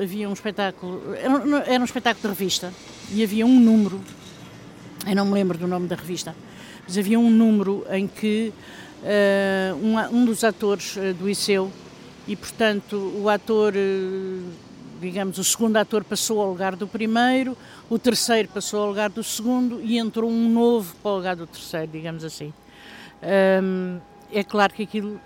havia 0.00 0.28
um 0.28 0.32
espetáculo, 0.32 1.14
era 1.14 1.80
um, 1.80 1.84
espetáculo 1.84 2.22
de 2.22 2.28
revista 2.28 2.72
e 3.12 3.22
havia 3.22 3.44
um 3.44 3.60
número, 3.60 4.00
eu 5.06 5.14
não 5.14 5.26
me 5.26 5.32
lembro 5.32 5.58
do 5.58 5.66
nome 5.66 5.86
da 5.86 5.96
revista, 5.96 6.34
mas 6.86 6.96
havia 6.96 7.18
um 7.18 7.30
número 7.30 7.84
em 7.90 8.06
que 8.06 8.52
uh, 9.02 9.76
um, 9.76 10.16
um, 10.16 10.24
dos 10.24 10.42
atores 10.42 10.96
uh, 10.96 11.14
do 11.14 11.28
e, 12.26 12.36
portanto, 12.36 13.12
o 13.16 13.28
ator, 13.28 13.74
uh, 13.74 14.50
digamos, 15.00 15.38
o 15.38 15.44
segundo 15.44 15.76
ator 15.76 16.04
passou 16.04 16.40
ao 16.40 16.48
lugar 16.48 16.76
do 16.76 16.86
primeiro, 16.86 17.56
o 17.88 17.98
terceiro 17.98 18.48
passou 18.48 18.82
ao 18.82 18.88
lugar 18.88 19.10
do 19.10 19.22
segundo 19.22 19.80
e 19.82 19.98
entrou 19.98 20.30
um 20.30 20.48
novo 20.48 20.94
para 21.02 21.10
o 21.10 21.16
lugar 21.16 21.36
do 21.36 21.46
terceiro, 21.46 21.90
digamos 21.90 22.24
assim. 22.24 22.52
Um, 23.62 23.98
é 24.32 24.44
claro 24.44 24.72
que 24.72 24.82
aquilo, 24.82 25.20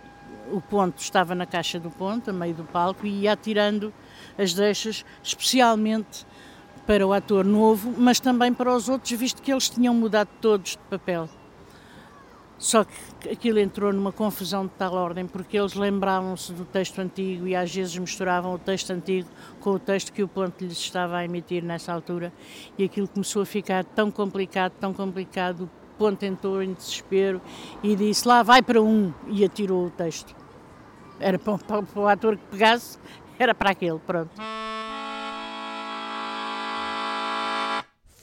o 0.50 0.60
ponto 0.60 0.98
estava 0.98 1.34
na 1.34 1.46
caixa 1.46 1.78
do 1.78 1.90
ponto, 1.90 2.30
a 2.30 2.32
meio 2.32 2.54
do 2.54 2.64
palco, 2.64 3.06
e 3.06 3.22
ia 3.22 3.32
atirando 3.32 3.92
as 4.38 4.54
deixas, 4.54 5.04
especialmente 5.22 6.26
para 6.86 7.06
o 7.06 7.12
ator 7.12 7.44
novo, 7.44 7.94
mas 7.96 8.20
também 8.20 8.52
para 8.52 8.74
os 8.74 8.88
outros, 8.88 9.10
visto 9.12 9.40
que 9.40 9.50
eles 9.50 9.68
tinham 9.68 9.94
mudado 9.94 10.28
todos 10.40 10.72
de 10.72 10.78
papel. 10.90 11.28
Só 12.58 12.84
que 12.84 13.30
aquilo 13.30 13.58
entrou 13.58 13.92
numa 13.92 14.12
confusão 14.12 14.64
de 14.64 14.72
tal 14.72 14.94
ordem, 14.94 15.26
porque 15.26 15.58
eles 15.58 15.74
lembravam-se 15.74 16.52
do 16.52 16.64
texto 16.64 16.98
antigo 17.00 17.46
e 17.46 17.54
às 17.54 17.74
vezes 17.74 17.96
misturavam 17.98 18.54
o 18.54 18.58
texto 18.58 18.90
antigo 18.90 19.28
com 19.60 19.70
o 19.70 19.78
texto 19.78 20.12
que 20.12 20.22
o 20.22 20.28
ponto 20.28 20.64
lhes 20.64 20.78
estava 20.78 21.16
a 21.16 21.24
emitir 21.24 21.62
nessa 21.62 21.92
altura, 21.92 22.32
e 22.78 22.84
aquilo 22.84 23.08
começou 23.08 23.42
a 23.42 23.46
ficar 23.46 23.84
tão 23.84 24.10
complicado, 24.10 24.72
tão 24.80 24.94
complicado, 24.94 25.64
o 25.64 25.98
ponto 25.98 26.22
entrou 26.24 26.62
em 26.62 26.72
desespero 26.72 27.40
e 27.82 27.94
disse: 27.96 28.26
Lá 28.26 28.42
vai 28.42 28.62
para 28.62 28.80
um, 28.80 29.12
e 29.28 29.44
atirou 29.44 29.86
o 29.86 29.90
texto. 29.90 30.34
Era 31.20 31.38
para, 31.38 31.58
para, 31.58 31.82
para 31.82 32.00
o 32.00 32.08
ator 32.08 32.36
que 32.36 32.44
pegasse, 32.50 32.98
era 33.38 33.54
para 33.54 33.70
aquele, 33.70 33.98
pronto. 33.98 34.32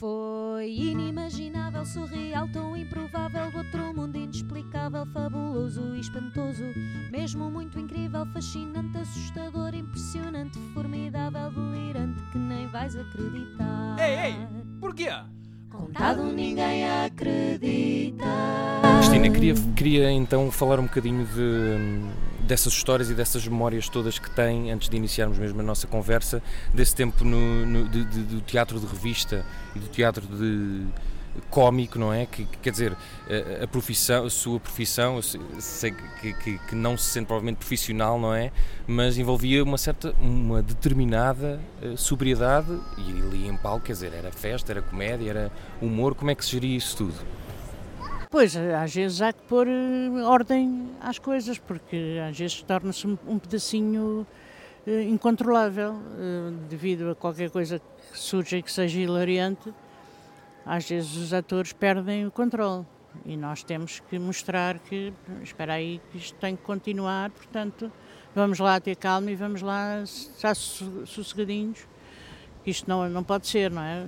Foi 0.02 0.68
inimaginável, 0.68 1.84
surreal, 1.84 2.48
tão 2.52 2.76
improvável, 2.76 3.50
outro 3.56 3.94
mundo 3.94 4.16
inexplicável, 4.16 5.06
fabuloso 5.06 5.94
e 5.94 6.00
espantoso, 6.00 6.64
mesmo 7.10 7.50
muito 7.50 7.78
incrível, 7.78 8.26
fascinante, 8.32 8.98
assustador, 8.98 9.74
impressionante, 9.74 10.58
formidável, 10.74 11.50
delirante, 11.52 12.20
que 12.32 12.38
nem 12.38 12.66
vais 12.66 12.96
acreditar. 12.96 13.96
Ei, 14.00 14.32
ei, 14.32 14.36
porquê? 14.80 15.10
Contado 15.70 16.24
ninguém 16.24 16.84
acredita. 16.84 18.24
Cristina, 18.98 19.30
queria, 19.30 19.54
queria 19.76 20.10
então 20.10 20.50
falar 20.50 20.78
um 20.78 20.84
bocadinho 20.84 21.24
de, 21.26 21.76
dessas 22.52 22.74
histórias 22.74 23.08
e 23.08 23.14
dessas 23.14 23.48
memórias 23.48 23.88
todas 23.88 24.18
que 24.18 24.30
tem, 24.30 24.70
antes 24.70 24.90
de 24.90 24.94
iniciarmos 24.94 25.38
mesmo 25.38 25.60
a 25.60 25.62
nossa 25.62 25.86
conversa, 25.86 26.42
desse 26.74 26.94
tempo 26.94 27.24
no, 27.24 27.64
no 27.64 27.88
de, 27.88 28.04
de, 28.04 28.22
do 28.24 28.40
teatro 28.42 28.78
de 28.78 28.84
revista 28.84 29.42
e 29.74 29.78
do 29.78 29.88
teatro 29.88 30.26
de 30.26 30.86
cómico, 31.48 31.98
não 31.98 32.12
é? 32.12 32.26
Que, 32.26 32.44
quer 32.60 32.70
dizer, 32.70 32.92
a, 32.92 33.64
a, 33.64 33.66
profissão, 33.66 34.26
a 34.26 34.30
sua 34.30 34.60
profissão, 34.60 35.18
sei 35.58 35.92
que, 36.20 36.34
que, 36.34 36.58
que, 36.58 36.74
não 36.74 36.94
se 36.98 37.06
sente 37.06 37.24
provavelmente 37.24 37.56
profissional, 37.56 38.20
não 38.20 38.34
é? 38.34 38.52
Mas 38.86 39.16
envolvia 39.16 39.64
uma 39.64 39.78
certa, 39.78 40.14
uma 40.20 40.60
determinada 40.60 41.58
uh, 41.82 41.96
sobriedade 41.96 42.78
e 42.98 43.22
ali 43.22 43.48
em 43.48 43.56
palco, 43.56 43.86
quer 43.86 43.92
dizer, 43.92 44.12
era 44.12 44.30
festa, 44.30 44.72
era 44.72 44.82
comédia, 44.82 45.30
era 45.30 45.52
humor, 45.80 46.14
como 46.14 46.30
é 46.30 46.34
que 46.34 46.44
se 46.44 46.50
geria 46.50 46.76
isso 46.76 46.98
tudo? 46.98 47.14
Pois, 48.32 48.56
às 48.56 48.94
vezes 48.94 49.22
há 49.22 49.32
que 49.32 49.42
pôr 49.42 49.68
uh, 49.68 50.24
ordem 50.24 50.90
às 51.00 51.18
coisas, 51.20 51.58
porque 51.58 52.18
às 52.28 52.36
vezes 52.36 52.62
torna-se 52.62 53.06
um, 53.06 53.38
pedacinho 53.38 54.26
uh, 54.86 55.00
incontrolável, 55.02 55.94
devido 56.68 57.10
a 57.10 57.14
qualquer 57.14 57.50
coisa 57.50 57.78
que 57.78 58.18
surja 58.18 58.56
e 58.56 58.62
que 58.62 58.72
seja 58.72 58.98
hilariante 58.98 59.72
às 60.64 60.88
vezes 60.88 61.16
os 61.16 61.34
atores 61.34 61.72
perdem 61.72 62.26
o 62.26 62.30
controle 62.30 62.86
e 63.26 63.36
nós 63.36 63.62
temos 63.62 64.00
que 64.08 64.18
mostrar 64.18 64.78
que, 64.78 65.12
espera 65.42 65.74
aí, 65.74 66.00
que 66.10 66.18
isto 66.18 66.34
tem 66.36 66.56
que 66.56 66.62
continuar, 66.62 67.30
portanto, 67.30 67.92
vamos 68.34 68.58
lá 68.58 68.80
ter 68.80 68.96
calma 68.96 69.30
e 69.30 69.34
vamos 69.34 69.60
lá 69.60 70.02
estar 70.02 70.54
sossegadinhos. 70.54 71.86
Isto 72.64 72.88
não, 72.88 73.08
não 73.08 73.24
pode 73.24 73.48
ser, 73.48 73.70
não 73.70 73.82
é? 73.82 74.04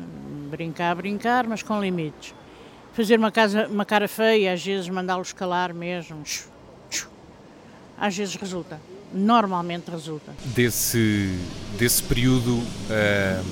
Brincar, 0.49 0.94
brincar, 0.94 1.47
mas 1.47 1.62
com 1.62 1.81
limites. 1.81 2.34
Fazer 2.94 3.19
uma, 3.19 3.32
casa, 3.32 3.66
uma 3.66 3.84
cara 3.84 4.06
feia, 4.06 4.53
às 4.53 4.65
vezes 4.65 4.88
mandá-los 4.88 5.32
calar 5.32 5.75
mesmo, 5.75 6.22
às 7.99 8.16
vezes 8.16 8.37
resulta. 8.37 8.81
Normalmente 9.12 9.91
resulta. 9.91 10.32
Desse, 10.44 11.37
desse 11.77 12.03
período, 12.03 12.59
uh, 12.59 13.44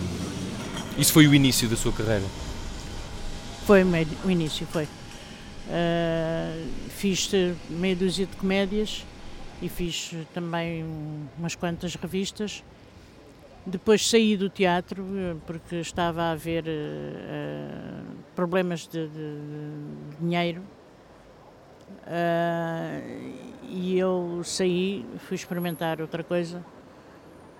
isso 0.96 1.12
foi 1.12 1.26
o 1.26 1.34
início 1.34 1.68
da 1.68 1.76
sua 1.76 1.92
carreira? 1.92 2.24
Foi 3.66 3.82
o 4.24 4.30
início, 4.30 4.66
foi. 4.66 4.84
Uh, 4.84 6.68
fiz 6.90 7.30
meia 7.68 7.96
dúzia 7.96 8.26
de 8.26 8.36
comédias 8.36 9.04
e 9.60 9.68
fiz 9.68 10.12
também 10.32 10.84
umas 11.36 11.56
quantas 11.56 11.94
revistas. 11.96 12.62
Depois 13.64 14.08
saí 14.08 14.36
do 14.36 14.48
teatro 14.48 15.06
porque 15.46 15.76
estava 15.76 16.22
a 16.22 16.30
haver 16.32 16.64
uh, 16.64 18.16
problemas 18.34 18.88
de, 18.88 19.06
de, 19.06 19.14
de 19.14 20.16
dinheiro 20.18 20.62
uh, 22.02 23.62
e 23.62 23.96
eu 23.96 24.42
saí, 24.42 25.06
fui 25.18 25.36
experimentar 25.36 26.00
outra 26.00 26.24
coisa, 26.24 26.64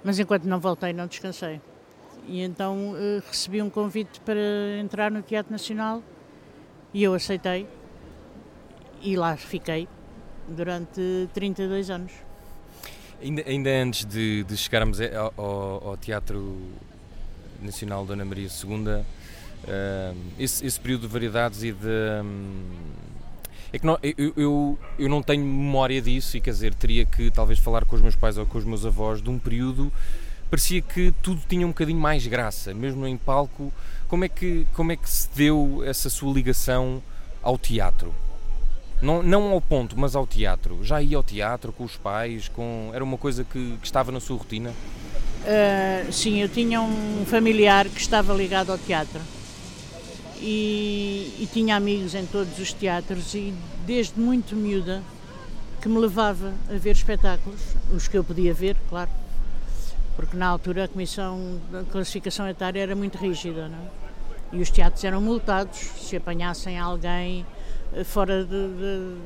mas 0.03 0.19
enquanto 0.19 0.45
não 0.45 0.59
voltei 0.59 0.93
não 0.93 1.07
descansei. 1.07 1.61
E 2.27 2.41
então 2.41 2.95
uh, 2.95 3.23
recebi 3.29 3.63
um 3.63 3.71
convite 3.71 4.21
para 4.23 4.41
entrar 4.81 5.09
no 5.09 5.23
Teatro 5.23 5.53
Nacional 5.53 6.03
e 6.93 7.05
eu 7.05 7.15
aceitei 7.15 7.69
e 9.01 9.17
lá 9.17 9.37
fiquei 9.37 9.89
durante 10.49 11.29
32 11.33 11.91
anos. 11.91 12.13
Ainda, 13.23 13.43
ainda 13.47 13.71
antes 13.71 14.05
de, 14.05 14.45
de 14.45 14.57
chegarmos 14.57 14.99
ao, 15.01 15.89
ao, 15.89 15.97
Teatro 15.97 16.59
Nacional 17.61 18.05
Dona 18.05 18.25
Maria 18.25 18.49
II, 18.49 18.89
uh, 18.89 19.05
esse, 20.39 20.67
esse, 20.67 20.81
período 20.81 21.03
de 21.03 21.07
variedades 21.07 21.63
e 21.63 21.73
de. 21.73 21.87
Um, 22.25 22.71
é 23.73 23.79
que 23.79 23.87
não, 23.87 23.99
eu, 24.03 24.33
eu, 24.37 24.79
eu 24.99 25.09
não 25.09 25.23
tenho 25.23 25.45
memória 25.45 26.03
disso 26.03 26.37
e 26.37 26.41
quer 26.41 26.51
dizer, 26.51 26.75
teria 26.75 27.07
que 27.07 27.31
talvez 27.31 27.59
falar 27.59 27.87
com 27.87 27.97
os 27.97 28.03
meus 28.03 28.17
pais 28.17 28.37
ou 28.37 28.45
com 28.45 28.59
os 28.59 28.65
meus 28.65 28.85
avós 28.85 29.23
de 29.23 29.31
um 29.31 29.39
período 29.39 29.91
parecia 30.53 30.83
que 30.83 31.15
tudo 31.23 31.41
tinha 31.49 31.65
um 31.67 31.71
bocadinho 31.71 31.99
mais 31.99 32.27
graça, 32.27 32.75
mesmo 32.75 33.07
em 33.07 33.17
palco. 33.17 33.73
Como 34.07 34.23
é 34.23 34.29
que, 34.29 34.67
como 34.75 34.93
é 34.93 34.97
que 34.97 35.09
se 35.09 35.27
deu 35.35 35.83
essa 35.83 36.11
sua 36.11 36.31
ligação 36.31 37.03
ao 37.43 37.57
teatro? 37.57 38.15
Não, 39.03 39.23
não 39.23 39.51
ao 39.51 39.61
ponto, 39.61 39.99
mas 39.99 40.15
ao 40.15 40.27
teatro. 40.27 40.83
Já 40.85 41.03
ia 41.03 41.17
ao 41.17 41.23
teatro 41.23 41.73
com 41.73 41.85
os 41.85 41.97
pais? 41.97 42.49
Com... 42.49 42.91
Era 42.95 43.03
uma 43.03 43.19
coisa 43.19 43.43
que, 43.43 43.77
que 43.79 43.85
estava 43.85 44.13
na 44.13 44.21
sua 44.21 44.37
rotina? 44.39 44.71
Uh, 44.71 46.13
sim, 46.13 46.41
eu 46.41 46.49
tinha 46.49 46.81
um 46.81 47.27
familiar 47.27 47.89
que 47.89 48.01
estava 48.01 48.33
ligado 48.33 48.71
ao 48.71 48.79
teatro. 48.79 49.21
E, 50.41 51.37
e, 51.39 51.49
tinha 51.53 51.77
amigos 51.77 52.15
em 52.15 52.27
todos 52.27 52.59
os 52.59 52.73
teatros 52.73 53.33
e 53.35 53.55
desde 53.87 54.19
muito 54.19 54.57
miúda 54.57 55.03
que 55.81 55.89
me 55.89 55.99
levava 55.99 56.53
a 56.69 56.77
ver 56.79 56.93
espetáculos, 56.93 57.61
os 57.95 58.09
que 58.09 58.17
eu 58.17 58.25
podia 58.25 58.53
ver, 58.53 58.77
claro, 58.89 59.11
porque 60.17 60.37
na 60.37 60.49
altura 60.49 60.85
a 60.85 60.89
comissão 60.89 61.61
de 61.71 61.85
classificação 61.91 62.49
etária 62.49 62.81
era 62.81 62.97
muito 62.97 63.19
rígida, 63.19 63.69
não 63.69 63.79
é? 63.79 64.03
e 64.53 64.61
os 64.61 64.71
teatros 64.71 65.03
eram 65.03 65.21
multados 65.21 65.79
se 65.79 66.17
apanhassem 66.17 66.79
alguém 66.79 67.47
fora 68.05 68.45
de, 68.45 68.69
de, 68.69 69.17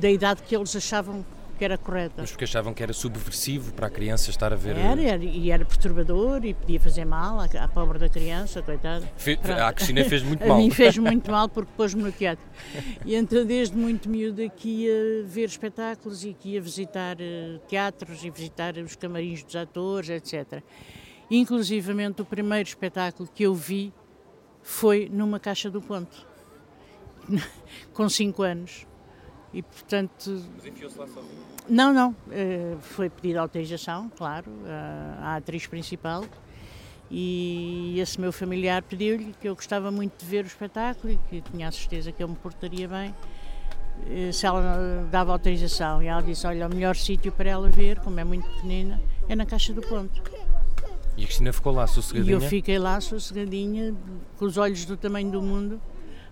da 0.00 0.10
idade 0.10 0.42
que 0.42 0.56
eles 0.56 0.74
achavam 0.74 1.24
que 1.58 1.64
era 1.64 1.76
correta. 1.76 2.14
Mas 2.18 2.30
porque 2.30 2.44
achavam 2.44 2.72
que 2.72 2.82
era 2.82 2.92
subversivo 2.92 3.72
para 3.72 3.88
a 3.88 3.90
criança 3.90 4.30
estar 4.30 4.52
a 4.52 4.56
ver. 4.56 4.76
Era, 4.76 5.02
era 5.02 5.24
e 5.24 5.50
era 5.50 5.64
perturbador 5.64 6.44
e 6.44 6.54
podia 6.54 6.78
fazer 6.78 7.04
mal 7.04 7.40
à, 7.40 7.44
à 7.44 7.66
pobre 7.66 7.98
da 7.98 8.08
criança, 8.08 8.62
coitada. 8.62 9.10
Fe, 9.16 9.38
a 9.60 9.72
Cristina 9.72 10.04
fez 10.04 10.22
muito 10.22 10.46
mal. 10.46 10.56
A 10.58 10.60
mim 10.60 10.70
fez 10.70 10.96
muito 10.96 11.28
mal 11.30 11.48
porque 11.48 11.70
pôs-me 11.76 12.02
no 12.02 12.12
teatro. 12.12 12.44
E 13.04 13.14
então, 13.16 13.44
desde 13.44 13.76
muito 13.76 14.08
miúda, 14.08 14.48
que 14.48 14.84
ia 14.84 15.24
ver 15.26 15.46
espetáculos 15.46 16.24
e 16.24 16.32
que 16.32 16.50
ia 16.50 16.62
visitar 16.62 17.16
uh, 17.16 17.58
teatros 17.68 18.22
e 18.22 18.30
visitar 18.30 18.76
os 18.78 18.94
camarins 18.94 19.42
dos 19.42 19.56
atores, 19.56 20.10
etc. 20.10 20.62
Inclusivamente, 21.28 22.22
o 22.22 22.24
primeiro 22.24 22.68
espetáculo 22.68 23.28
que 23.34 23.42
eu 23.42 23.54
vi 23.54 23.92
foi 24.62 25.08
numa 25.10 25.40
caixa 25.40 25.68
do 25.68 25.82
ponto, 25.82 26.27
com 27.92 28.08
5 28.08 28.42
anos. 28.42 28.86
E 29.52 29.62
portanto. 29.62 30.44
Mas 30.56 30.66
enfiou-se 30.66 30.98
lá 30.98 31.06
sozinho? 31.06 31.48
Não, 31.68 31.92
não. 31.92 32.10
Uh, 32.10 32.78
foi 32.80 33.10
pedida 33.10 33.40
autorização, 33.40 34.10
claro, 34.16 34.50
à 35.20 35.36
atriz 35.36 35.66
principal. 35.66 36.24
E 37.10 37.98
esse 37.98 38.20
meu 38.20 38.32
familiar 38.32 38.82
pediu-lhe 38.82 39.34
que 39.40 39.48
eu 39.48 39.54
gostava 39.54 39.90
muito 39.90 40.18
de 40.18 40.26
ver 40.26 40.44
o 40.44 40.46
espetáculo 40.46 41.12
e 41.12 41.16
que 41.16 41.40
tinha 41.50 41.68
a 41.68 41.72
certeza 41.72 42.12
que 42.12 42.22
eu 42.22 42.28
me 42.28 42.36
portaria 42.36 42.86
bem 42.86 43.14
eh, 44.06 44.30
se 44.30 44.46
ela 44.46 45.06
dava 45.10 45.32
autorização. 45.32 46.02
E 46.02 46.06
ela 46.06 46.20
disse: 46.20 46.46
Olha, 46.46 46.66
o 46.66 46.70
melhor 46.70 46.94
sítio 46.96 47.32
para 47.32 47.50
ela 47.50 47.68
ver, 47.68 47.98
como 48.00 48.20
é 48.20 48.24
muito 48.24 48.48
pequenina, 48.48 49.00
é 49.28 49.34
na 49.34 49.46
Caixa 49.46 49.72
do 49.72 49.80
Ponto. 49.80 50.22
E 51.16 51.22
a 51.22 51.26
Cristina 51.26 51.52
ficou 51.52 51.72
lá 51.72 51.86
sossegadinha? 51.86 52.30
E 52.30 52.34
eu 52.34 52.40
fiquei 52.40 52.78
lá 52.78 53.00
sossegadinha, 53.00 53.94
com 54.36 54.44
os 54.44 54.56
olhos 54.56 54.84
do 54.84 54.96
tamanho 54.96 55.30
do 55.30 55.42
mundo, 55.42 55.80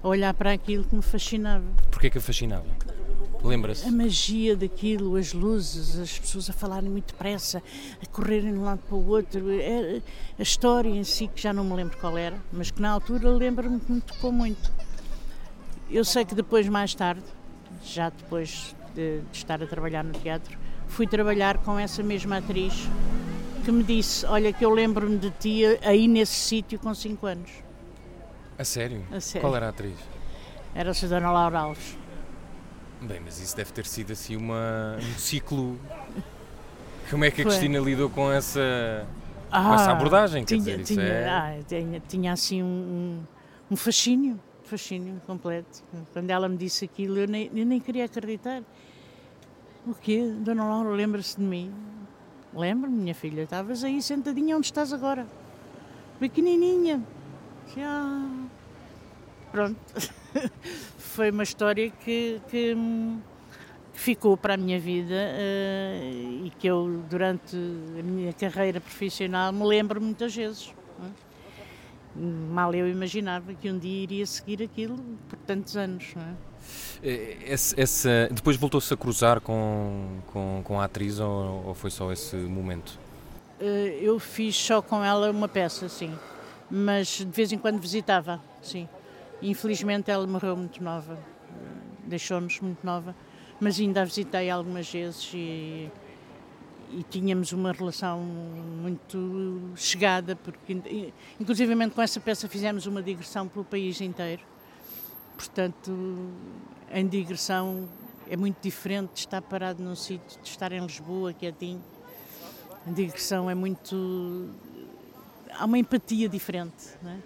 a 0.06 0.08
olhar 0.08 0.34
para 0.34 0.52
aquilo 0.52 0.84
que 0.84 0.94
me 0.94 1.02
fascinava. 1.02 1.64
Porquê 1.90 2.08
que 2.08 2.18
a 2.18 2.20
fascinava? 2.20 2.66
Lembra-se? 3.42 3.86
A 3.86 3.90
magia 3.90 4.56
daquilo, 4.56 5.16
as 5.16 5.32
luzes, 5.32 5.98
as 5.98 6.18
pessoas 6.18 6.48
a 6.48 6.52
falarem 6.52 6.88
muito 6.88 7.12
depressa, 7.12 7.62
a 8.00 8.06
correrem 8.06 8.52
de 8.52 8.58
um 8.58 8.64
lado 8.64 8.80
para 8.86 8.96
o 8.96 9.08
outro, 9.08 9.50
é, 9.50 10.00
a 10.38 10.42
história 10.42 10.88
em 10.88 11.02
si, 11.02 11.26
que 11.26 11.40
já 11.40 11.52
não 11.52 11.64
me 11.64 11.74
lembro 11.74 11.98
qual 11.98 12.16
era, 12.16 12.38
mas 12.52 12.70
que 12.70 12.80
na 12.80 12.90
altura 12.90 13.28
lembro-me 13.30 13.80
que 13.80 13.92
me 13.92 14.00
tocou 14.00 14.30
muito. 14.30 14.72
Eu 15.90 16.04
sei 16.04 16.24
que 16.24 16.34
depois, 16.34 16.68
mais 16.68 16.94
tarde, 16.94 17.24
já 17.84 18.10
depois 18.10 18.74
de, 18.94 19.20
de 19.20 19.36
estar 19.36 19.60
a 19.62 19.66
trabalhar 19.66 20.04
no 20.04 20.12
teatro, 20.12 20.56
fui 20.86 21.06
trabalhar 21.06 21.58
com 21.58 21.78
essa 21.78 22.02
mesma 22.02 22.38
atriz 22.38 22.88
que 23.64 23.72
me 23.72 23.82
disse: 23.82 24.24
Olha, 24.26 24.52
que 24.52 24.64
eu 24.64 24.70
lembro-me 24.70 25.18
de 25.18 25.30
ti 25.32 25.62
aí 25.82 26.08
nesse 26.08 26.34
sítio 26.34 26.78
com 26.78 26.94
5 26.94 27.26
anos. 27.26 27.65
A 28.58 28.64
sério? 28.64 29.04
A 29.12 29.20
sério. 29.20 29.46
Qual 29.46 29.54
era 29.56 29.66
a 29.66 29.68
atriz? 29.68 29.96
Era-se 30.74 31.04
a 31.04 31.08
Dona 31.08 31.30
Laura 31.30 31.58
Alves. 31.58 31.96
Bem, 33.00 33.20
mas 33.24 33.40
isso 33.40 33.56
deve 33.56 33.72
ter 33.72 33.86
sido 33.86 34.12
assim 34.12 34.36
uma, 34.36 34.96
um 34.98 35.18
ciclo. 35.18 35.78
Como 37.10 37.24
é 37.24 37.30
que 37.30 37.42
a 37.42 37.44
Foi. 37.44 37.52
Cristina 37.52 37.78
lidou 37.78 38.10
com 38.10 38.32
essa, 38.32 39.06
com 39.50 39.74
essa 39.74 39.92
abordagem? 39.92 40.44
Tinha, 40.44 40.58
dizer, 40.58 40.82
tinha, 40.82 41.02
é. 41.02 41.28
ah, 41.28 41.58
tinha, 41.66 42.00
tinha 42.00 42.32
assim 42.32 42.62
um, 42.62 42.66
um, 42.66 43.22
um 43.70 43.76
fascínio, 43.76 44.40
fascínio 44.64 45.20
completo. 45.26 45.84
Quando 46.12 46.30
ela 46.30 46.48
me 46.48 46.56
disse 46.56 46.84
aquilo, 46.84 47.18
eu 47.18 47.28
nem, 47.28 47.50
eu 47.54 47.64
nem 47.64 47.78
queria 47.78 48.06
acreditar. 48.06 48.62
O 49.86 49.94
quê? 49.94 50.34
Dona 50.40 50.64
Laura, 50.64 50.90
lembra-se 50.90 51.36
de 51.36 51.44
mim? 51.44 51.72
Lembro-me, 52.52 52.96
minha 52.96 53.14
filha, 53.14 53.42
estavas 53.42 53.84
aí 53.84 54.02
sentadinha 54.02 54.56
onde 54.56 54.66
estás 54.66 54.92
agora. 54.92 55.26
Pequenininha. 56.18 57.02
Já. 57.74 58.28
Pronto. 59.50 59.76
Foi 60.98 61.30
uma 61.30 61.42
história 61.42 61.90
que, 61.90 62.40
que, 62.50 62.74
que 63.94 64.00
ficou 64.00 64.36
para 64.36 64.54
a 64.54 64.56
minha 64.56 64.78
vida 64.78 65.14
eh, 65.14 66.10
e 66.44 66.52
que 66.58 66.66
eu, 66.66 67.02
durante 67.08 67.56
a 67.56 68.02
minha 68.02 68.32
carreira 68.32 68.80
profissional, 68.80 69.52
me 69.52 69.64
lembro 69.64 70.00
muitas 70.00 70.34
vezes. 70.34 70.72
é? 71.02 71.26
Mal 72.18 72.74
eu 72.74 72.88
imaginava 72.88 73.52
que 73.54 73.70
um 73.70 73.78
dia 73.78 74.02
iria 74.02 74.26
seguir 74.26 74.62
aquilo 74.62 74.96
por 75.28 75.38
tantos 75.40 75.76
anos. 75.76 76.14
é? 76.16 76.34
Eh, 77.02 77.38
esse- 77.52 77.78
essa- 77.80 78.28
depois 78.30 78.56
voltou-se 78.56 78.92
a 78.92 78.96
cruzar 78.96 79.40
com, 79.40 80.18
com, 80.32 80.60
com 80.64 80.80
a 80.80 80.84
atriz 80.84 81.18
ou, 81.20 81.64
ou 81.68 81.74
foi 81.74 81.90
só 81.90 82.10
esse 82.12 82.36
momento? 82.36 82.98
Eh, 83.60 83.98
Eu 84.02 84.18
fiz 84.18 84.54
só 84.56 84.82
com 84.82 85.02
ela 85.04 85.30
uma 85.30 85.48
peça, 85.48 85.88
sim. 85.88 86.12
Mas 86.70 87.08
de 87.18 87.24
vez 87.26 87.52
em 87.52 87.58
quando 87.58 87.78
visitava, 87.78 88.42
sim. 88.62 88.88
Infelizmente 89.42 90.10
ela 90.10 90.26
morreu 90.26 90.56
muito 90.56 90.82
nova. 90.82 91.18
Deixou-nos 92.04 92.60
muito 92.60 92.84
nova. 92.84 93.14
Mas 93.60 93.78
ainda 93.78 94.02
a 94.02 94.04
visitei 94.04 94.50
algumas 94.50 94.90
vezes 94.90 95.30
e, 95.32 95.90
e 96.90 97.02
tínhamos 97.08 97.52
uma 97.52 97.72
relação 97.72 98.18
muito 98.20 99.72
chegada, 99.76 100.36
porque 100.36 100.72
in- 100.72 101.12
inclusivamente 101.40 101.94
com 101.94 102.02
essa 102.02 102.20
peça 102.20 102.48
fizemos 102.48 102.86
uma 102.86 103.02
digressão 103.02 103.48
pelo 103.48 103.64
país 103.64 104.00
inteiro. 104.00 104.42
Portanto, 105.36 106.28
em 106.92 107.06
digressão 107.06 107.88
é 108.28 108.36
muito 108.36 108.56
diferente 108.62 109.12
de 109.14 109.18
estar 109.20 109.40
parado 109.40 109.82
num 109.82 109.94
sítio, 109.94 110.40
de 110.42 110.48
estar 110.48 110.72
em 110.72 110.80
Lisboa, 110.80 111.32
quietinho. 111.32 111.82
A 112.86 112.90
digressão 112.90 113.48
é 113.48 113.54
muito. 113.54 114.50
Há 115.58 115.64
uma 115.64 115.78
empatia 115.78 116.28
diferente. 116.28 116.72
Não 117.02 117.10
é? 117.10 117.16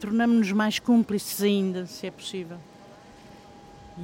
Tornamos-nos 0.00 0.52
mais 0.52 0.78
cúmplices 0.78 1.42
ainda, 1.42 1.86
se 1.86 2.06
é 2.06 2.10
possível. 2.10 2.56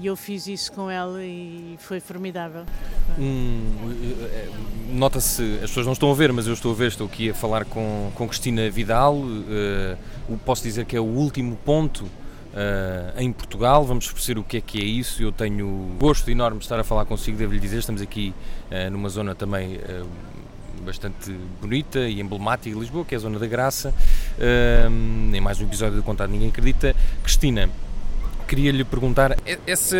E 0.00 0.06
eu 0.06 0.17
fiz 0.17 0.49
isso 0.49 0.73
com 0.73 0.91
ela 0.91 1.23
e 1.25 1.76
foi 1.79 2.00
formidável. 2.00 2.65
Hum, 3.17 3.62
eh, 4.32 4.49
Nota-se, 4.93 5.43
as 5.62 5.71
pessoas 5.71 5.87
não 5.87 5.93
estão 5.93 6.11
a 6.11 6.15
ver, 6.15 6.32
mas 6.32 6.49
eu 6.49 6.53
estou 6.55 6.73
a 6.73 6.75
ver, 6.75 6.88
estou 6.88 7.06
aqui 7.06 7.31
a 7.31 7.35
falar 7.35 7.65
com, 7.65 8.11
com 8.17 8.26
Cristina 8.26 8.69
Vidal. 8.71 9.15
o- 10.29 10.37
posso 10.44 10.65
dizer 10.65 10.85
que 10.85 10.97
é 10.97 11.00
o 11.00 11.05
último 11.05 11.56
ponto 11.65 12.06
eh, 12.53 13.12
em 13.19 13.32
Portugal. 13.32 13.85
Vamos 13.85 14.11
perceber 14.11 14.41
o 14.41 14.43
que 14.43 14.56
é 14.56 14.61
que 14.61 14.81
é 14.81 14.85
isso. 14.85 15.23
Eu 15.23 15.31
tenho 15.31 15.94
gosto 15.97 16.29
enorme 16.29 16.59
de 16.59 16.65
estar 16.65 16.79
a 16.81 16.85
falar 16.85 17.05
consigo, 17.05 17.38
devo-lhe 17.38 17.61
dizer. 17.61 17.79
Estamos 17.79 18.03
aqui 18.03 18.35
eh, 18.73 18.91
numa 18.91 19.09
zona 19.09 19.32
também 19.37 19.79
bastante 20.85 21.33
bonita 21.61 22.01
e 22.01 22.21
emblemática 22.21 22.75
de 22.75 22.79
Lisboa, 22.79 23.05
que 23.05 23.15
é 23.15 23.19
a 23.19 23.21
Zona 23.21 23.39
da 23.39 23.47
Graça. 23.47 23.93
Em 25.33 25.41
mais 25.41 25.61
um 25.61 25.65
episódio 25.65 25.97
de 25.99 26.03
Contado 26.03 26.31
Ninguém 26.31 26.49
Acredita. 26.51 26.95
Cristina, 27.23 27.71
queria 28.47 28.71
lhe 28.71 28.85
perguntar, 28.85 29.37
essa, 29.67 29.97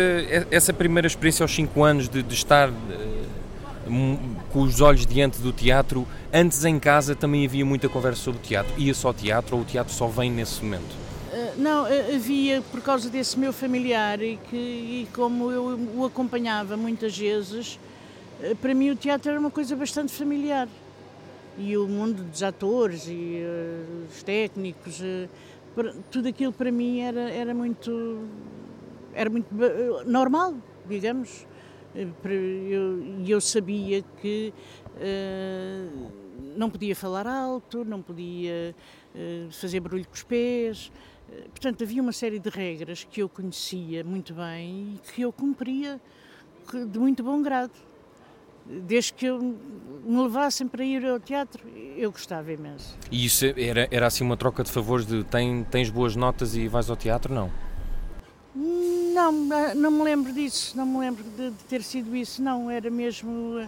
essa 0.51 0.71
primeira 0.71 1.07
experiência 1.07 1.43
aos 1.43 1.53
5 1.53 1.83
anos 1.83 2.07
de, 2.07 2.21
de 2.21 2.33
estar 2.33 2.69
eh, 2.69 3.23
com 4.53 4.61
os 4.61 4.79
olhos 4.79 5.05
diante 5.05 5.41
do 5.41 5.51
teatro, 5.51 6.07
antes 6.31 6.63
em 6.63 6.79
casa 6.79 7.15
também 7.15 7.45
havia 7.45 7.65
muita 7.65 7.89
conversa 7.89 8.21
sobre 8.21 8.41
teatro. 8.41 8.71
Ia 8.77 8.93
só 8.93 9.11
teatro 9.11 9.57
ou 9.57 9.63
o 9.63 9.65
teatro 9.65 9.91
só 9.91 10.07
vem 10.07 10.31
nesse 10.31 10.63
momento? 10.63 10.95
Eh, 11.33 11.53
Não, 11.57 11.87
eh, 11.87 12.15
havia, 12.15 12.61
por 12.71 12.81
causa 12.81 13.09
desse 13.09 13.39
meu 13.39 13.51
familiar 13.51 14.21
e, 14.21 14.37
que, 14.49 14.55
e 14.55 15.07
como 15.13 15.51
eu 15.51 15.79
o 15.95 16.05
acompanhava 16.05 16.77
muitas 16.77 17.17
vezes, 17.17 17.79
para 18.61 18.73
mim 18.73 18.89
o 18.91 18.95
teatro 18.95 19.31
era 19.31 19.39
uma 19.39 19.51
coisa 19.51 19.75
bastante 19.75 20.11
familiar. 20.11 20.67
E 21.57 21.77
o 21.77 21.87
mundo 21.87 22.21
dos 22.23 22.43
atores 22.43 23.07
e 23.07 23.37
eh, 23.37 23.85
os 24.09 24.21
técnicos, 24.23 24.99
eh, 25.01 25.29
para- 25.73 25.93
tudo 26.11 26.27
aquilo 26.27 26.51
para 26.51 26.69
mim 26.69 26.99
era, 26.99 27.29
era 27.31 27.53
muito, 27.53 28.27
era 29.13 29.29
muito 29.29 29.47
eh, 29.63 30.03
normal, 30.05 30.53
digamos. 30.87 31.45
Eh, 31.95 32.07
para- 32.21 32.33
eu- 32.33 33.01
E 33.25 33.31
eu, 33.31 33.39
sabia 33.39 34.03
que 34.21 34.53
eh, 34.99 35.87
não 36.57 36.69
podia 36.69 36.93
falar 36.95 37.25
alto, 37.25 37.85
não 37.85 38.01
podia 38.01 38.75
eh, 39.15 39.47
fazer 39.49 39.79
barulho 39.79 40.05
com 40.05 40.13
os 40.13 40.23
pés. 40.23 40.91
Eh, 41.31 41.43
Portanto, 41.51 41.83
havia 41.85 42.01
uma 42.01 42.11
série 42.11 42.37
de 42.37 42.49
regras 42.49 43.05
que 43.09 43.21
eu 43.23 43.29
conhecia 43.29 44.03
muito 44.03 44.33
bem 44.33 44.95
e 44.95 45.11
que 45.13 45.21
eu 45.21 45.31
cumpria 45.31 46.01
de 46.91 46.99
muito 46.99 47.23
bom 47.23 47.41
grado. 47.41 47.71
Desde 48.65 49.13
que 49.13 49.27
eu 49.27 49.39
me 49.39 50.23
levassem 50.23 50.67
para 50.67 50.83
ir 50.83 51.05
ao 51.05 51.19
teatro, 51.19 51.63
eu 51.95 52.11
gostava 52.11 52.51
imenso. 52.51 52.97
E 53.11 53.25
isso 53.25 53.45
era, 53.45 53.87
era 53.91 54.07
assim 54.07 54.23
uma 54.23 54.35
troca 54.35 54.63
de 54.63 54.71
favores 54.71 55.05
de 55.05 55.23
tem, 55.23 55.63
tens 55.63 55.89
boas 55.89 56.15
notas 56.15 56.55
e 56.55 56.67
vais 56.67 56.89
ao 56.89 56.95
teatro? 56.95 57.33
Não. 57.33 57.51
Não, 58.55 59.31
não 59.75 59.91
me 59.91 60.03
lembro 60.03 60.33
disso, 60.33 60.75
não 60.75 60.85
me 60.85 60.99
lembro 60.99 61.23
de, 61.23 61.51
de 61.51 61.63
ter 61.69 61.81
sido 61.81 62.15
isso, 62.15 62.41
não, 62.41 62.69
era 62.69 62.89
mesmo, 62.89 63.65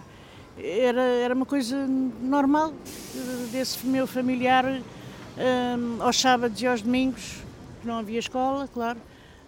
era, 0.58 1.00
era 1.00 1.34
uma 1.34 1.46
coisa 1.46 1.86
normal 1.86 2.72
eh, 3.14 3.46
desse 3.50 3.86
meu 3.86 4.06
familiar, 4.06 4.66
eh, 4.66 5.76
aos 6.00 6.20
sábados 6.20 6.60
e 6.60 6.66
aos 6.66 6.82
domingos, 6.82 7.38
que 7.80 7.86
não 7.86 7.98
havia 7.98 8.18
escola, 8.18 8.68
claro, 8.68 8.98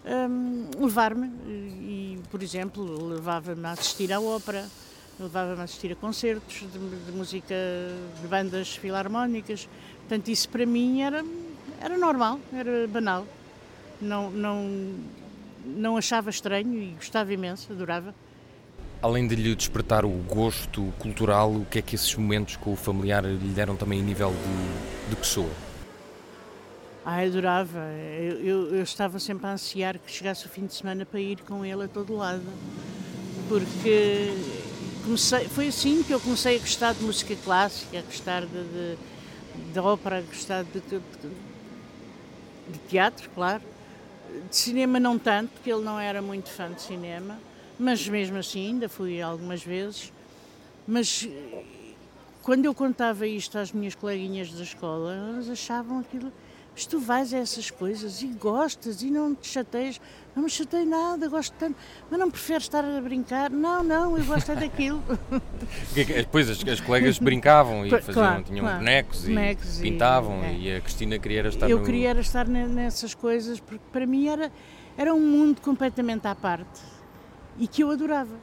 eh, 0.03 0.27
levar-me 0.79 1.27
e, 1.47 2.19
por 2.31 2.41
exemplo, 2.41 3.07
levava-me 3.07 3.65
a 3.67 3.71
assistir 3.71 4.11
à 4.11 4.19
ópera, 4.19 4.67
levava-me 5.23 5.61
a 5.61 5.63
assistir 5.63 5.91
a 5.91 5.95
concertos 5.95 6.65
de, 6.71 7.05
de 7.05 7.11
música 7.11 7.55
de 8.21 8.27
bandas 8.27 8.75
filarmónicas, 8.75 9.67
portanto 9.99 10.27
isso 10.29 10.49
para 10.49 10.65
mim 10.65 11.01
era, 11.01 11.23
era 11.79 11.97
normal, 11.97 12.39
era 12.53 12.87
banal, 12.87 13.25
não, 14.01 14.31
não, 14.31 14.95
não 15.65 15.97
achava 15.97 16.29
estranho 16.29 16.81
e 16.81 16.87
gostava 16.91 17.33
imenso, 17.33 17.71
adorava. 17.71 18.13
Além 19.01 19.27
de 19.27 19.35
lhe 19.35 19.55
despertar 19.55 20.05
o 20.05 20.09
gosto 20.09 20.93
cultural, 20.99 21.51
o 21.51 21.65
que 21.65 21.79
é 21.79 21.81
que 21.81 21.95
esses 21.95 22.13
momentos 22.15 22.55
com 22.55 22.73
o 22.73 22.75
familiar 22.75 23.23
lhe 23.23 23.53
deram 23.53 23.75
também 23.75 23.99
a 23.99 24.03
nível 24.03 24.31
de, 24.31 25.09
de 25.09 25.15
pessoa? 25.15 25.49
Ai, 27.03 27.27
adorava. 27.27 27.79
Eu, 28.19 28.39
eu, 28.39 28.75
eu 28.75 28.83
estava 28.83 29.17
sempre 29.17 29.47
a 29.47 29.53
ansiar 29.53 29.97
que 29.97 30.11
chegasse 30.11 30.45
o 30.45 30.49
fim 30.49 30.67
de 30.67 30.75
semana 30.75 31.03
para 31.03 31.19
ir 31.19 31.39
com 31.41 31.65
ele 31.65 31.83
a 31.83 31.87
todo 31.87 32.15
lado. 32.15 32.43
Porque 33.49 34.29
comecei, 35.01 35.47
foi 35.49 35.67
assim 35.67 36.03
que 36.03 36.13
eu 36.13 36.19
comecei 36.19 36.55
a 36.55 36.59
gostar 36.59 36.93
de 36.93 37.03
música 37.03 37.35
clássica, 37.43 37.99
a 37.99 38.01
gostar 38.01 38.45
de, 38.45 38.63
de, 38.63 38.97
de 39.73 39.79
ópera, 39.79 40.19
a 40.19 40.21
gostar 40.21 40.63
de, 40.63 40.79
de, 40.79 40.99
de 42.69 42.79
teatro, 42.89 43.29
claro. 43.35 43.61
De 44.49 44.55
cinema 44.55 44.99
não 44.99 45.19
tanto, 45.19 45.51
porque 45.51 45.71
ele 45.71 45.83
não 45.83 45.99
era 45.99 46.21
muito 46.21 46.49
fã 46.49 46.71
de 46.71 46.81
cinema, 46.81 47.37
mas 47.77 48.07
mesmo 48.07 48.37
assim 48.37 48.67
ainda 48.67 48.87
fui 48.87 49.21
algumas 49.21 49.63
vezes. 49.63 50.13
Mas 50.87 51.27
eh, 51.29 51.63
quando 52.41 52.65
eu 52.65 52.73
contava 52.73 53.27
isto 53.27 53.57
às 53.57 53.71
minhas 53.71 53.93
coleguinhas 53.93 54.51
da 54.51 54.63
escola, 54.63 55.13
elas 55.13 55.49
achavam 55.49 55.99
aquilo 55.99 56.31
mas 56.73 56.85
tu 56.85 56.99
vais 56.99 57.33
a 57.33 57.37
essas 57.37 57.69
coisas 57.69 58.21
e 58.21 58.27
gostas 58.27 59.01
e 59.01 59.09
não 59.11 59.35
te 59.35 59.47
chateias. 59.47 59.99
Não 60.33 60.43
me 60.43 60.49
chatei 60.49 60.85
nada, 60.85 61.27
gosto 61.27 61.53
tanto. 61.59 61.75
Mas 62.09 62.17
não 62.17 62.31
preferes 62.31 62.63
estar 62.63 62.85
a 62.85 63.01
brincar? 63.01 63.49
Não, 63.49 63.83
não, 63.83 64.17
eu 64.17 64.23
gosto 64.23 64.51
é 64.53 64.55
daquilo. 64.55 65.03
Depois 65.93 66.49
as, 66.49 66.65
as 66.65 66.79
colegas 66.79 67.19
brincavam 67.19 67.85
e 67.85 67.89
faziam, 67.89 68.13
claro, 68.13 68.43
tinham 68.43 68.63
claro. 68.65 68.79
bonecos, 68.79 69.25
Bonecos 69.25 69.77
e 69.77 69.79
e- 69.79 69.91
pintavam 69.91 70.41
é. 70.43 70.53
e 70.55 70.75
a 70.75 70.81
Cristina 70.81 71.19
queria 71.19 71.39
era 71.39 71.49
estar 71.49 71.69
eu 71.69 71.79
no... 71.79 71.85
queria 71.85 72.09
era 72.11 72.21
estar 72.21 72.47
ne- 72.47 72.67
nessas 72.67 73.13
coisas 73.13 73.59
porque 73.59 73.83
para 73.91 74.05
mim 74.05 74.27
era, 74.29 74.49
era 74.97 75.13
um 75.13 75.19
mundo 75.19 75.59
completamente 75.61 76.25
à 76.27 76.33
parte 76.33 76.79
e 77.59 77.67
que 77.67 77.83
eu 77.83 77.91
adorava. 77.91 78.35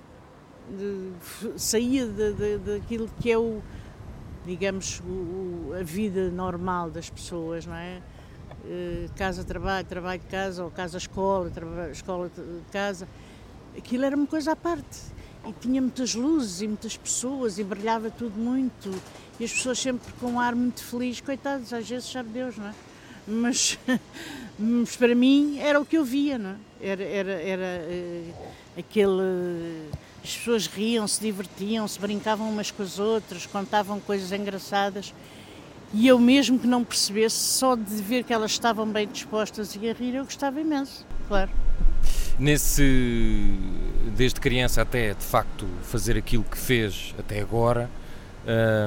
De- 0.71 1.59
saía 1.59 2.05
de- 2.07 2.35
de- 2.35 2.59
daquilo 2.59 3.09
que 3.19 3.33
é 3.33 3.39
o, 3.39 3.63
digamos, 4.45 5.01
o- 5.01 5.73
a 5.73 5.83
vida 5.83 6.31
normal 6.31 6.91
das 6.91 7.09
pessoas, 7.09 7.65
não 7.65 7.75
é? 7.75 8.03
Eh, 8.71 9.09
Casa, 9.17 9.43
trabalho, 9.45 9.87
trabalho, 9.87 10.21
casa, 10.31 10.63
ou 10.63 10.71
casa, 10.71 10.99
escola, 10.99 11.49
traba- 11.51 11.91
escola, 11.91 12.29
t- 12.29 12.43
casa. 12.71 13.09
Aquilo 13.77 14.05
era 14.05 14.15
uma 14.17 14.27
coisa 14.27 14.53
à 14.53 14.57
parte. 14.57 14.99
E 15.47 15.53
tinha 15.61 15.81
muitas 15.81 16.15
luzes 16.15 16.61
e 16.61 16.69
muitas 16.69 16.97
pessoas 16.97 17.59
e 17.59 17.65
brilhava 17.65 18.11
tudo 18.11 18.39
muito. 18.39 18.91
E 19.41 19.45
as 19.45 19.53
pessoas 19.53 19.79
sempre 19.79 20.13
com 20.21 20.33
um 20.33 20.41
ar 20.41 20.55
muito 20.55 20.83
feliz, 20.85 21.21
coitados, 21.21 21.73
às 21.73 21.89
vezes 21.89 22.11
sabe 22.11 22.29
Deus, 22.29 22.57
não 22.59 22.67
é? 22.69 22.75
Mas, 23.27 23.79
mas 24.59 24.97
para 24.97 25.15
mim 25.15 25.59
era 25.61 25.81
o 25.81 25.87
que 25.87 25.97
eu 25.97 26.05
via, 26.05 26.37
não 26.37 26.51
é? 26.51 26.57
Era, 26.81 27.03
era, 27.03 27.33
era 27.33 27.63
eh, 27.89 28.31
aquele. 28.77 29.89
As 30.23 30.37
pessoas 30.37 30.67
riam, 30.67 31.09
se 31.09 31.21
divertiam, 31.21 31.89
se 31.89 31.99
brincavam 31.99 32.51
umas 32.51 32.71
com 32.71 32.83
as 32.83 32.99
outras, 32.99 33.47
contavam 33.47 33.99
coisas 34.01 34.31
engraçadas. 34.33 35.15
E 35.93 36.07
eu, 36.07 36.19
mesmo 36.19 36.59
que 36.59 36.67
não 36.67 36.85
percebesse, 36.85 37.37
só 37.37 37.75
de 37.75 37.95
ver 38.03 38.23
que 38.25 38.33
elas 38.33 38.51
estavam 38.51 38.87
bem 38.87 39.07
dispostas 39.07 39.75
e 39.75 39.89
a 39.89 39.93
rir, 39.95 40.15
eu 40.15 40.25
gostava 40.25 40.61
imenso, 40.61 41.07
claro. 41.27 41.51
Nesse, 42.39 43.59
desde 44.17 44.39
criança 44.41 44.83
até 44.83 45.15
de 45.15 45.25
facto 45.25 45.67
fazer 45.83 46.17
aquilo 46.17 46.45
que 46.45 46.57
fez 46.57 47.15
até 47.19 47.41
agora, 47.41 47.91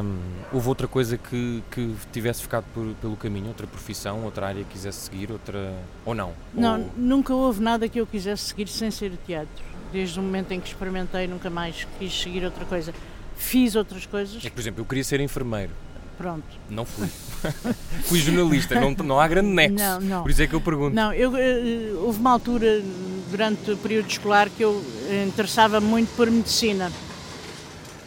hum, 0.03 0.17
houve 0.53 0.69
outra 0.69 0.87
coisa 0.87 1.17
que, 1.17 1.61
que 1.71 1.93
tivesse 2.13 2.41
ficado 2.43 2.65
por- 2.73 2.93
pelo 3.01 3.17
caminho, 3.17 3.47
outra 3.47 3.67
profissão, 3.67 4.23
outra 4.23 4.47
área 4.47 4.63
que 4.63 4.69
quisesse 4.71 4.99
seguir, 4.99 5.31
outra 5.31 5.73
ou 6.05 6.15
não? 6.15 6.33
Não, 6.53 6.79
Ou- 6.81 6.89
nunca 6.95 7.33
houve 7.33 7.61
nada 7.61 7.89
que 7.89 7.99
eu 7.99 8.07
quisesse 8.07 8.43
seguir 8.43 8.67
sem 8.67 8.89
ser 8.89 9.11
o 9.11 9.17
teatro. 9.25 9.63
Desde 9.91 10.17
o 10.19 10.23
momento 10.23 10.51
em 10.53 10.59
que 10.61 10.69
experimentei, 10.69 11.27
nunca 11.27 11.49
mais 11.49 11.85
quis 11.99 12.13
seguir 12.17 12.45
outra 12.45 12.63
coisa. 12.63 12.93
Fiz 13.35 13.75
outras 13.75 14.05
coisas, 14.05 14.37
É 14.37 14.41
que, 14.41 14.51
por 14.51 14.61
exemplo, 14.61 14.81
eu 14.81 14.85
queria 14.85 15.03
ser 15.03 15.19
enfermeiro, 15.19 15.71
pronto. 16.17 16.43
não 16.69 16.85
fui. 16.85 17.07
fui 18.05 18.19
jornalista, 18.19 18.79
não, 18.79 18.91
não 18.91 19.19
há 19.19 19.27
grande 19.27 19.49
nexo. 19.49 19.75
Não, 19.75 19.99
não. 20.01 20.21
Por 20.21 20.31
isso 20.31 20.41
é 20.43 20.47
que 20.47 20.53
eu 20.53 20.61
pergunto. 20.61 20.95
Não, 20.95 21.11
eu, 21.13 21.35
eh, 21.35 21.91
houve 21.95 22.19
uma 22.19 22.31
altura 22.31 22.81
durante 23.29 23.71
o 23.71 23.77
período 23.77 24.09
escolar 24.09 24.49
que 24.49 24.63
eu 24.63 24.83
eh, 25.09 25.25
interessava 25.27 25.79
muito 25.81 26.15
por 26.15 26.29
medicina, 26.29 26.91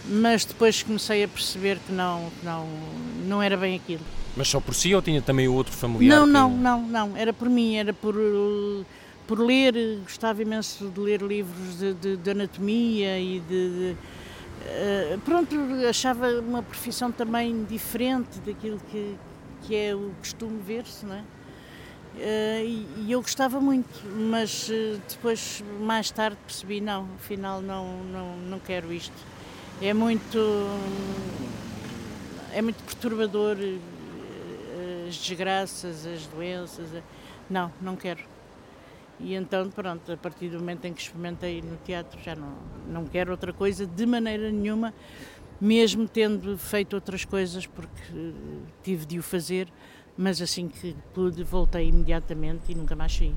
mas 0.09 0.45
depois 0.45 0.83
comecei 0.83 1.25
a 1.25 1.29
perceber 1.29 1.79
que 1.87 1.93
não, 1.93 2.31
que 2.39 2.45
não, 2.47 2.69
não 3.27 3.43
era 3.43 3.57
bem 3.57 3.75
aquilo. 3.77 4.03
Mas 4.37 4.49
só 4.49 4.61
por 4.61 4.75
si 4.75 4.95
ou 4.95 5.01
tinha 5.03 5.23
também 5.23 5.49
o 5.49 5.55
outro 5.55 5.73
familiar? 5.73 6.19
Não, 6.21 6.27
que- 6.27 6.33
não, 6.33 6.51
não, 6.51 6.83
não, 7.09 7.17
era 7.17 7.33
por 7.33 7.49
mim, 7.49 7.77
era 7.77 7.93
por, 7.93 8.15
eh, 8.17 8.85
por 9.27 9.39
ler, 9.41 9.75
eh, 9.77 9.99
gostava 10.03 10.43
imenso 10.43 10.89
de 10.91 11.01
ler 11.01 11.23
livros 11.23 11.79
de, 11.79 11.95
de- 11.95 12.17
de 12.17 12.31
anatomia 12.31 13.19
e 13.19 13.41
de, 13.41 13.69
de, 13.71 13.97
eh, 14.67 15.19
pronto, 15.25 15.55
achava 15.89 16.29
uma 16.41 16.63
profissão 16.63 17.13
também 17.13 17.65
diferente 17.65 18.39
daquilo 18.41 18.81
que, 18.91 19.17
que 19.63 19.77
é 19.77 19.95
o 19.95 20.13
costume 20.19 20.61
ver-se, 20.63 21.05
não 21.05 21.15
é? 21.15 21.25
Eh, 22.19 22.65
e, 22.65 22.87
e 23.07 23.13
eu 23.13 23.21
gostava 23.21 23.61
muito, 23.61 23.89
mas 24.31 24.69
eh, 24.71 24.99
depois, 25.09 25.63
mais 25.81 26.11
tarde, 26.11 26.39
percebi, 26.47 26.81
não, 26.81 27.09
afinal 27.17 27.61
não, 27.61 28.05
não, 28.05 28.37
não 28.37 28.59
quero 28.59 28.93
isto. 28.93 29.15
É 29.83 29.93
muito, 29.93 30.39
é 32.53 32.63
muito 32.63 32.83
perturbador 32.85 33.57
as 35.09 35.17
desgraças, 35.17 36.07
as 36.07 36.27
doenças. 36.27 36.89
Não, 37.51 37.71
não 37.81 37.97
quero. 37.97 38.34
E 39.21 39.35
então, 39.35 39.71
pronto, 39.71 40.13
a 40.13 40.17
partir 40.17 40.49
do 40.49 40.59
momento 40.59 40.85
em 40.85 40.93
que 40.93 41.03
experimentei 41.03 41.63
no 41.63 41.77
teatro, 41.79 42.21
já 42.23 42.35
não, 42.35 42.53
não 42.89 43.05
quero 43.07 43.31
outra 43.31 43.53
coisa 43.53 43.87
de 43.87 44.07
maneira 44.07 44.51
nenhuma, 44.51 44.93
mesmo 45.61 46.09
tendo 46.09 46.59
feito 46.59 46.95
outras 46.95 47.25
coisas, 47.25 47.67
porque 47.67 48.03
eh, 48.13 48.33
tive 48.83 49.07
de 49.07 49.19
o 49.19 49.23
fazer, 49.23 49.69
mas 50.17 50.43
assim 50.43 50.69
que 50.69 50.97
pude, 51.13 51.43
voltei 51.45 51.89
imediatamente 51.89 52.73
e 52.73 52.75
nunca 52.75 52.97
mais 52.97 53.15
saí. 53.17 53.35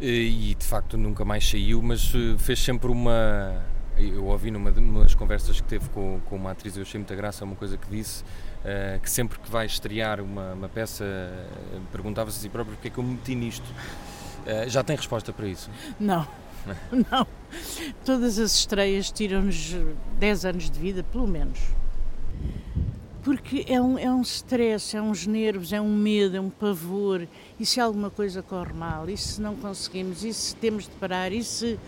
E 0.00 0.56
de 0.58 0.64
facto 0.64 0.96
nunca 0.96 1.24
mais 1.24 1.48
saiu, 1.48 1.80
mas 1.82 2.12
eh, 2.14 2.36
fez 2.38 2.58
sempre 2.58 2.90
uma. 2.90 3.62
Eu 3.96 4.24
ouvi 4.26 4.50
numa, 4.50 4.72
das 4.72 5.14
conversas 5.14 5.60
que 5.60 5.68
teve 5.68 5.88
com, 5.90 6.20
com 6.24 6.36
uma 6.36 6.52
atriz, 6.52 6.76
eu 6.76 6.82
achei 6.82 6.98
muita 6.98 7.14
graça, 7.14 7.44
uma 7.44 7.54
coisa 7.54 7.76
que 7.76 7.88
disse, 7.90 8.24
eh, 8.64 8.98
que 9.02 9.10
sempre 9.10 9.38
que 9.38 9.50
vai 9.50 9.66
estrear 9.66 10.20
uma, 10.20 10.54
uma 10.54 10.68
peça, 10.68 11.04
eh, 11.04 11.78
perguntava-se 11.92 12.38
a 12.38 12.40
si 12.40 12.48
próprio 12.48 12.74
porque 12.74 12.88
é 12.88 12.90
que 12.90 12.98
eu 12.98 13.04
me 13.04 13.12
meti 13.12 13.34
nisto. 13.34 13.66
Eh, 14.46 14.68
já 14.68 14.82
tem 14.82 14.96
resposta 14.96 15.32
para 15.32 15.46
isso? 15.46 15.70
Não, 15.98 16.26
não. 17.10 17.26
Todas 18.04 18.38
as 18.38 18.54
estreias 18.54 19.10
tiram-nos 19.10 19.74
10 20.18 20.44
anos 20.44 20.70
de 20.70 20.78
vida, 20.78 21.02
pelo 21.02 21.26
menos. 21.26 21.58
Porque 23.22 23.64
é 23.68 23.80
um, 23.80 23.96
é 23.98 24.10
um 24.10 24.22
stress, 24.22 24.96
é 24.96 25.00
uns 25.00 25.26
nervos, 25.28 25.72
é 25.72 25.80
um 25.80 25.94
medo, 25.94 26.36
é 26.36 26.40
um 26.40 26.50
pavor. 26.50 27.26
E 27.58 27.64
se 27.64 27.78
alguma 27.80 28.10
coisa 28.10 28.42
corre 28.42 28.72
mal? 28.72 29.08
E 29.08 29.16
se 29.16 29.40
não 29.40 29.54
conseguimos? 29.54 30.24
E 30.24 30.32
se 30.34 30.56
temos 30.56 30.84
de 30.84 30.90
parar? 30.92 31.32
E 31.32 31.42
se. 31.44 31.78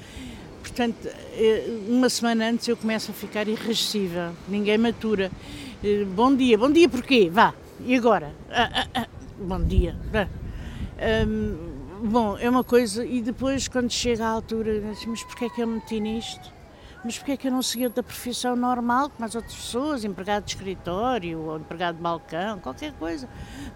Portanto, 0.62 0.96
eh, 1.34 1.66
uma 1.88 2.08
semana 2.08 2.48
antes 2.48 2.68
eu 2.68 2.76
começo 2.76 3.10
a 3.10 3.14
ficar 3.14 3.48
irrascível, 3.48 4.32
ninguém 4.48 4.78
matura. 4.78 5.30
Eh, 5.82 6.04
Bom 6.04 6.34
dia, 6.34 6.56
bom 6.56 6.70
dia 6.70 6.88
porquê? 6.88 7.28
Vá, 7.30 7.52
e 7.84 7.94
agora? 7.96 8.32
Ah, 8.50 8.70
ah, 8.72 8.86
ah, 9.02 9.06
bom 9.38 9.60
dia. 9.62 9.96
vá. 10.12 10.28
Bom, 12.06 12.36
é 12.36 12.50
uma 12.50 12.62
coisa, 12.62 13.02
e 13.02 13.22
depois 13.22 13.66
quando 13.66 13.90
chega 13.90 14.26
à 14.26 14.28
altura, 14.28 14.82
mas 15.06 15.22
porquê 15.22 15.46
é 15.46 15.48
que 15.48 15.62
eu 15.62 15.66
me 15.66 15.76
meti 15.76 15.98
nisto? 15.98 16.52
Mas 17.02 17.16
porquê 17.16 17.32
é 17.32 17.36
que 17.38 17.48
eu 17.48 17.50
não 17.50 17.62
segui 17.62 17.86
outra 17.86 18.02
profissão 18.02 18.54
normal, 18.54 19.08
como 19.08 19.24
as 19.24 19.34
outras 19.34 19.54
pessoas, 19.54 20.04
empregado 20.04 20.44
de 20.44 20.50
escritório 20.50 21.40
ou 21.40 21.56
empregado 21.56 21.96
de 21.96 22.02
balcão, 22.02 22.58
qualquer 22.58 22.92
coisa? 22.92 23.26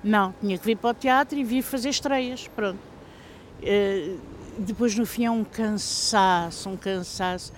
Não, 0.05 0.35
tinha 0.43 0.59
que 0.59 0.65
vir 0.67 0.77
para 0.77 0.91
o 0.91 0.95
teatro 0.95 1.39
e 1.39 1.43
vir 1.43 1.63
fazer 1.63 1.89
estreias, 1.89 2.47
pronto. 2.55 2.79
Eh, 3.63 4.17
depois 4.59 4.95
no 4.95 5.07
fim 5.07 5.25
é 5.25 5.31
um 5.31 5.43
cansaço, 5.43 6.69
um 6.69 6.77
cansaço. 6.77 7.51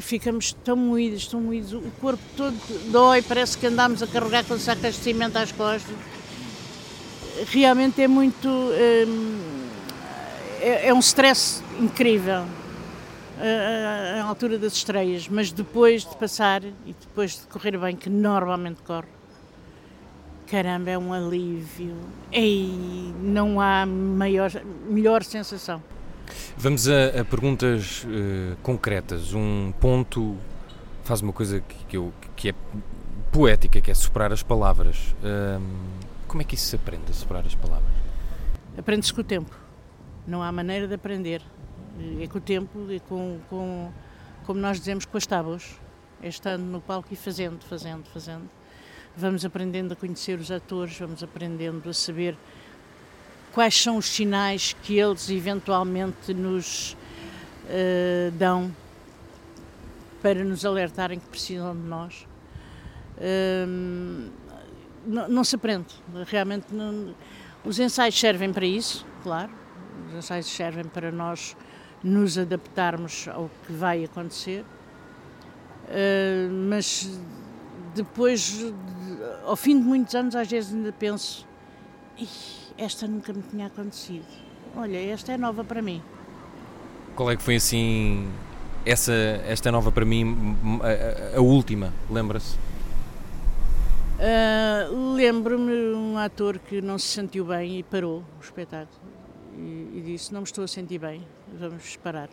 Ficamos 0.00 0.52
tão 0.52 0.74
moídos, 0.74 1.28
tão 1.28 1.40
moídos, 1.40 1.74
o 1.74 1.92
corpo 2.00 2.22
todo 2.36 2.56
dói, 2.90 3.22
parece 3.22 3.56
que 3.56 3.68
andamos 3.68 4.02
a 4.02 4.08
carregar 4.08 4.44
com 4.44 4.58
sacas 4.58 4.96
de 4.96 5.02
cimento 5.02 5.36
às 5.36 5.52
costas 5.52 5.94
realmente 7.48 8.02
é 8.02 8.08
muito. 8.08 8.48
hum, 8.48 9.59
é, 10.60 10.88
é 10.88 10.94
um 10.94 10.98
stress 11.00 11.62
incrível 11.80 12.44
a, 13.38 14.18
a- 14.18 14.22
a 14.22 14.24
altura 14.24 14.58
das 14.58 14.74
estreias, 14.74 15.28
mas 15.28 15.50
depois 15.52 16.04
de 16.04 16.14
passar 16.16 16.62
e 16.64 16.94
depois 17.00 17.32
de 17.40 17.46
correr 17.46 17.76
bem, 17.78 17.96
que 17.96 18.10
normalmente 18.10 18.82
corre, 18.82 19.08
caramba, 20.46 20.90
é 20.90 20.98
um 20.98 21.12
alívio. 21.12 21.94
Ei, 22.32 23.14
não 23.22 23.60
há 23.60 23.86
maior, 23.86 24.50
melhor 24.88 25.22
sensação. 25.24 25.82
Vamos 26.56 26.88
a, 26.88 27.20
a 27.20 27.24
perguntas 27.24 28.06
eh, 28.08 28.54
concretas. 28.62 29.32
Um 29.32 29.72
ponto 29.80 30.36
faz 31.04 31.20
uma 31.22 31.32
coisa 31.32 31.60
que, 31.60 31.84
que 31.86 31.96
eu, 31.96 32.12
que 32.36 32.50
é 32.50 32.54
poética, 33.32 33.80
que 33.80 33.90
é 33.90 33.94
superar 33.94 34.32
as 34.32 34.42
palavras. 34.42 35.14
Ahm, 35.24 35.62
como 36.28 36.42
é 36.42 36.44
que 36.44 36.54
isso 36.54 36.66
se 36.66 36.76
aprende 36.76 37.04
a 37.10 37.12
superar 37.14 37.44
as 37.46 37.54
palavras? 37.54 37.90
Aprende-se 38.78 39.12
com 39.12 39.20
o 39.20 39.24
tempo. 39.24 39.56
Não 40.26 40.42
há 40.42 40.50
maneira 40.52 40.86
de 40.86 40.94
aprender. 40.94 41.42
É 42.20 42.26
com 42.26 42.38
o 42.38 42.40
tempo 42.40 42.90
e 42.90 43.00
com, 43.00 43.38
com 43.48 43.90
como 44.44 44.60
nós 44.60 44.78
dizemos, 44.78 45.04
com 45.04 45.16
as 45.16 45.26
tábuas. 45.26 45.78
É 46.22 46.28
estando 46.28 46.62
no 46.62 46.80
palco 46.80 47.08
e 47.12 47.16
fazendo, 47.16 47.64
fazendo, 47.64 48.04
fazendo. 48.12 48.48
Vamos 49.16 49.44
aprendendo 49.44 49.92
a 49.92 49.96
conhecer 49.96 50.38
os 50.38 50.50
atores, 50.50 50.98
vamos 50.98 51.22
aprendendo 51.22 51.88
a 51.88 51.92
saber 51.92 52.36
quais 53.52 53.74
são 53.74 53.96
os 53.96 54.06
sinais 54.06 54.74
que 54.82 54.98
eles 54.98 55.28
eventualmente 55.30 56.32
nos 56.32 56.96
eh, 57.68 58.30
dão 58.34 58.74
para 60.22 60.44
nos 60.44 60.64
alertarem 60.64 61.18
que 61.18 61.26
precisam 61.26 61.74
de 61.74 61.82
nós. 61.82 62.26
Hum, 63.68 64.30
não, 65.06 65.28
não 65.28 65.44
se 65.44 65.56
aprende, 65.56 65.94
realmente 66.26 66.66
não, 66.72 67.14
os 67.64 67.78
ensaios 67.78 68.18
servem 68.18 68.52
para 68.52 68.66
isso, 68.66 69.06
claro. 69.22 69.50
Os 70.08 70.14
ensaios 70.14 70.46
servem 70.46 70.84
para 70.84 71.10
nós 71.10 71.56
nos 72.02 72.38
adaptarmos 72.38 73.28
ao 73.28 73.50
que 73.66 73.72
vai 73.72 74.04
acontecer. 74.04 74.64
Uh, 75.88 76.50
mas 76.68 77.10
depois, 77.94 78.40
de- 78.58 78.74
ao 79.44 79.56
fim 79.56 79.78
de 79.78 79.84
muitos 79.84 80.14
anos, 80.14 80.34
às 80.36 80.48
vezes 80.48 80.72
ainda 80.74 80.92
penso: 80.92 81.46
"Ih, 82.18 82.28
esta 82.78 83.06
nunca 83.06 83.32
me 83.32 83.42
tinha 83.42 83.66
acontecido. 83.66 84.24
Olha, 84.76 84.98
esta 85.12 85.32
é 85.32 85.36
nova 85.36 85.64
para 85.64 85.82
mim. 85.82 86.00
Qual 87.16 87.30
é 87.30 87.36
que 87.36 87.42
foi 87.42 87.56
assim, 87.56 88.30
essa, 88.86 89.12
esta 89.46 89.68
é 89.68 89.72
nova 89.72 89.90
para 89.90 90.04
mim, 90.04 90.56
a, 90.82 91.34
a, 91.36 91.38
a 91.38 91.40
última, 91.42 91.92
lembra-se? 92.08 92.56
Uh, 94.20 95.14
Lembro-me 95.14 95.92
um 95.94 96.16
ator 96.18 96.58
que 96.58 96.80
não 96.80 96.98
se 96.98 97.06
sentiu 97.08 97.44
bem 97.46 97.78
e 97.78 97.82
parou 97.82 98.18
o 98.38 98.42
espetáculo 98.44 99.00
e, 99.56 99.90
e 99.94 100.02
disse: 100.04 100.32
Não 100.32 100.40
me 100.40 100.46
estou 100.46 100.64
a 100.64 100.68
sentir 100.68 100.98
bem, 100.98 101.26
vamos 101.58 101.96
parar. 101.96 102.28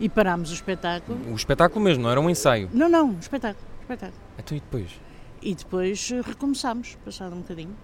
E 0.00 0.08
parámos 0.08 0.50
o 0.50 0.54
espetáculo. 0.54 1.18
O 1.30 1.36
espetáculo 1.36 1.84
mesmo, 1.84 2.02
não 2.02 2.10
era 2.10 2.20
um 2.20 2.28
ensaio? 2.28 2.68
Não, 2.72 2.88
não, 2.88 3.10
o 3.10 3.18
espetáculo. 3.18 3.64
espetáculo. 3.80 4.20
Então 4.38 4.56
e 4.56 4.60
depois? 4.60 5.00
E 5.40 5.54
depois 5.54 6.10
recomeçámos, 6.24 6.96
passado 7.04 7.34
um 7.34 7.40
bocadinho. 7.40 7.76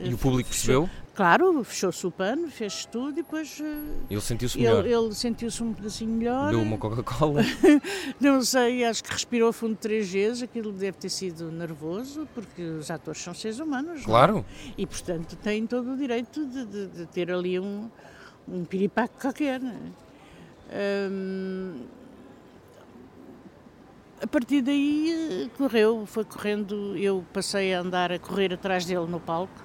E 0.00 0.14
o 0.14 0.18
público 0.18 0.48
percebeu? 0.48 0.88
Claro, 1.14 1.62
fechou-se 1.62 2.04
o 2.04 2.10
pano, 2.10 2.50
fez 2.50 2.84
tudo 2.86 3.10
e 3.10 3.12
depois. 3.22 3.62
Ele 4.10 4.20
sentiu-se 4.20 4.58
melhor. 4.58 4.84
Ele, 4.84 4.94
ele 4.94 5.14
sentiu-se 5.14 5.62
um 5.62 5.72
pedacinho 5.72 6.10
melhor. 6.10 6.50
Deu 6.50 6.60
uma 6.60 6.76
Coca-Cola. 6.76 7.42
não 8.20 8.42
sei, 8.42 8.84
acho 8.84 9.04
que 9.04 9.12
respirou 9.12 9.52
fundo 9.52 9.76
três 9.76 10.10
vezes. 10.10 10.42
Aquilo 10.42 10.72
deve 10.72 10.98
ter 10.98 11.08
sido 11.08 11.52
nervoso, 11.52 12.26
porque 12.34 12.62
os 12.62 12.90
atores 12.90 13.22
são 13.22 13.32
seres 13.32 13.60
humanos. 13.60 14.02
É? 14.02 14.04
Claro. 14.04 14.34
Não? 14.34 14.44
E 14.76 14.84
portanto 14.84 15.36
têm 15.36 15.68
todo 15.68 15.92
o 15.92 15.96
direito 15.96 16.44
de, 16.46 16.64
de, 16.64 16.86
de 16.88 17.06
ter 17.06 17.30
ali 17.30 17.60
um, 17.60 17.88
um 18.48 18.64
piripaco 18.64 19.14
qualquer. 19.20 19.60
É? 20.68 21.08
Hum, 21.08 21.76
a 24.20 24.26
partir 24.26 24.62
daí 24.62 25.48
correu, 25.56 26.06
foi 26.06 26.24
correndo. 26.24 26.96
Eu 26.96 27.24
passei 27.32 27.72
a 27.72 27.80
andar 27.80 28.10
a 28.10 28.18
correr 28.18 28.52
atrás 28.52 28.84
dele 28.84 29.06
no 29.06 29.20
palco 29.20 29.63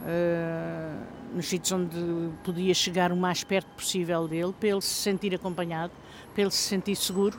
uh, 0.00 1.34
nos 1.34 1.46
sítios 1.46 1.72
onde 1.72 2.30
podia 2.44 2.74
chegar 2.74 3.12
o 3.12 3.16
mais 3.16 3.44
perto 3.44 3.68
possível 3.76 4.26
dele, 4.26 4.54
para 4.58 4.68
ele 4.68 4.80
se 4.80 4.94
sentir 4.94 5.34
acompanhado, 5.34 5.92
para 6.32 6.42
ele 6.42 6.50
se 6.50 6.58
sentir 6.58 6.96
seguro. 6.96 7.38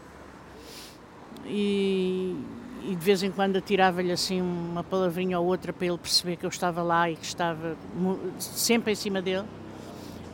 E, 1.45 2.35
e 2.83 2.95
de 2.95 3.03
vez 3.03 3.23
em 3.23 3.31
quando 3.31 3.57
atirava-lhe 3.57 4.11
assim 4.11 4.41
uma 4.41 4.83
palavrinha 4.83 5.39
ou 5.39 5.45
outra 5.47 5.73
para 5.73 5.87
ele 5.87 5.97
perceber 5.97 6.35
que 6.35 6.45
eu 6.45 6.49
estava 6.49 6.81
lá 6.81 7.09
e 7.09 7.15
que 7.15 7.25
estava 7.25 7.75
sempre 8.39 8.91
em 8.91 8.95
cima 8.95 9.21
dele. 9.21 9.45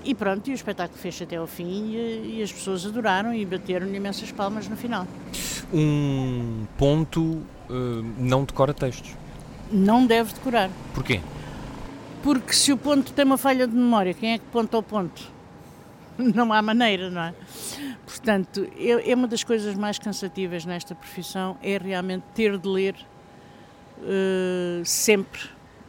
E 0.04 0.14
pronto, 0.14 0.48
e 0.48 0.52
o 0.52 0.54
espetáculo 0.54 1.00
fez 1.00 1.20
até 1.20 1.38
ao 1.38 1.48
fim 1.48 1.96
e, 1.96 2.38
e 2.38 2.44
as 2.44 2.52
pessoas 2.52 2.86
adoraram 2.86 3.34
e 3.34 3.44
bateram-lhe 3.44 3.98
imensas 3.98 4.32
palmas 4.32 4.68
no 4.68 4.78
final. 4.78 5.08
Um 5.74 6.66
ponto 6.78 7.22
uh, 7.24 7.44
não 8.20 8.44
decora 8.44 8.72
textos. 8.72 9.16
Não 9.72 10.06
deve 10.06 10.34
decorar. 10.34 10.70
Porquê? 10.94 11.22
Porque 12.26 12.54
se 12.54 12.74
o 12.74 12.78
ponto 12.78 13.14
tem 13.14 13.24
uma 13.24 13.38
falha 13.38 13.68
de 13.68 13.76
memória, 13.76 14.12
quem 14.12 14.34
é 14.34 14.40
que 14.40 14.46
ponta 14.46 14.76
o 14.80 14.82
ponto? 14.82 15.22
Não 16.18 16.52
há 16.52 16.60
maneira, 16.60 17.12
não 17.12 17.22
é? 17.22 17.36
Portanto, 18.04 18.68
é 18.80 19.14
uma 19.14 19.28
das 19.28 19.44
coisas 19.44 19.76
mais 19.76 20.00
cansativas 20.00 20.66
nesta 20.66 20.96
profissão 20.96 21.56
é 21.62 21.78
realmente 21.78 22.24
ter 22.34 22.58
de 22.58 22.68
ler 22.68 22.96
uh, 24.00 24.84
sempre 24.84 25.40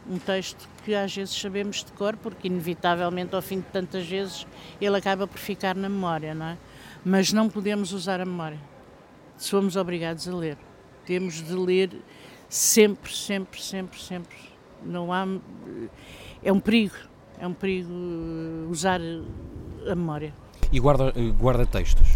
um 0.07 0.19
texto 0.19 0.69
que 0.85 0.93
às 0.93 1.15
vezes 1.15 1.33
sabemos 1.33 1.83
de 1.83 1.91
cor, 1.93 2.15
porque 2.15 2.47
inevitavelmente 2.47 3.33
ao 3.33 3.41
fim 3.41 3.59
de 3.59 3.65
tantas 3.67 4.05
vezes 4.05 4.45
ele 4.79 4.95
acaba 4.95 5.25
por 5.25 5.39
ficar 5.39 5.75
na 5.75 5.89
memória, 5.89 6.35
não 6.35 6.45
é? 6.49 6.57
Mas 7.03 7.33
não 7.33 7.49
podemos 7.49 7.93
usar 7.93 8.21
a 8.21 8.25
memória. 8.25 8.59
Somos 9.37 9.75
obrigados 9.75 10.27
a 10.27 10.35
ler. 10.35 10.57
Temos 11.03 11.41
de 11.41 11.53
ler 11.53 11.89
sempre, 12.47 13.11
sempre, 13.11 13.59
sempre, 13.59 13.99
sempre. 13.99 14.37
Não 14.83 15.11
há 15.11 15.25
é 16.43 16.51
um 16.51 16.59
perigo, 16.59 16.95
é 17.39 17.47
um 17.47 17.53
perigo 17.53 17.91
eh, 17.91 18.69
usar 18.69 18.99
a 19.01 19.95
memória. 19.95 20.33
E 20.71 20.79
guarda, 20.79 21.13
eh, 21.15 21.31
guarda 21.37 21.65
textos? 21.65 22.07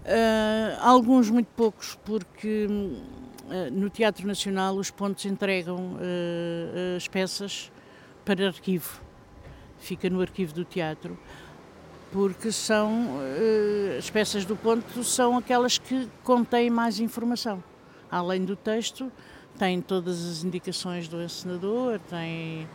Uh, 0.00 0.76
alguns 0.80 1.30
muito 1.30 1.48
poucos, 1.48 1.98
porque 2.04 2.66
uh, 2.66 3.70
no 3.70 3.90
Teatro 3.90 4.26
Nacional 4.26 4.74
os 4.76 4.90
pontos 4.90 5.24
entregam 5.24 5.94
uh, 5.94 6.96
as 6.96 7.06
peças 7.06 7.70
para 8.24 8.46
arquivo. 8.46 9.00
Fica 9.78 10.10
no 10.10 10.20
arquivo 10.20 10.52
do 10.52 10.64
teatro, 10.64 11.18
porque 12.12 12.52
são 12.52 13.18
as 13.96 14.10
peças 14.10 14.44
do 14.44 14.54
ponto 14.54 15.02
são 15.02 15.38
aquelas 15.38 15.78
que 15.78 16.06
contêm 16.22 16.68
mais 16.68 17.00
informação. 17.00 17.64
Além 18.10 18.44
do 18.44 18.56
texto, 18.56 19.10
tem 19.58 19.80
todas 19.80 20.22
as 20.28 20.44
indicações 20.44 21.08
do 21.08 21.22
encenador, 21.22 21.98
tem 22.10 22.68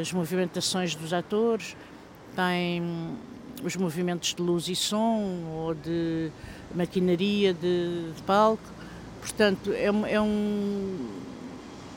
as 0.00 0.12
movimentações 0.12 0.94
dos 0.94 1.12
atores, 1.12 1.76
tem 2.34 2.82
os 3.62 3.76
movimentos 3.76 4.34
de 4.34 4.42
luz 4.42 4.68
e 4.68 4.76
som 4.76 5.42
ou 5.52 5.74
de 5.74 6.30
maquinaria 6.74 7.52
de, 7.52 8.12
de 8.14 8.22
palco. 8.22 8.62
Portanto, 9.20 9.72
é, 9.72 9.86
é, 9.86 10.20
um, 10.20 11.08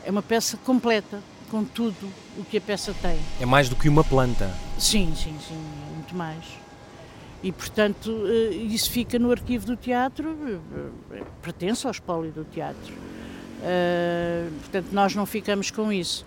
é 0.04 0.12
uma 0.12 0.22
peça 0.22 0.58
completa, 0.58 1.22
com 1.50 1.64
tudo 1.64 2.10
o 2.38 2.44
que 2.44 2.58
a 2.58 2.62
peça 2.62 2.96
tem. 3.02 3.20
É 3.40 3.46
mais 3.46 3.70
do 3.70 3.76
que 3.76 3.88
uma 3.88 4.04
planta. 4.04 4.52
Sim, 4.80 5.14
sim, 5.16 5.38
sim, 5.48 5.62
muito 5.94 6.16
mais. 6.16 6.44
E, 7.44 7.52
portanto, 7.52 8.12
eh, 8.28 8.54
isso 8.56 8.90
fica 8.90 9.18
no 9.18 9.32
arquivo 9.32 9.66
do 9.66 9.76
teatro, 9.76 10.62
eh, 11.12 11.24
pertence 11.42 11.86
ao 11.86 11.92
espólio 11.92 12.32
do 12.32 12.44
teatro. 12.46 12.94
Portanto, 14.62 14.88
nós 14.92 15.14
não 15.14 15.26
ficamos 15.26 15.70
com 15.70 15.92
isso. 15.92 16.26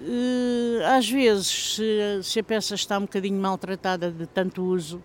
Eh, 0.00 0.84
às 0.84 1.08
vezes, 1.10 1.46
se, 1.46 2.22
se 2.22 2.40
a 2.40 2.44
peça 2.44 2.74
está 2.74 2.98
um 2.98 3.02
bocadinho 3.02 3.40
maltratada 3.40 4.10
de 4.10 4.26
tanto 4.26 4.62
uso 4.62 5.02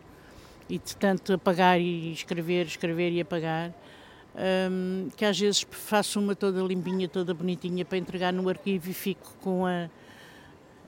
e 0.69 0.77
de 0.77 0.95
tanto 0.95 1.33
apagar 1.33 1.79
e 1.79 2.11
escrever, 2.13 2.67
escrever 2.67 3.11
e 3.11 3.21
apagar, 3.21 3.73
um, 4.71 5.09
que 5.15 5.25
às 5.25 5.39
vezes 5.39 5.65
faço 5.69 6.19
uma 6.19 6.35
toda 6.35 6.61
limpinha, 6.61 7.07
toda 7.07 7.33
bonitinha 7.33 7.83
para 7.85 7.97
entregar 7.97 8.31
no 8.31 8.47
arquivo 8.47 8.89
e 8.89 8.93
fico 8.93 9.33
com 9.41 9.65
a, 9.65 9.89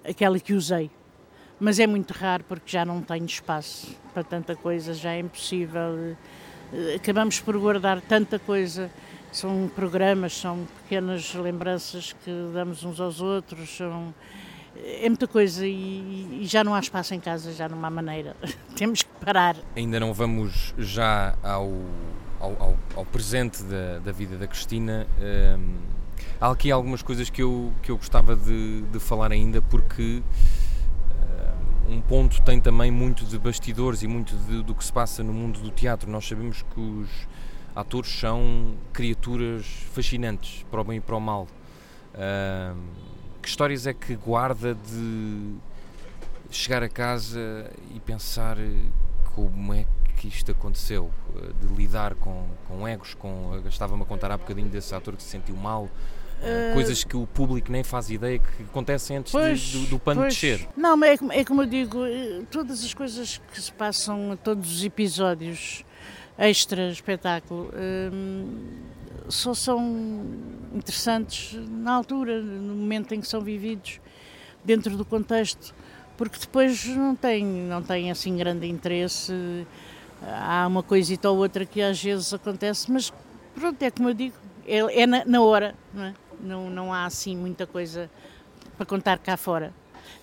aquela 0.07 0.39
que 0.39 0.53
usei. 0.53 0.89
Mas 1.59 1.79
é 1.79 1.87
muito 1.87 2.11
raro 2.11 2.43
porque 2.47 2.71
já 2.71 2.85
não 2.85 3.01
tenho 3.01 3.25
espaço 3.25 3.95
para 4.13 4.23
tanta 4.23 4.55
coisa, 4.55 4.93
já 4.93 5.13
é 5.13 5.19
impossível. 5.19 6.15
Eh, 6.73 6.95
acabamos 6.95 7.39
por 7.39 7.57
guardar 7.57 8.01
tanta 8.01 8.37
coisa 8.37 8.91
são 9.35 9.69
programas, 9.75 10.37
são 10.37 10.65
pequenas 10.83 11.33
lembranças 11.33 12.13
que 12.23 12.31
damos 12.53 12.83
uns 12.83 12.99
aos 12.99 13.21
outros, 13.21 13.69
são, 13.75 14.13
é 14.75 15.07
muita 15.09 15.27
coisa 15.27 15.67
e, 15.67 16.41
e, 16.41 16.45
já 16.45 16.63
não 16.63 16.73
há 16.73 16.79
espaço 16.79 17.13
em 17.13 17.19
casa, 17.19 17.51
já 17.51 17.67
não 17.67 17.83
há 17.83 17.89
maneira. 17.89 18.35
Temos 18.75 19.03
que 19.03 19.09
parar. 19.23 19.57
Ainda 19.75 19.99
não 19.99 20.13
vamos 20.13 20.73
já 20.77 21.35
ao, 21.43 21.69
ao, 22.39 22.77
ao, 22.95 23.05
presente 23.05 23.61
da, 23.63 23.99
da, 23.99 24.11
vida 24.11 24.37
da 24.37 24.47
Cristina. 24.47 25.05
Um, 25.19 25.75
há 26.39 26.49
aqui 26.49 26.71
algumas 26.71 27.01
coisas 27.01 27.29
que 27.29 27.43
eu, 27.43 27.73
que 27.83 27.91
eu 27.91 27.97
gostava 27.97 28.35
de, 28.35 28.83
de 28.83 28.99
falar 28.99 29.33
ainda, 29.33 29.61
porque 29.61 30.23
um 31.87 32.01
ponto 32.01 32.41
tem 32.41 32.59
também 32.59 32.89
muito 32.89 33.25
de 33.25 33.37
bastidores 33.37 34.01
e 34.01 34.07
muito 34.07 34.35
de, 34.35 34.63
do 34.63 34.73
que 34.73 34.83
se 34.83 34.91
passa 34.91 35.23
no 35.23 35.33
mundo 35.33 35.59
do 35.59 35.69
teatro. 35.69 36.09
Nós 36.09 36.27
sabemos 36.27 36.63
que 36.73 36.79
os 36.79 37.09
atores 37.75 38.11
são 38.19 38.75
criaturas 38.93 39.65
fascinantes 39.91 40.65
para 40.71 40.81
o 40.81 40.83
bem 40.83 40.97
e 40.97 41.01
para 41.01 41.15
o 41.15 41.21
mal. 41.21 41.47
Uh, 42.13 42.79
que 43.41 43.49
histórias 43.49 43.85
é 43.85 43.93
que 43.93 44.15
guarda 44.15 44.73
de 44.73 45.55
chegar 46.49 46.81
a 46.81 46.89
casa 46.89 47.69
e 47.93 47.99
pensar 47.99 48.57
como 49.35 49.73
é 49.73 49.85
que 50.15 50.27
isto 50.27 50.51
aconteceu? 50.51 51.11
De 51.59 51.75
lidar 51.75 52.15
com, 52.15 52.47
com 52.67 52.87
egos, 52.87 53.13
com. 53.13 53.61
Estava-me 53.67 54.01
a 54.01 54.05
contar 54.05 54.31
há 54.31 54.37
bocadinho 54.37 54.69
desse 54.69 54.95
ator 54.95 55.15
que 55.15 55.21
se 55.21 55.29
sentiu 55.29 55.55
mal. 55.55 55.89
Uh, 56.35 56.73
coisas 56.73 57.03
que 57.03 57.15
o 57.15 57.25
público 57.25 57.71
nem 57.71 57.83
faz 57.83 58.09
ideia 58.09 58.39
que 58.39 58.63
acontecem 58.63 59.17
antes 59.17 59.31
pois, 59.31 59.59
de, 59.59 59.79
do, 59.79 59.87
do, 59.91 59.99
pano 59.99 60.21
pois. 60.21 60.33
descer. 60.33 60.67
Não, 60.75 61.01
é, 61.03 61.15
é 61.31 61.45
como 61.45 61.61
eu 61.61 61.65
digo, 61.65 62.05
eh, 62.05 62.41
todas 62.51 62.83
as 62.83 62.93
coisas 62.93 63.41
que 63.53 63.61
se 63.61 63.71
passam 63.71 64.37
todos 64.43 64.69
os 64.69 64.83
episódios 64.83 65.84
extra 66.37 66.89
espetáculo 66.89 67.71
hum, 68.11 68.85
só 69.29 69.53
são 69.53 70.25
interessantes 70.73 71.53
na 71.69 71.93
altura, 71.93 72.41
no 72.41 72.75
momento 72.75 73.13
em 73.13 73.21
que 73.21 73.27
são 73.27 73.41
vividos, 73.41 73.99
dentro 74.63 74.97
do 74.97 75.05
contexto, 75.05 75.73
porque 76.17 76.39
depois 76.39 76.85
não 76.85 77.15
tem, 77.15 77.43
não 77.45 77.81
tem 77.81 78.11
assim 78.11 78.35
grande 78.35 78.67
interesse. 78.67 79.33
Há 80.21 80.65
uma 80.67 80.81
coisita 80.81 81.29
ou 81.29 81.37
outra 81.37 81.65
que 81.65 81.81
às 81.81 82.01
vezes 82.01 82.33
acontece, 82.33 82.91
mas 82.91 83.13
pronto, 83.53 83.81
é 83.81 83.91
como 83.91 84.09
eu 84.09 84.13
digo, 84.13 84.35
é, 84.65 85.01
é 85.01 85.07
na, 85.07 85.23
na, 85.25 85.41
hora, 85.41 85.75
não, 85.93 86.03
é? 86.03 86.13
não, 86.39 86.69
não 86.69 86.93
há 86.93 87.05
assim 87.05 87.35
muita 87.35 87.67
coisa 87.67 88.09
para 88.77 88.85
contar 88.85 89.19
cá 89.19 89.37
fora. 89.37 89.73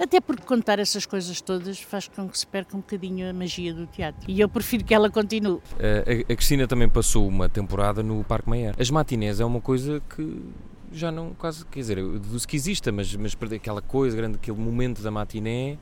Até 0.03 0.21
porque 0.21 0.43
contar 0.43 0.81
essas 0.81 1.07
coisas 1.07 1.41
todas 1.41 1.79
faz 1.79 2.09
com 2.09 2.29
que 2.29 2.37
se 2.37 2.45
perca 2.45 2.77
um 2.77 2.81
bocadinho 2.81 3.31
a 3.31 3.33
magia 3.33 3.73
do 3.73 3.87
teatro. 3.87 4.29
E 4.29 4.41
eu 4.41 4.49
prefiro 4.49 4.83
que 4.85 4.93
ela 4.93 5.09
continue. 5.09 5.61
A, 5.79 6.33
a 6.33 6.37
Cristina 6.37 6.67
também 6.67 6.89
passou 6.89 7.29
uma 7.29 7.49
temporada 7.49 8.03
no 8.03 8.25
Parque 8.25 8.51
Mayer. 8.51 8.75
As 8.77 8.91
matinés 8.91 9.39
é 9.39 9.45
uma 9.45 9.61
coisa 9.61 10.03
que 10.11 10.43
já 10.91 11.13
não, 11.13 11.35
quase, 11.35 11.65
quer 11.67 11.79
dizer, 11.79 11.99
eu 11.99 12.19
deduzo 12.19 12.49
que 12.49 12.57
exista, 12.57 12.91
mas, 12.91 13.15
mas 13.15 13.37
aquela 13.53 13.81
coisa 13.81 14.17
grande, 14.17 14.35
aquele 14.35 14.59
momento 14.59 15.03
da 15.03 15.11
matiné, 15.13 15.79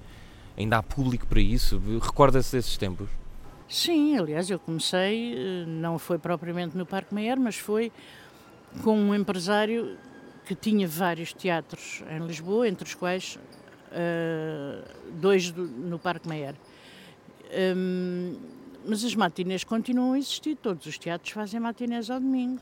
ainda 0.55 0.77
há 0.77 0.83
público 0.83 1.27
para 1.27 1.41
isso? 1.41 1.81
Recorda-se 2.03 2.55
desses 2.55 2.77
tempos? 2.77 3.09
Sim, 3.67 4.19
aliás, 4.19 4.51
eu 4.51 4.59
comecei, 4.59 5.35
eh, 5.35 5.65
não 5.67 5.99
foi 5.99 6.19
propriamente 6.19 6.77
no 6.77 6.85
Parque 6.85 7.15
Meyer, 7.15 7.41
mas 7.41 7.57
foi 7.57 7.91
com 8.85 8.99
um 8.99 9.15
empresário 9.15 9.97
que 10.45 10.55
tinha 10.55 10.87
vários 10.87 11.33
teatros 11.33 12.03
em 12.11 12.27
Lisboa, 12.27 12.69
entre 12.69 12.85
os 12.85 12.95
quais 12.95 13.39
uh, 13.91 14.85
dois 15.13 15.51
do, 15.51 15.67
no 15.67 15.99
Parque 15.99 16.29
Meyer. 16.29 16.55
Um, 17.77 18.37
mas 18.87 19.05
as 19.05 19.15
matinés 19.15 19.65
continuam 19.65 20.13
a 20.15 20.19
existir, 20.19 20.57
todos 20.57 20.87
os 20.87 20.99
teatros 20.99 21.33
fazem 21.33 21.61
matinés 21.61 22.11
ao 22.11 22.21
domingo. 22.21 22.61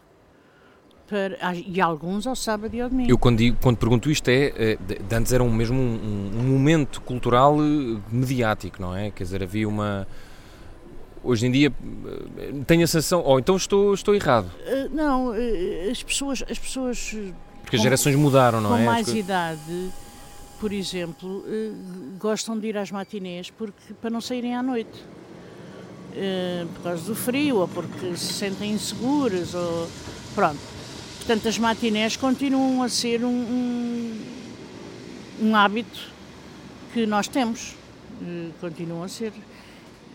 Para, 1.06 1.38
ah, 1.40 1.54
e 1.54 1.80
alguns 1.80 2.26
ao 2.26 2.36
sábado 2.36 2.74
e 2.74 2.82
ao 2.82 2.90
domingo. 2.90 3.10
Eu 3.10 3.16
quando, 3.16 3.38
digo, 3.38 3.56
quando 3.62 3.78
pergunto 3.78 4.10
isto 4.10 4.28
é, 4.28 4.52
é 4.56 4.78
antes 5.16 5.32
era 5.32 5.42
um, 5.42 5.50
mesmo 5.50 5.80
um, 5.80 6.30
um, 6.34 6.42
momento 6.42 7.00
cultural 7.00 7.56
eh, 7.62 7.98
mediático, 8.12 8.82
não 8.82 8.94
é? 8.94 9.10
Quer 9.10 9.24
dizer, 9.24 9.42
havia 9.42 9.66
uma... 9.66 10.06
Hoje 11.24 11.46
em 11.46 11.50
dia 11.50 11.72
eh, 12.36 12.52
tenho 12.66 12.84
a 12.84 12.86
sensação, 12.86 13.20
ou 13.20 13.36
oh, 13.36 13.38
então 13.38 13.56
estou, 13.56 13.94
estou 13.94 14.14
errado. 14.14 14.50
Não, 14.92 15.32
as 15.90 16.02
pessoas, 16.02 16.44
as 16.46 16.58
pessoas 16.58 17.14
porque 17.68 17.76
as 17.76 17.82
gerações 17.82 18.16
mudaram, 18.16 18.62
não 18.62 18.70
com 18.70 18.76
é? 18.76 18.78
Com 18.78 18.86
mais 18.86 19.08
idade, 19.08 19.90
por 20.60 20.72
exemplo, 20.72 21.44
uh, 21.46 22.18
gostam 22.18 22.58
de 22.58 22.66
ir 22.68 22.76
às 22.76 22.90
matinês 22.90 23.50
porque, 23.50 23.94
para 24.00 24.10
não 24.10 24.20
saírem 24.20 24.54
à 24.54 24.62
noite. 24.62 24.98
Uh, 26.10 26.66
por 26.74 26.82
causa 26.82 27.04
do 27.04 27.14
frio, 27.14 27.56
ou 27.58 27.68
porque 27.68 28.16
se 28.16 28.32
sentem 28.32 28.72
inseguras, 28.72 29.54
ou... 29.54 29.88
Pronto. 30.34 30.58
Portanto, 31.18 31.48
as 31.48 31.58
matinés 31.58 32.16
continuam 32.16 32.82
a 32.82 32.88
ser 32.88 33.24
um, 33.24 33.28
um, 33.28 34.24
um 35.42 35.56
hábito 35.56 36.10
que 36.92 37.06
nós 37.06 37.28
temos. 37.28 37.74
Uh, 38.20 38.50
continuam 38.60 39.04
a 39.04 39.08
ser. 39.08 39.32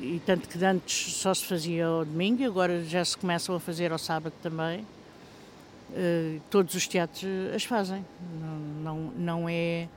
E 0.02 0.20
tanto 0.26 0.50
que 0.50 0.64
antes 0.66 1.16
só 1.16 1.34
se 1.34 1.46
fazia 1.46 1.86
ao 1.86 2.04
domingo, 2.04 2.44
agora 2.44 2.84
já 2.84 3.06
se 3.06 3.18
começam 3.18 3.56
a 3.56 3.60
fazer 3.60 3.92
ao 3.92 3.98
sábado 3.98 4.34
também. 4.42 4.86
Todos 6.50 6.74
os 6.74 6.88
teatros 6.88 7.24
as 7.56 7.64
fazem. 7.64 8.04
Não, 8.42 8.58
não, 8.84 9.12
não, 9.16 9.48
é, 9.48 9.88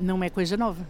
não 0.00 0.22
é 0.22 0.30
coisa 0.30 0.56
nova. 0.56 0.86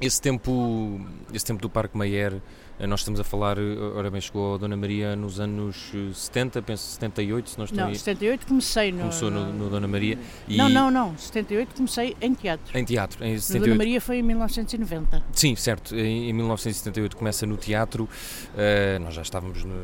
Esse 0.00 0.20
tempo, 0.20 1.00
esse 1.32 1.44
tempo 1.44 1.62
do 1.62 1.70
Parque 1.70 1.96
Mayer, 1.96 2.40
eh, 2.78 2.86
nós 2.88 3.00
estamos 3.00 3.20
a 3.20 3.24
falar, 3.24 3.56
eh, 3.56 3.62
ora 3.94 4.10
bem, 4.10 4.20
chegou 4.20 4.56
a 4.56 4.58
Dona 4.58 4.76
Maria 4.76 5.14
nos 5.14 5.38
anos 5.38 5.92
70, 6.12 6.60
penso 6.62 6.82
78, 6.94 7.50
se 7.50 7.58
não 7.58 7.64
estou 7.64 7.80
Não, 7.80 7.88
aí. 7.88 7.94
78 7.94 8.46
comecei 8.46 8.90
no... 8.90 8.98
Começou 8.98 9.30
no, 9.30 9.52
no 9.52 9.70
Dona 9.70 9.86
Maria. 9.86 10.18
E... 10.48 10.56
Não, 10.56 10.68
não, 10.68 10.90
não, 10.90 11.16
78 11.16 11.76
comecei 11.76 12.16
em 12.20 12.34
teatro. 12.34 12.76
Em 12.76 12.84
teatro, 12.84 13.24
em 13.24 13.38
78. 13.38 13.60
No 13.60 13.66
Dona 13.66 13.78
Maria 13.78 14.00
foi 14.00 14.16
em 14.16 14.22
1990. 14.22 15.22
Sim, 15.32 15.54
certo, 15.54 15.94
em, 15.94 16.30
em 16.30 16.32
1978 16.32 17.16
começa 17.16 17.46
no 17.46 17.56
teatro, 17.56 18.04
uh, 18.04 18.98
nós 19.00 19.14
já 19.14 19.22
estávamos 19.22 19.62
no, 19.62 19.76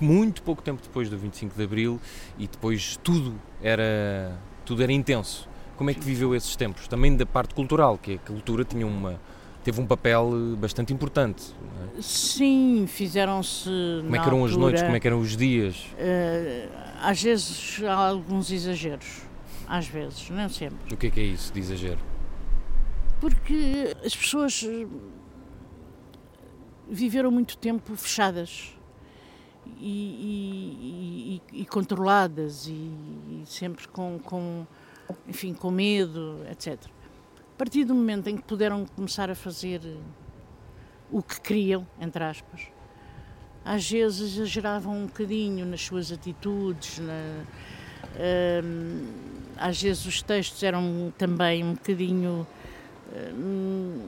muito 0.00 0.42
pouco 0.42 0.62
tempo 0.62 0.82
depois 0.82 1.08
do 1.08 1.16
25 1.16 1.56
de 1.56 1.64
Abril 1.64 2.00
e 2.38 2.46
depois 2.46 2.98
tudo 3.02 3.34
era, 3.62 4.38
tudo 4.64 4.82
era 4.82 4.92
intenso. 4.92 5.48
Como 5.80 5.88
é 5.88 5.94
que 5.94 6.00
viveu 6.00 6.34
esses 6.34 6.54
tempos? 6.56 6.86
Também 6.86 7.16
da 7.16 7.24
parte 7.24 7.54
cultural, 7.54 7.96
que 7.96 8.16
a 8.16 8.18
cultura 8.18 8.64
tinha 8.64 8.86
uma 8.86 9.18
teve 9.64 9.80
um 9.80 9.86
papel 9.86 10.30
eh, 10.30 10.56
bastante 10.56 10.92
importante. 10.92 11.54
É? 11.96 12.02
Sim, 12.02 12.84
fizeram-se. 12.86 13.70
Como 14.02 14.14
é 14.14 14.18
que 14.18 14.26
eram 14.26 14.40
altura, 14.40 14.52
as 14.52 14.56
noites, 14.58 14.82
como 14.82 14.94
é 14.94 15.00
que 15.00 15.06
eram 15.06 15.20
os 15.20 15.34
dias? 15.34 15.76
Uh, 15.94 16.70
às 17.00 17.22
vezes 17.22 17.82
há 17.82 17.94
alguns 17.94 18.52
exageros. 18.52 19.22
Às 19.66 19.86
vezes, 19.86 20.28
não 20.28 20.50
sempre. 20.50 20.92
O 20.92 20.98
que 20.98 21.06
é 21.06 21.10
que 21.10 21.18
é 21.18 21.24
isso 21.24 21.50
de 21.50 21.60
exagero? 21.60 22.00
Porque 23.18 23.96
as 24.04 24.14
pessoas 24.14 24.62
eh, 24.68 24.86
viveram 26.90 27.30
muito 27.30 27.56
tempo 27.56 27.96
fechadas 27.96 28.74
e, 29.78 31.40
e, 31.40 31.42
e, 31.56 31.62
e 31.62 31.64
controladas 31.64 32.66
e, 32.66 32.92
sempre 33.46 33.88
com, 33.88 34.18
com, 34.22 34.66
enfim, 35.28 35.54
com 35.54 35.70
medo, 35.70 36.44
etc 36.50 36.88
partir 37.60 37.84
do 37.84 37.94
momento 37.94 38.26
em 38.26 38.38
que 38.38 38.42
puderam 38.42 38.86
começar 38.86 39.28
a 39.28 39.34
fazer 39.34 39.82
eh, 39.84 39.98
o 41.10 41.22
que 41.22 41.38
queriam, 41.42 41.86
entre 42.00 42.24
aspas, 42.24 42.68
às 43.62 43.90
vezes 43.90 44.38
exageravam 44.38 44.96
um 44.96 45.04
bocadinho 45.04 45.66
nas 45.66 45.82
suas 45.82 46.10
atitudes, 46.10 46.98
na, 47.00 47.44
uh, 48.16 49.08
às 49.58 49.82
vezes 49.82 50.06
os 50.06 50.22
textos 50.22 50.62
eram 50.62 51.12
também 51.18 51.62
um 51.62 51.74
bocadinho 51.74 52.46
uh, 53.12 54.00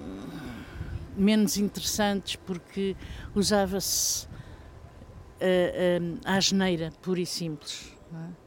menos 1.14 1.58
interessantes 1.58 2.36
porque 2.36 2.96
usava-se 3.34 4.26
uh, 4.26 6.18
a 6.24 6.36
asneira 6.36 6.90
pura 7.02 7.20
e 7.20 7.26
simples. 7.26 7.94
É? 8.14 8.41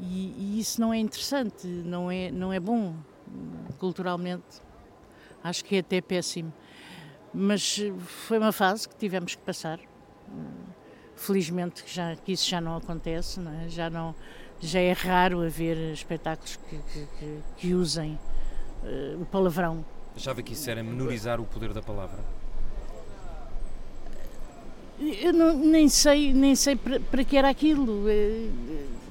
E, 0.00 0.34
e, 0.36 0.60
isso 0.60 0.80
não 0.80 0.92
é 0.92 0.98
interessante, 0.98 1.66
não 1.66 2.10
é, 2.10 2.30
não 2.30 2.52
é 2.52 2.58
bom 2.58 2.94
culturalmente. 3.78 4.60
Acho 5.42 5.64
que 5.64 5.76
é 5.76 5.78
até 5.80 6.00
péssimo. 6.00 6.52
Mas 7.34 7.80
eh, 7.80 7.92
foi 7.98 8.38
uma 8.38 8.52
fase 8.52 8.88
que 8.88 8.96
tivemos 8.96 9.34
que 9.34 9.42
passar. 9.42 9.80
Felizmente 11.16 11.82
que, 11.82 11.92
já, 11.92 12.16
que 12.16 12.32
isso 12.32 12.48
já 12.48 12.60
não 12.60 12.76
acontece, 12.76 13.40
não 13.40 13.52
é? 13.52 13.68
Já, 13.68 13.88
não, 13.88 14.14
já 14.60 14.80
é 14.80 14.92
raro 14.92 15.42
haver 15.42 15.76
espetáculos 15.92 16.56
que, 16.56 16.78
que, 16.78 17.42
que, 17.56 17.74
usem 17.74 18.18
uh, 18.82 19.22
o 19.22 19.26
palavrão. 19.26 19.84
Achava 20.16 20.42
que 20.42 20.52
isso 20.52 20.70
era 20.70 20.82
menorizar 20.82 21.40
o 21.40 21.44
poder 21.44 21.72
da 21.72 21.82
palavra? 21.82 22.18
Eu 25.20 25.32
não, 25.32 25.56
nem 25.58 25.88
sei, 25.88 26.32
nem 26.32 26.54
sei 26.54 26.76
para, 26.76 27.00
para 27.00 27.24
que 27.24 27.36
era 27.36 27.48
aquilo. 27.48 28.08
Eh, 28.08 28.48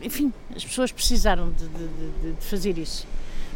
enfim, 0.01 0.33
as 0.55 0.63
pessoas 0.63 0.91
precisaram 0.91 1.51
de, 1.51 1.67
de, 1.67 2.33
de 2.33 2.45
fazer 2.45 2.77
isso 2.77 3.05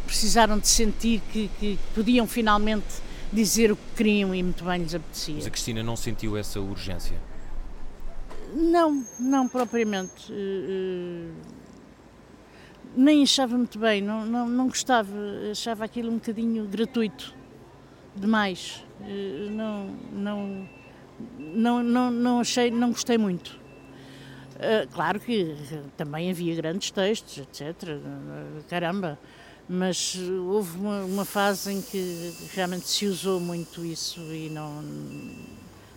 precisaram 0.06 0.58
de 0.58 0.68
sentir 0.68 1.20
que, 1.32 1.50
que 1.58 1.78
podiam 1.94 2.26
finalmente 2.26 2.86
dizer 3.32 3.72
o 3.72 3.76
que 3.76 3.82
queriam 3.96 4.34
e 4.34 4.42
muito 4.42 4.64
bem 4.64 4.80
lhes 4.80 4.94
apetecia. 4.94 5.34
Mas 5.34 5.46
a 5.46 5.50
Cristina 5.50 5.82
não 5.82 5.96
sentiu 5.96 6.36
essa 6.36 6.60
urgência? 6.60 7.20
Não, 8.54 9.04
não 9.18 9.48
propriamente. 9.48 10.32
Uh, 10.32 11.32
nem 12.96 13.22
achava 13.22 13.58
muito 13.58 13.78
bem, 13.78 14.00
não, 14.00 14.24
não, 14.24 14.48
não 14.48 14.68
gostava, 14.68 15.12
achava 15.50 15.84
aquilo 15.84 16.10
um 16.10 16.14
bocadinho 16.14 16.64
gratuito 16.66 17.34
demais. 18.14 18.82
Não, 19.50 19.90
não, 20.10 20.68
não, 21.38 21.82
não, 21.82 22.10
não 22.10 22.40
achei, 22.40 22.70
não 22.70 22.90
gostei 22.90 23.18
muito. 23.18 23.58
Uh, 24.56 24.88
claro 24.92 25.20
que 25.20 25.54
também 25.96 26.30
havia 26.30 26.54
grandes 26.54 26.90
textos, 26.90 27.38
etc. 27.38 27.98
Caramba, 28.68 29.18
mas 29.68 30.16
houve 30.46 30.78
uma, 30.78 31.02
uma, 31.02 31.24
fase 31.24 31.72
em 31.72 31.82
que 31.82 32.32
realmente 32.54 32.88
se 32.88 33.06
usou 33.06 33.38
muito 33.38 33.84
isso 33.84 34.20
e 34.20 34.48
não, 34.48 34.82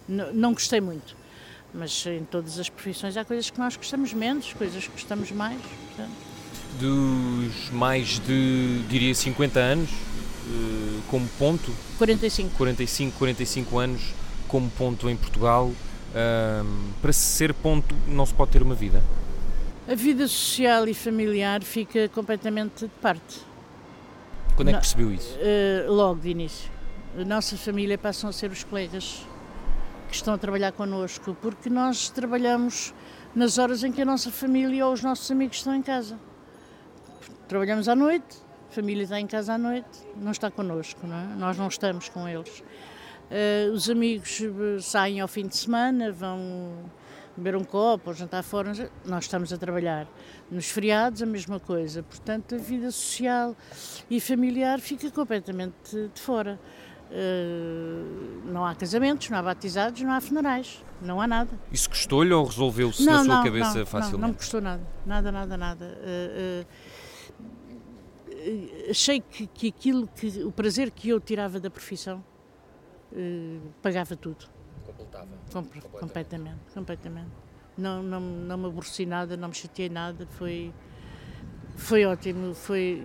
não, 0.08 0.34
não, 0.34 0.53
gostei 0.53 0.82
muito. 0.82 1.15
Mas 1.73 2.05
em 2.05 2.25
todas 2.25 2.60
as 2.60 2.67
profissões 2.67 3.15
há 3.15 3.23
coisas 3.23 3.49
que 3.49 3.60
nós 3.60 3.77
gostamos 3.77 4.12
menos, 4.12 4.51
coisas 4.53 4.84
que 4.84 4.91
gostamos 4.91 5.32
mais. 5.32 5.62
Portanto. 5.62 6.29
Dos 6.79 7.69
mais 7.71 8.19
de, 8.19 8.82
diria, 8.89 9.13
50 9.13 9.60
anos 9.60 9.89
eh, 9.89 11.01
como 11.10 11.27
ponto? 11.38 11.71
45. 11.97 12.55
45, 12.58 13.17
45 13.17 13.77
anos 13.77 14.01
como 14.49 14.69
ponto 14.71 15.09
em 15.09 15.15
Portugal. 15.15 15.71
para 17.01 17.13
ser 17.13 17.53
ponto 17.53 17.95
não 18.05 18.25
se 18.25 18.33
pode 18.33 18.51
ter 18.51 18.62
uma 18.62 18.75
vida? 18.75 19.01
A 19.88 19.95
vida 19.95 20.27
social 20.27 20.88
e 20.88 20.93
familiar 20.93 21.63
fica 21.63 22.09
completamente 22.09 22.85
de 22.85 22.91
parte 23.01 23.49
quando 24.59 24.69
é 24.69 24.73
que 24.73 24.79
percebeu 24.79 25.09
isso? 25.09 25.38
Uh, 25.38 25.89
logo 25.89 26.19
de 26.19 26.27
início. 26.27 26.69
A 27.17 27.23
nossa 27.23 27.55
família 27.55 27.97
passam 27.97 28.29
a 28.29 28.33
ser 28.33 28.51
os 28.51 28.62
colegas 28.62 29.25
que 30.09 30.15
estão 30.15 30.33
a 30.33 30.38
trabalhar 30.38 30.73
connosco, 30.73 31.33
porque 31.41 31.69
nós 31.69 32.09
trabalhamos 32.09 32.93
nas 33.33 33.57
horas 33.57 33.85
em 33.85 33.91
que 33.93 34.01
a 34.01 34.05
nossa 34.05 34.29
família 34.29 34.85
ou 34.85 34.91
os 34.91 35.01
nossos 35.01 35.31
amigos 35.31 35.57
estão 35.57 35.73
em 35.73 35.81
casa. 35.81 36.19
Trabalhamos 37.47 37.88
à 37.88 37.95
noite, 37.95 38.35
a 38.69 38.73
família 38.73 39.03
está 39.03 39.17
em 39.17 39.27
casa 39.27 39.53
à 39.53 39.57
noite, 39.57 39.88
não 40.17 40.31
está 40.31 40.51
connosco, 40.51 41.07
não 41.07 41.15
é? 41.15 41.23
nós 41.38 41.57
não 41.57 41.69
estamos 41.69 42.09
com 42.09 42.27
eles. 42.27 42.62
Uh, 43.30 43.72
os 43.74 43.88
amigos 43.89 44.42
eh, 44.42 44.82
saem 44.82 45.20
ao 45.20 45.28
fim 45.28 45.46
de 45.46 45.56
semana, 45.56 46.12
vão 46.12 46.89
beber 47.38 47.56
um 47.56 47.63
copo 47.63 48.10
ou 48.10 48.15
jantar 48.15 48.44
fora, 48.44 48.74
nós 49.06 49.26
estamos 49.26 49.54
a 49.54 49.58
trabalhar. 49.58 50.08
Nos 50.50 50.70
feriados, 50.70 51.22
a 51.22 51.28
mesma 51.28 51.60
coisa. 51.60 52.02
Portanto, 52.02 52.56
a 52.56 52.58
vida 52.58 52.89
social 52.89 53.56
e 54.10 54.20
familiar 54.20 54.80
fica 54.80 55.12
completamente 55.12 56.10
de 56.13 56.20
fora. 56.20 56.60
Uh, 57.12 58.52
não 58.52 58.65
há 58.65 58.76
casamentos, 58.76 59.30
não 59.30 59.38
há 59.38 59.44
batizados, 59.44 60.02
não 60.02 60.12
há 60.12 60.22
funerais, 60.22 60.84
não 61.02 61.22
há 61.22 61.28
nada. 61.28 61.50
Isso 61.72 61.89
custou-lhe 61.89 62.34
ou 62.34 62.44
resolveu-se 62.46 63.04
na 63.04 63.24
sua 63.24 63.36
não, 63.36 63.44
cabeça 63.44 63.80
não, 63.80 63.86
facilmente? 63.86 64.13
Não, 64.13 64.20
não 64.22 64.28
me 64.30 64.36
custou 64.36 64.62
nada, 64.62 64.82
nada, 65.06 65.32
nada, 65.32 65.58
nada. 65.58 66.00
Uh, 66.02 66.65
uh, 68.32 68.89
achei 68.89 69.22
que, 69.22 69.48
que 69.48 69.68
aquilo 69.68 70.08
que 70.08 70.44
o 70.44 70.52
prazer 70.52 70.92
que 70.92 71.10
eu 71.10 71.20
tirava 71.20 71.60
da 71.60 71.70
profissão 71.70 72.24
uh, 73.12 73.62
pagava 73.82 74.15
tudo. 74.15 74.45
Completava. 74.86 75.28
completamente. 75.52 76.00
completamente, 76.00 76.60
completamente. 76.74 77.30
Não, 77.78 78.04
não, 78.04 78.19
não 78.19 78.58
me 78.58 78.65
aborreci 78.65 79.06
nada, 79.06 79.38
não 79.38 79.50
me 79.50 79.54
chateei 79.56 79.88
nada, 79.88 80.28
foi, 80.32 80.74
foi 81.76 82.06
ótimo, 82.06 82.54
foi 82.54 83.02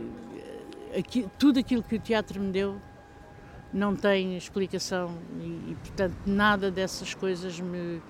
aqui, 0.98 1.28
tudo 1.38 1.58
aquilo 1.60 1.82
que 1.82 1.96
o 1.96 2.00
teatro 2.00 2.40
me 2.40 2.50
deu 2.50 2.80
não 3.72 3.94
tem 3.94 4.36
explicação 4.36 5.18
e, 5.40 5.72
e 5.72 5.76
portanto 5.80 6.16
nada 6.26 6.70
dessas 6.70 7.12
coisas 7.12 7.58
me, 7.60 8.00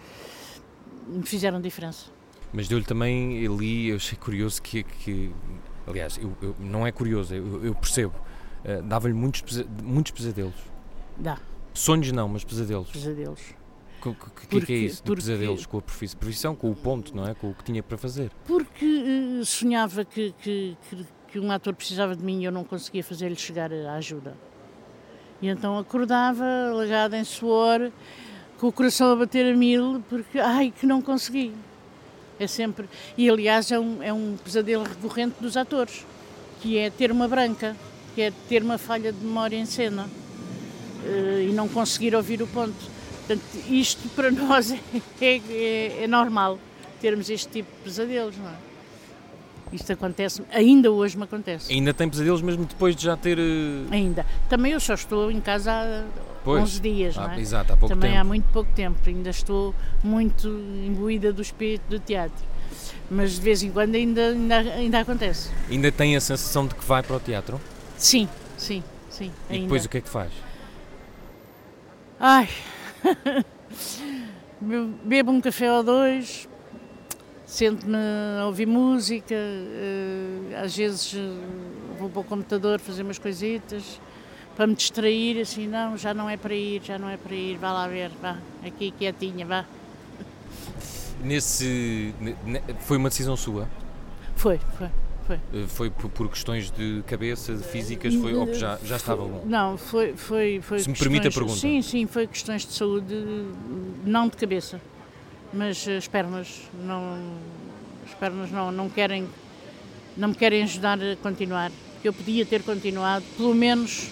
me 1.06 1.22
fizeram 1.24 1.60
diferença. 1.60 2.10
Mas 2.52 2.68
deu-lhe 2.68 2.84
também 2.84 3.46
ali, 3.46 3.88
eu 3.88 3.96
achei 3.96 4.16
curioso 4.16 4.62
que, 4.62 4.84
que 4.84 5.34
aliás, 5.86 6.18
eu, 6.18 6.36
eu, 6.40 6.54
não 6.58 6.86
é 6.86 6.92
curioso, 6.92 7.34
eu, 7.34 7.64
eu 7.64 7.74
percebo, 7.74 8.14
uh, 8.64 8.82
dava-lhe 8.82 9.14
muitos, 9.14 9.64
muitos 9.82 10.12
pesadelos. 10.12 10.54
Dá. 11.16 11.38
Sonhos 11.74 12.12
não, 12.12 12.28
mas 12.28 12.44
pesadelos. 12.44 12.88
Pesadelos. 12.88 13.40
O 14.06 14.14
que, 14.14 14.46
que, 14.46 14.60
que, 14.66 14.72
é 14.72 14.76
isso? 14.76 15.02
Porque, 15.02 15.22
pesadelos 15.22 15.66
com 15.66 15.78
a 15.78 15.82
profissão, 15.82 16.54
com 16.54 16.70
o 16.70 16.74
ponto, 16.74 17.16
não 17.16 17.26
é? 17.26 17.34
Com 17.34 17.50
o 17.50 17.54
que 17.54 17.64
tinha 17.64 17.82
para 17.82 17.98
fazer. 17.98 18.30
Porque 18.46 18.84
uh, 18.86 19.44
sonhava 19.44 20.04
que, 20.04 20.32
que, 20.40 20.76
que, 21.32 21.40
um 21.40 21.50
ator 21.50 21.74
precisava 21.74 22.14
de 22.14 22.22
mim 22.22 22.42
e 22.42 22.44
eu 22.44 22.52
não 22.52 22.62
conseguia 22.62 23.02
fazer-lhe 23.02 23.34
chegar 23.34 23.72
a 23.72 23.94
ajuda. 23.94 24.36
E 25.42 25.48
então 25.48 25.76
acordava, 25.76 26.44
legada 26.74 27.18
em 27.18 27.24
suor, 27.24 27.90
com 28.58 28.68
o 28.68 28.72
coração 28.72 29.12
a 29.12 29.16
bater 29.16 29.52
a 29.52 29.56
mil, 29.56 30.02
porque, 30.08 30.38
ai, 30.38 30.72
que 30.78 30.86
não 30.86 31.02
consegui. 31.02 31.52
É 32.38 32.46
sempre. 32.46 32.88
E 33.16 33.28
aliás, 33.28 33.72
é 33.72 33.80
um, 33.80 34.02
é 34.02 34.12
um 34.12 34.36
pesadelo 34.36 34.84
recorrente 34.84 35.36
dos 35.40 35.56
atores, 35.56 36.06
que 36.60 36.78
é 36.78 36.88
ter 36.88 37.10
uma 37.10 37.26
branca, 37.26 37.74
que 38.14 38.22
é 38.22 38.32
ter 38.48 38.62
uma 38.62 38.78
falha 38.78 39.12
de 39.12 39.24
memória 39.24 39.56
em 39.56 39.66
cena 39.66 40.08
e 41.06 41.52
não 41.52 41.68
conseguir 41.68 42.14
ouvir 42.14 42.42
o 42.42 42.46
ponto. 42.46 42.74
Portanto, 43.26 43.42
isto 43.68 44.08
para 44.10 44.30
nós 44.32 44.70
é, 44.70 44.78
é, 45.20 46.04
é 46.04 46.06
normal, 46.06 46.58
termos 47.00 47.30
este 47.30 47.48
tipo 47.48 47.70
de 47.70 47.82
pesadelos, 47.84 48.36
não 48.36 48.48
é? 48.48 48.54
Isto 49.72 49.92
acontece, 49.92 50.42
ainda 50.52 50.90
hoje 50.90 51.16
me 51.16 51.24
acontece. 51.24 51.72
Ainda 51.72 51.92
tem 51.92 52.08
pesadelos 52.08 52.40
mesmo 52.42 52.64
depois 52.64 52.94
de 52.94 53.04
já 53.04 53.16
ter. 53.16 53.38
Uh... 53.38 53.86
Ainda. 53.90 54.24
Também 54.48 54.72
eu 54.72 54.78
só 54.78 54.94
estou 54.94 55.32
em 55.32 55.40
casa 55.40 55.72
há 55.72 56.04
pois, 56.44 56.62
11 56.62 56.80
dias, 56.80 57.18
ah, 57.18 57.26
não 57.26 57.34
é? 57.34 57.40
Exato, 57.40 57.72
há 57.72 57.76
pouco 57.76 57.92
Também 57.92 58.10
tempo. 58.10 58.20
há 58.20 58.24
muito 58.24 58.44
pouco 58.52 58.70
tempo, 58.72 58.98
ainda 59.04 59.30
estou 59.30 59.74
muito 60.02 60.48
imbuída 60.86 61.32
do 61.32 61.42
espírito 61.42 61.82
do 61.88 61.98
teatro. 61.98 62.44
Mas 63.10 63.34
de 63.34 63.40
vez 63.40 63.62
em 63.62 63.70
quando 63.70 63.94
ainda, 63.96 64.28
ainda, 64.28 64.56
ainda 64.58 65.00
acontece. 65.00 65.50
Ainda 65.68 65.90
tem 65.90 66.14
a 66.14 66.20
sensação 66.20 66.66
de 66.66 66.74
que 66.74 66.84
vai 66.84 67.02
para 67.02 67.16
o 67.16 67.20
teatro? 67.20 67.60
Sim, 67.98 68.28
sim, 68.56 68.82
sim. 69.10 69.32
E 69.50 69.58
depois 69.60 69.84
o 69.84 69.88
que 69.88 69.98
é 69.98 70.00
que 70.00 70.08
faz? 70.08 70.30
Ai, 72.18 72.48
bebo 75.04 75.32
um 75.32 75.40
café 75.40 75.70
ou 75.72 75.82
dois, 75.82 76.48
sento-me 77.44 77.96
a 78.40 78.46
ouvir 78.46 78.66
música, 78.66 79.34
eh, 79.34 80.62
às 80.62 80.76
vezes 80.76 81.14
eh, 81.14 81.98
vou 81.98 82.08
para 82.08 82.20
o 82.20 82.24
computador 82.24 82.78
fazer 82.80 83.02
umas 83.02 83.18
coisitas 83.18 84.00
para 84.56 84.66
me 84.66 84.74
distrair, 84.74 85.40
assim, 85.40 85.66
não, 85.66 85.96
já 85.96 86.14
não 86.14 86.30
é 86.30 86.36
para 86.36 86.54
ir, 86.54 86.82
já 86.84 86.98
não 86.98 87.08
é 87.08 87.16
para 87.16 87.34
ir, 87.34 87.58
vá 87.58 87.72
lá 87.72 87.88
ver, 87.88 88.10
vá, 88.22 88.38
aqui 88.64 88.92
quietinha, 88.92 89.44
vá. 89.44 89.64
Nesse. 91.22 92.14
Foi 92.80 92.96
uma 92.96 93.08
decisão 93.08 93.36
sua? 93.36 93.68
Foi, 94.36 94.60
foi. 94.78 94.88
Foi. 95.26 95.36
Eh, 95.36 95.66
foi 95.66 95.90
por, 95.90 96.28
questões 96.28 96.70
de 96.70 97.02
cabeça, 97.06 97.54
de 97.54 97.62
físicas, 97.62 98.14
foi, 98.14 98.34
ou 98.34 98.52
já, 98.52 98.78
já 98.84 98.96
estava 98.96 99.24
bom? 99.24 99.42
Não, 99.46 99.78
foi. 99.78 100.14
foi, 100.14 100.60
foi 100.62 100.80
Se 100.80 100.88
me 100.88 100.96
permite 100.96 101.28
a 101.28 101.30
pergunta. 101.30 101.56
Sim, 101.56 101.80
sim, 101.80 102.06
foi 102.06 102.26
questões 102.26 102.66
de 102.66 102.72
saúde, 102.72 103.14
não 104.04 104.28
de 104.28 104.36
cabeça, 104.36 104.80
mas 105.52 105.88
as 105.88 106.06
pernas 106.06 106.62
não. 106.84 107.18
As 108.06 108.14
pernas 108.14 108.50
não, 108.50 108.70
não 108.70 108.90
querem. 108.90 109.26
Não 110.16 110.28
me 110.28 110.34
querem 110.34 110.62
ajudar 110.62 110.98
a 111.00 111.16
continuar. 111.16 111.72
Eu 112.02 112.12
podia 112.12 112.44
ter 112.44 112.62
continuado, 112.62 113.24
pelo 113.36 113.54
menos 113.54 114.10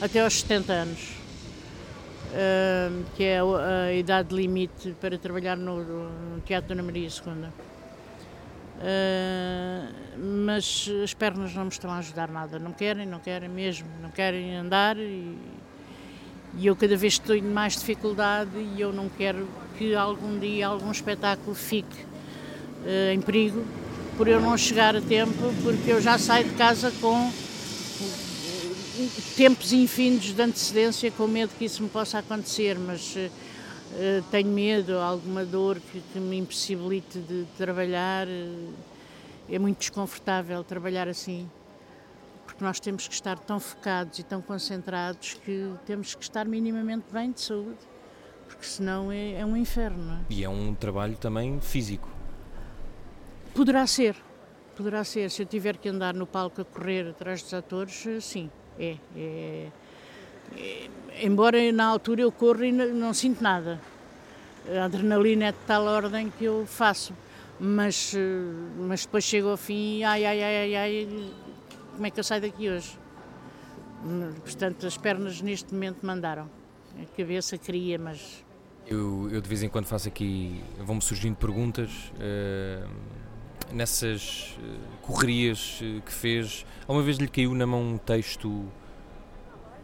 até 0.00 0.20
aos 0.20 0.40
70 0.40 0.72
anos, 0.72 1.00
uh, 2.32 3.04
que 3.16 3.22
é 3.22 3.38
a, 3.38 3.44
a, 3.86 3.94
idade 3.94 4.34
limite 4.34 4.94
para 5.00 5.16
trabalhar 5.16 5.56
no, 5.56 5.84
no 6.34 6.40
Teatro 6.40 6.70
Dona 6.70 6.82
Maria 6.82 7.06
II. 7.06 7.46
Uh, 8.82 9.86
mas 10.44 10.90
as 11.04 11.14
pernas 11.14 11.54
não 11.54 11.62
me 11.62 11.70
estão 11.70 11.88
a 11.88 11.98
ajudar 11.98 12.28
nada, 12.28 12.58
não 12.58 12.72
querem, 12.72 13.06
não 13.06 13.20
querem 13.20 13.48
mesmo, 13.48 13.86
não 14.02 14.10
querem 14.10 14.56
andar 14.56 14.98
e, 14.98 15.38
e 16.58 16.66
eu 16.66 16.74
cada 16.74 16.96
vez 16.96 17.12
estou 17.12 17.36
em 17.36 17.42
mais 17.42 17.76
dificuldade 17.76 18.50
e 18.56 18.80
eu 18.80 18.92
não 18.92 19.08
quero 19.08 19.46
que 19.78 19.94
algum 19.94 20.36
dia 20.36 20.66
algum 20.66 20.90
espetáculo 20.90 21.54
fique 21.54 21.96
uh, 22.84 23.12
em 23.12 23.20
perigo 23.20 23.64
por 24.16 24.26
eu 24.26 24.40
não 24.40 24.58
chegar 24.58 24.96
a 24.96 25.00
tempo, 25.00 25.54
porque 25.62 25.92
eu 25.92 26.00
já 26.00 26.18
saio 26.18 26.48
de 26.48 26.54
casa 26.56 26.90
com 27.00 27.32
tempos 29.36 29.72
infindos 29.72 30.34
de 30.34 30.42
antecedência 30.42 31.08
com 31.12 31.28
medo 31.28 31.52
que 31.56 31.66
isso 31.66 31.84
me 31.84 31.88
possa 31.88 32.18
acontecer, 32.18 32.76
mas 32.80 33.14
uh, 33.14 33.30
tenho 34.30 34.48
medo, 34.48 34.98
alguma 34.98 35.44
dor 35.44 35.78
que, 35.80 36.00
que 36.00 36.18
me 36.18 36.38
impossibilite 36.38 37.18
de 37.18 37.46
trabalhar. 37.56 38.26
Uh, 38.26 38.72
é 39.48 39.58
muito 39.58 39.78
desconfortável 39.78 40.62
trabalhar 40.64 41.08
assim, 41.08 41.50
porque 42.46 42.64
nós 42.64 42.80
temos 42.80 43.06
que 43.06 43.14
estar 43.14 43.38
tão 43.38 43.60
focados 43.60 44.18
e 44.18 44.22
tão 44.22 44.40
concentrados 44.40 45.34
que 45.34 45.74
temos 45.84 46.14
que 46.14 46.22
estar 46.22 46.46
minimamente 46.46 47.04
bem 47.12 47.32
de 47.32 47.40
saúde, 47.40 47.78
porque 48.46 48.64
senão 48.64 49.10
é, 49.10 49.32
é 49.32 49.44
um 49.44 49.56
inferno. 49.56 50.12
É? 50.12 50.32
E 50.32 50.44
é 50.44 50.48
um 50.48 50.74
trabalho 50.74 51.16
também 51.16 51.60
físico. 51.60 52.08
Poderá 53.54 53.86
ser, 53.86 54.16
poderá 54.76 55.04
ser. 55.04 55.30
Se 55.30 55.42
eu 55.42 55.46
tiver 55.46 55.76
que 55.76 55.88
andar 55.88 56.14
no 56.14 56.26
palco 56.26 56.62
a 56.62 56.64
correr 56.64 57.08
atrás 57.08 57.42
dos 57.42 57.52
atores, 57.52 58.06
sim. 58.20 58.50
É, 58.78 58.96
é, 59.14 59.18
é, 59.18 59.72
embora 61.20 61.72
na 61.72 61.86
altura 61.86 62.22
eu 62.22 62.32
corro 62.32 62.64
e 62.64 62.72
não, 62.72 63.12
sinto 63.14 63.42
nada. 63.42 63.80
A 64.68 64.84
adrenalina 64.84 65.46
é 65.46 65.52
de 65.52 65.58
tal 65.66 65.84
ordem 65.84 66.30
que 66.30 66.44
eu 66.44 66.66
faço. 66.66 67.14
Mas, 67.60 68.14
mas 68.76 69.04
depois 69.04 69.22
chego 69.22 69.48
ao 69.48 69.56
fim 69.56 69.98
e 69.98 70.04
ai, 70.04 70.24
ai, 70.24 70.42
ai, 70.42 70.56
ai, 70.56 70.76
ai, 70.76 71.30
como 71.92 72.06
é 72.06 72.10
que 72.10 72.18
eu 72.18 72.24
saio 72.24 72.42
daqui 72.42 72.68
hoje? 72.68 72.98
Portanto, 74.40 74.86
as 74.86 74.96
pernas 74.96 75.40
neste 75.40 75.72
momento 75.72 76.04
mandaram. 76.04 76.50
A 77.00 77.16
cabeça 77.16 77.56
queria, 77.56 77.98
mas. 77.98 78.44
Eu, 78.86 79.28
eu 79.30 79.40
de 79.40 79.48
vez 79.48 79.62
em 79.62 79.68
quando 79.68 79.86
faço 79.86 80.08
aqui, 80.08 80.62
vão-me 80.80 81.00
surgindo 81.00 81.36
perguntas. 81.36 82.12
Uh, 82.16 82.88
nessas 83.72 84.58
correrias 85.00 85.80
que 86.04 86.12
fez, 86.12 86.66
alguma 86.80 87.02
vez 87.02 87.16
lhe 87.16 87.28
caiu 87.28 87.54
na 87.54 87.66
mão 87.66 87.80
um 87.80 87.98
texto 87.98 88.66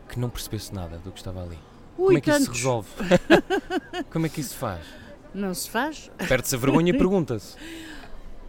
que 0.08 0.18
não 0.18 0.28
percebesse 0.28 0.74
nada 0.74 0.98
do 0.98 1.12
que 1.12 1.18
estava 1.18 1.42
ali? 1.42 1.58
Ui, 1.96 2.06
Como 2.06 2.18
é 2.18 2.20
que 2.20 2.30
tantos. 2.30 2.42
isso 2.42 2.52
se 2.52 2.58
resolve? 2.58 2.88
Como 4.10 4.26
é 4.26 4.28
que 4.28 4.40
isso 4.40 4.50
se 4.50 4.56
faz? 4.56 4.84
Não 5.34 5.52
se 5.54 5.68
faz? 5.68 6.10
Perde-se 6.28 6.54
a 6.54 6.58
vergonha 6.58 6.90
e 6.90 6.96
pergunta-se. 6.96 7.56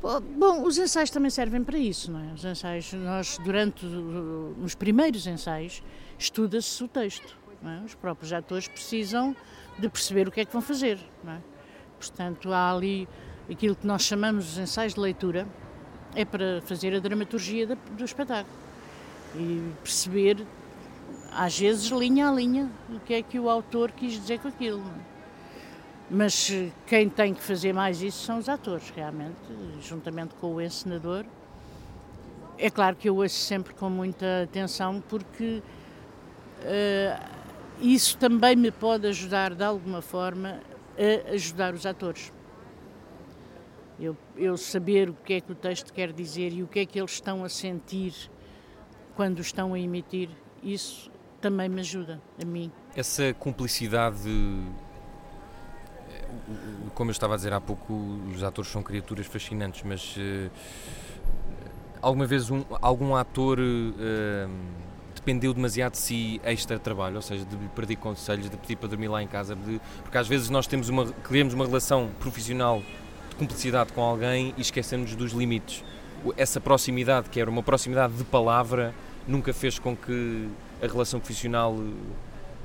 Bom, 0.01 0.63
os 0.63 0.77
ensaios 0.77 1.09
também 1.09 1.29
servem 1.29 1.61
para 1.63 1.77
isso, 1.77 2.09
não 2.11 2.19
é? 2.19 2.33
Os 2.33 2.45
ensaios, 2.45 2.93
nós 2.93 3.37
durante 3.43 3.85
os 4.63 4.73
primeiros 4.73 5.27
ensaios 5.27 5.83
estuda-se 6.17 6.81
o 6.83 6.87
texto. 6.87 7.37
É? 7.65 7.83
Os 7.83 7.93
próprios 7.93 8.31
atores 8.31 8.69
precisam 8.69 9.35
de 9.77 9.89
perceber 9.89 10.27
o 10.29 10.31
que 10.31 10.39
é 10.39 10.45
que 10.45 10.53
vão 10.53 10.61
fazer, 10.61 10.97
não 11.21 11.33
é? 11.33 11.39
Portanto, 11.99 12.53
há 12.53 12.71
ali 12.71 13.05
aquilo 13.51 13.75
que 13.75 13.85
nós 13.85 14.03
chamamos 14.03 14.53
de 14.53 14.61
ensaios 14.61 14.93
de 14.93 14.99
leitura, 14.99 15.45
é 16.15 16.23
para 16.23 16.61
fazer 16.61 16.95
a 16.95 16.99
dramaturgia 16.99 17.67
do 17.67 18.03
espetáculo 18.05 18.55
e 19.35 19.71
perceber, 19.83 20.45
às 21.31 21.57
vezes, 21.57 21.89
linha 21.89 22.29
a 22.29 22.31
linha, 22.31 22.69
o 22.89 22.99
que 22.99 23.13
é 23.13 23.21
que 23.21 23.39
o 23.39 23.49
autor 23.49 23.91
quis 23.91 24.13
dizer 24.13 24.39
com 24.39 24.47
aquilo. 24.47 24.83
Mas 26.09 26.51
quem 26.87 27.07
tem 27.07 27.33
que 27.33 27.41
fazer 27.41 27.71
mais 27.71 28.01
isso 28.01 28.25
são 28.25 28.39
os 28.39 28.49
atores, 28.49 28.89
realmente, 28.89 29.37
juntamente 29.81 30.33
com 30.35 30.55
o 30.55 30.61
encenador. 30.61 31.23
É 32.57 32.69
claro 32.69 32.95
que 32.95 33.07
eu 33.07 33.15
ouço 33.15 33.35
sempre 33.35 33.73
com 33.73 33.89
muita 33.89 34.43
atenção, 34.43 35.01
porque 35.07 35.61
uh, 36.61 37.39
isso 37.79 38.17
também 38.17 38.55
me 38.55 38.71
pode 38.71 39.07
ajudar, 39.07 39.53
de 39.53 39.63
alguma 39.63 40.01
forma, 40.01 40.59
a 40.97 41.33
ajudar 41.33 41.73
os 41.73 41.85
atores. 41.85 42.33
Eu, 43.99 44.17
eu, 44.35 44.57
saber 44.57 45.09
o 45.09 45.13
que 45.13 45.33
é 45.33 45.41
que 45.41 45.51
o 45.51 45.55
texto 45.55 45.93
quer 45.93 46.11
dizer 46.11 46.53
e 46.53 46.63
o 46.63 46.67
que 46.67 46.79
é 46.79 46.85
que 46.85 46.99
eles 46.99 47.11
estão 47.11 47.43
a 47.43 47.49
sentir 47.49 48.13
quando 49.15 49.41
estão 49.41 49.73
a 49.73 49.79
emitir, 49.79 50.29
isso 50.63 51.11
também 51.41 51.69
me 51.69 51.81
ajuda, 51.81 52.21
a 52.41 52.45
mim. 52.45 52.71
Essa 52.95 53.33
cumplicidade, 53.33 54.29
como 56.93 57.09
eu 57.09 57.13
estava 57.13 57.33
a 57.33 57.37
dizer 57.37 57.53
há 57.53 57.61
pouco, 57.61 57.93
os 58.33 58.43
atores 58.43 58.71
são 58.71 58.83
criaturas 58.83 59.25
fascinantes, 59.25 59.83
mas 59.83 60.15
uh, 60.17 60.51
Alguma 62.01 62.25
vez 62.25 62.49
um, 62.49 62.63
algum 62.81 63.13
ator 63.13 63.59
uh, 63.59 64.49
dependeu 65.13 65.53
demasiado 65.53 65.93
de 65.93 65.97
si 65.97 66.41
extra 66.45 66.79
trabalho, 66.79 67.17
ou 67.17 67.21
seja, 67.21 67.43
de 67.43 67.57
lhe 67.57 67.67
pedir 67.75 67.97
conselhos, 67.97 68.49
de 68.49 68.55
pedir 68.55 68.77
para 68.77 68.87
dormir 68.87 69.09
lá 69.09 69.21
em 69.21 69.27
casa, 69.27 69.53
de, 69.53 69.81
porque 70.01 70.17
às 70.17 70.27
vezes 70.27 70.49
nós 70.49 70.65
temos 70.65 70.87
uma, 70.87 71.05
criamos 71.23 71.53
uma 71.53 71.65
relação 71.65 72.09
profissional 72.17 72.81
de 73.29 73.35
cumplicidade 73.35 73.91
com 73.91 74.01
alguém 74.01 74.53
e 74.57 74.61
esquecemos 74.61 75.13
dos 75.13 75.33
limites. 75.33 75.83
Essa 76.37 76.61
proximidade, 76.61 77.29
que 77.29 77.39
era 77.39 77.49
uma 77.49 77.63
proximidade 77.63 78.13
de 78.13 78.23
palavra, 78.23 78.93
nunca 79.29 79.53
fez 79.53 79.77
com 79.77 79.95
que 79.95 80.49
a 80.81 80.87
relação 80.87 81.19
profissional 81.19 81.75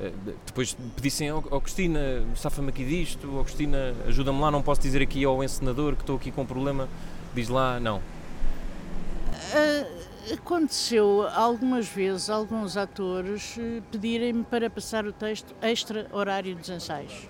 eh, 0.01 0.13
depois 0.47 0.75
pedissem, 0.97 1.31
oh, 1.31 1.45
oh 1.51 1.61
Cristina, 1.61 2.25
safa-me 2.35 2.71
aqui 2.71 2.85
disto, 2.85 3.39
oh 3.39 3.45
Cristina, 3.45 3.95
ajuda-me 4.09 4.41
lá, 4.41 4.51
não 4.51 4.63
posso 4.63 4.81
dizer 4.81 5.03
aqui 5.03 5.25
ao 5.25 5.45
encenador 5.45 5.95
que 5.95 6.03
estou 6.03 6.17
aqui 6.17 6.31
com 6.31 6.43
um 6.43 6.47
problema, 6.47 6.89
diz 7.35 7.49
lá, 7.49 7.79
não. 7.79 7.99
Uh, 7.99 10.33
aconteceu 10.33 11.29
algumas 11.35 11.87
vezes 11.87 12.31
alguns 12.31 12.77
atores 12.77 13.57
eh, 13.59 13.83
pedirem-me 13.93 14.43
para 14.43 14.71
passar 14.71 15.07
o 15.07 15.13
texto 15.13 15.55
extra 15.61 16.09
horário 16.13 16.57
dos 16.57 16.71
ensaios, 16.71 17.29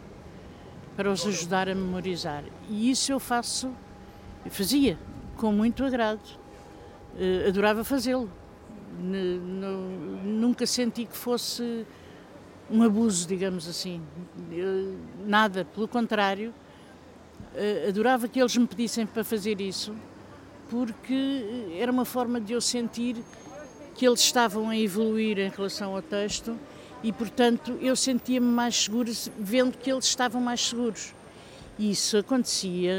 para 0.97 1.11
os 1.11 1.27
ajudar 1.27 1.69
a 1.69 1.75
memorizar. 1.75 2.45
E 2.69 2.91
isso 2.91 3.11
eu 3.11 3.19
faço, 3.19 3.73
fazia, 4.49 4.97
com 5.37 5.51
muito 5.51 5.85
agrado. 5.85 6.23
Uh, 7.15 7.49
adorava 7.49 7.85
fazê-lo. 7.85 8.29
Nunca 10.25 10.67
senti 10.67 11.05
que 11.05 11.17
fosse 11.17 11.87
um 12.71 12.83
abuso, 12.83 13.27
digamos 13.27 13.69
assim. 13.69 14.01
Nada, 15.27 15.65
pelo 15.65 15.87
contrário, 15.89 16.53
eh, 17.55 17.87
adorava 17.89 18.29
que 18.29 18.41
eles 18.41 18.57
me 18.57 18.67
pedissem 18.67 19.07
para 19.07 19.23
fazer 19.23 19.61
isso, 19.61 19.95
porque 20.69 21.77
era 21.79 21.93
uma 21.93 22.05
forma 22.05 22.41
de 22.41 22.53
eu 22.53 22.61
sentir 22.61 23.17
que 23.95 24.07
eles 24.07 24.21
estavam 24.21 24.69
a 24.69 24.77
evoluir 24.77 25.39
em 25.39 25.49
relação 25.49 25.95
ao 25.95 26.03
texto 26.03 26.59
e, 27.03 27.13
portanto, 27.13 27.79
eu 27.81 27.95
sentia-me 27.95 28.47
mais 28.47 28.85
segura 28.85 29.11
vendo 29.39 29.79
que 29.79 29.91
eles 29.91 30.07
estavam 30.07 30.41
mais 30.41 30.69
seguros. 30.69 31.15
Isso 31.79 32.17
acontecia 32.17 32.93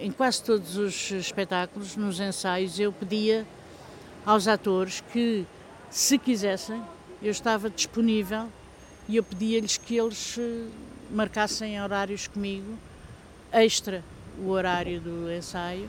em 0.00 0.10
quase 0.10 0.42
todos 0.42 0.76
os 0.76 1.10
espetáculos, 1.10 1.96
nos 1.96 2.20
ensaios, 2.20 2.78
eu 2.78 2.92
pedia 2.92 3.46
aos 4.28 4.46
atores 4.46 5.02
que, 5.10 5.46
se 5.88 6.18
quisessem, 6.18 6.82
eu 7.22 7.30
estava 7.30 7.70
disponível 7.70 8.46
e 9.08 9.16
eu 9.16 9.24
pedia-lhes 9.24 9.78
que 9.78 9.96
eles 9.96 10.36
eh, 10.38 10.66
marcassem 11.10 11.80
horários 11.80 12.26
comigo, 12.26 12.74
extra 13.50 14.04
o 14.38 14.50
horário 14.50 15.00
do 15.00 15.32
ensaio, 15.32 15.88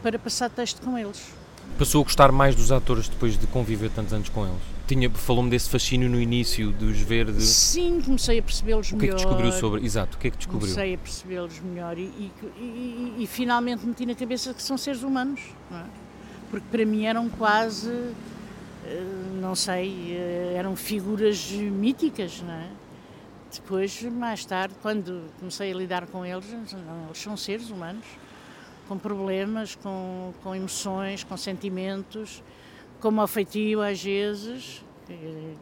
para 0.00 0.16
passar 0.16 0.48
texto 0.48 0.80
com 0.80 0.96
eles. 0.96 1.34
Passou 1.76 2.02
a 2.02 2.04
gostar 2.04 2.30
mais 2.30 2.54
dos 2.54 2.70
atores 2.70 3.08
depois 3.08 3.36
de 3.36 3.48
conviver 3.48 3.90
tantos 3.90 4.12
anos 4.12 4.28
com 4.28 4.46
eles? 4.46 4.62
Tinha, 4.86 5.10
falou-me 5.10 5.50
desse 5.50 5.68
fascínio 5.68 6.08
no 6.08 6.20
início, 6.20 6.72
de 6.72 6.84
os 6.84 7.00
ver 7.00 7.32
de... 7.32 7.42
Sim, 7.42 8.00
comecei 8.00 8.38
a 8.38 8.42
percebê-los 8.42 8.92
melhor. 8.92 8.96
O 8.96 9.00
que 9.00 9.06
é 9.06 9.08
que 9.08 9.26
descobriu 9.26 9.52
sobre... 9.52 9.84
Exato, 9.84 10.16
o 10.16 10.20
que 10.20 10.28
é 10.28 10.30
que 10.30 10.36
descobriu? 10.36 10.72
Comecei 10.72 10.94
a 10.94 10.98
percebê-los 10.98 11.58
melhor 11.58 11.98
e, 11.98 12.02
e, 12.02 12.32
e, 12.60 13.14
e, 13.18 13.26
finalmente 13.26 13.84
meti 13.84 14.06
na 14.06 14.14
cabeça 14.14 14.54
que 14.54 14.62
são 14.62 14.78
seres 14.78 15.02
humanos, 15.02 15.40
é? 15.72 16.11
Porque 16.52 16.66
para 16.70 16.84
mim 16.84 17.06
eram 17.06 17.30
quase 17.30 17.90
eh, 18.84 19.02
não 19.40 19.54
sei, 19.54 20.14
eh, 20.14 20.54
eram 20.56 20.76
figuras 20.76 21.50
míticas, 21.50 22.42
não 22.42 22.52
é? 22.52 22.68
Depois, 23.50 24.02
mais 24.02 24.44
tarde, 24.44 24.74
quando 24.82 25.22
comecei 25.38 25.72
a 25.72 25.74
lidar 25.74 26.06
com 26.06 26.24
eles, 26.24 26.46
eles 26.52 27.18
são 27.18 27.36
seres 27.36 27.70
humanos, 27.70 28.04
com 28.86 28.98
problemas, 28.98 29.74
com, 29.74 30.32
com 30.42 30.54
emoções, 30.54 31.24
com 31.24 31.36
sentimentos, 31.36 32.42
com 33.00 33.10
mau 33.10 33.26
feitio 33.26 33.80
às 33.80 34.02
vezes, 34.02 34.84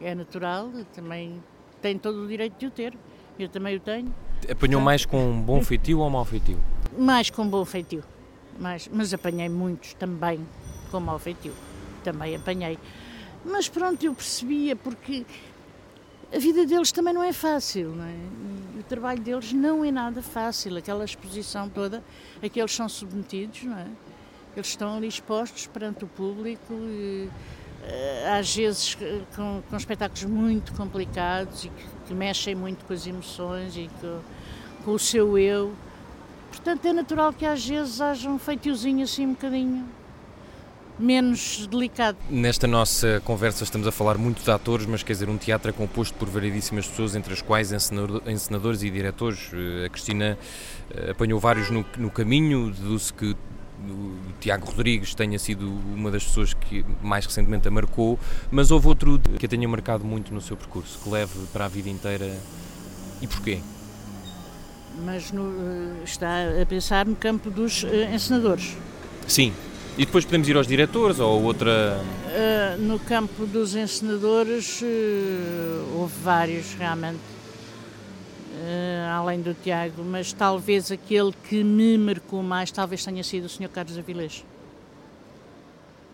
é 0.01 0.13
natural, 0.13 0.69
também 0.93 1.41
tem 1.81 1.97
todo 1.97 2.23
o 2.23 2.27
direito 2.27 2.57
de 2.57 2.67
o 2.67 2.71
ter, 2.71 2.93
eu 3.39 3.49
também 3.49 3.77
o 3.77 3.79
tenho. 3.79 4.13
Apanhou 4.49 4.81
mais 4.81 5.05
com 5.05 5.41
bom 5.41 5.59
feitio 5.63 5.99
ou 5.99 6.09
mau 6.09 6.23
feitio? 6.23 6.59
Mais 6.97 7.29
com 7.29 7.45
bom 7.47 7.65
feitio, 7.65 8.03
mas, 8.59 8.89
mas 8.91 9.13
apanhei 9.13 9.49
muitos 9.49 9.93
também 9.95 10.39
com 10.91 10.99
mau 10.99 11.17
feitio, 11.17 11.53
também 12.03 12.35
apanhei. 12.35 12.77
Mas 13.43 13.67
pronto, 13.67 14.03
eu 14.05 14.13
percebia, 14.13 14.75
porque 14.75 15.25
a 16.33 16.37
vida 16.37 16.65
deles 16.65 16.91
também 16.91 17.13
não 17.13 17.23
é 17.23 17.33
fácil, 17.33 17.95
não 17.95 18.05
é? 18.05 18.15
o 18.79 18.83
trabalho 18.83 19.21
deles 19.21 19.53
não 19.53 19.85
é 19.85 19.91
nada 19.91 20.21
fácil, 20.21 20.77
aquela 20.77 21.05
exposição 21.05 21.69
toda 21.69 22.03
a 22.41 22.49
que 22.49 22.59
eles 22.59 22.73
são 22.73 22.89
submetidos, 22.89 23.63
não 23.63 23.77
é? 23.77 23.87
Eles 24.55 24.67
estão 24.67 24.97
ali 24.97 25.07
expostos 25.07 25.67
perante 25.67 26.03
o 26.03 26.07
público, 26.07 26.73
e, 26.73 27.29
eh, 27.83 28.37
às 28.37 28.53
vezes 28.55 28.97
com, 29.35 29.63
com, 29.69 29.77
espetáculos 29.77 30.25
muito 30.25 30.73
complicados 30.73 31.65
e 31.65 31.69
que, 31.69 31.83
que, 32.07 32.13
mexem 32.13 32.53
muito 32.53 32.83
com 32.85 32.93
as 32.93 33.07
emoções 33.07 33.77
e 33.77 33.89
com 34.83 34.91
o 34.91 34.99
seu 34.99 35.37
eu. 35.37 35.73
Portanto, 36.49 36.85
é 36.85 36.93
natural 36.93 37.31
que 37.31 37.45
às 37.45 37.65
vezes 37.65 38.01
haja 38.01 38.29
um 38.29 38.37
feitiozinho 38.37 39.03
assim 39.03 39.25
um 39.25 39.33
bocadinho 39.33 39.87
menos 41.01 41.67
delicado. 41.67 42.17
Nesta 42.29 42.67
nossa 42.67 43.21
conversa 43.25 43.63
estamos 43.63 43.87
a 43.87 43.91
falar 43.91 44.17
muito 44.17 44.43
de 44.43 44.51
atores, 44.51 44.85
mas 44.85 45.03
quer 45.03 45.13
dizer, 45.13 45.29
um 45.29 45.37
teatro 45.37 45.69
é 45.69 45.73
composto 45.73 46.17
por 46.17 46.29
variedíssimas 46.29 46.87
pessoas, 46.87 47.15
entre 47.15 47.33
as 47.33 47.41
quais 47.41 47.71
encenadores 48.27 48.83
e 48.83 48.89
diretores. 48.89 49.49
Eh, 49.53 49.85
a 49.85 49.89
Cristina 49.89 50.37
eh, 50.91 51.11
apanhou 51.11 51.39
vários 51.39 51.69
no, 51.69 51.85
no 51.97 52.11
caminho, 52.11 52.71
deduzo 52.71 53.13
que 53.13 53.35
o 53.89 54.33
Tiago 54.39 54.67
Rodrigues 54.67 55.15
tenha 55.15 55.39
sido 55.39 55.67
uma 55.67 56.11
das 56.11 56.23
pessoas 56.23 56.53
que 56.53 56.85
mais 57.01 57.25
recentemente 57.25 57.67
a 57.67 57.71
marcou, 57.71 58.19
mas 58.51 58.69
houve 58.69 58.87
outro 58.87 59.19
que 59.19 59.45
a 59.45 59.49
tenha 59.49 59.67
marcado 59.67 60.05
muito 60.05 60.31
no 60.33 60.39
seu 60.39 60.55
percurso, 60.55 60.99
que 61.03 61.09
leve 61.09 61.33
para 61.51 61.65
a 61.65 61.67
vida 61.67 61.89
inteira. 61.89 62.37
E 63.21 63.27
porquê? 63.27 63.59
Mas 65.03 65.31
no, 65.31 65.51
eh, 65.51 66.03
está 66.03 66.61
a 66.61 66.65
pensar 66.65 67.05
no 67.05 67.15
campo 67.15 67.49
dos 67.49 67.83
encenadores. 67.83 68.77
Sim, 69.27 69.53
e 69.97 70.05
depois 70.05 70.23
podemos 70.23 70.47
ir 70.47 70.55
aos 70.55 70.67
diretores 70.67 71.19
ou 71.19 71.43
outra. 71.43 72.01
Uh, 72.25 72.81
no 72.81 72.99
campo 72.99 73.45
dos 73.45 73.75
encenadores 73.75 74.81
uh, 74.81 75.97
houve 75.97 76.13
vários 76.21 76.73
realmente, 76.73 77.19
uh, 77.19 79.11
além 79.11 79.41
do 79.41 79.53
Tiago, 79.53 80.03
mas 80.03 80.31
talvez 80.31 80.91
aquele 80.91 81.33
que 81.49 81.63
me 81.63 81.97
marcou 81.97 82.41
mais 82.41 82.71
talvez 82.71 83.03
tenha 83.03 83.23
sido 83.23 83.45
o 83.45 83.49
Sr. 83.49 83.69
Carlos 83.69 83.97
Avilés. 83.97 84.45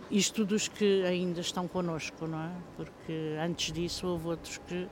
Isto 0.10 0.46
dos 0.46 0.68
que 0.68 1.04
ainda 1.04 1.42
estão 1.42 1.68
connosco, 1.68 2.26
não 2.26 2.42
é? 2.42 2.50
Porque 2.78 3.36
antes 3.44 3.74
disso 3.74 4.08
houve 4.08 4.28
outros 4.30 4.60
que 4.68 4.88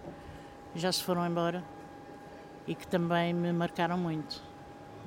já 0.76 0.92
se 0.92 1.02
foram 1.02 1.26
embora 1.26 1.64
e 2.68 2.76
que 2.76 2.86
também 2.86 3.34
me 3.34 3.52
marcaram 3.54 3.98
muito. 3.98 4.44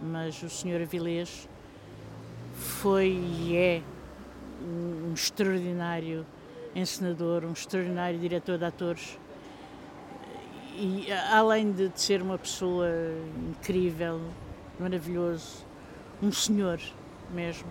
Mas 0.03 0.43
o 0.43 0.49
Sr. 0.49 0.83
Avilés 0.83 1.47
foi 2.59 3.09
e 3.09 3.57
é 3.57 3.83
um 4.63 5.13
extraordinário 5.15 6.27
encenador, 6.75 7.45
um 7.45 7.53
extraordinário 7.53 8.19
diretor 8.19 8.59
de 8.59 8.65
atores. 8.65 9.19
E 10.75 11.07
além 11.33 11.73
de 11.73 11.91
ser 11.95 12.23
uma 12.23 12.39
pessoa 12.39 12.89
incrível, 13.51 14.21
maravilhoso, 14.79 15.65
um 16.23 16.31
senhor 16.31 16.81
mesmo. 17.33 17.69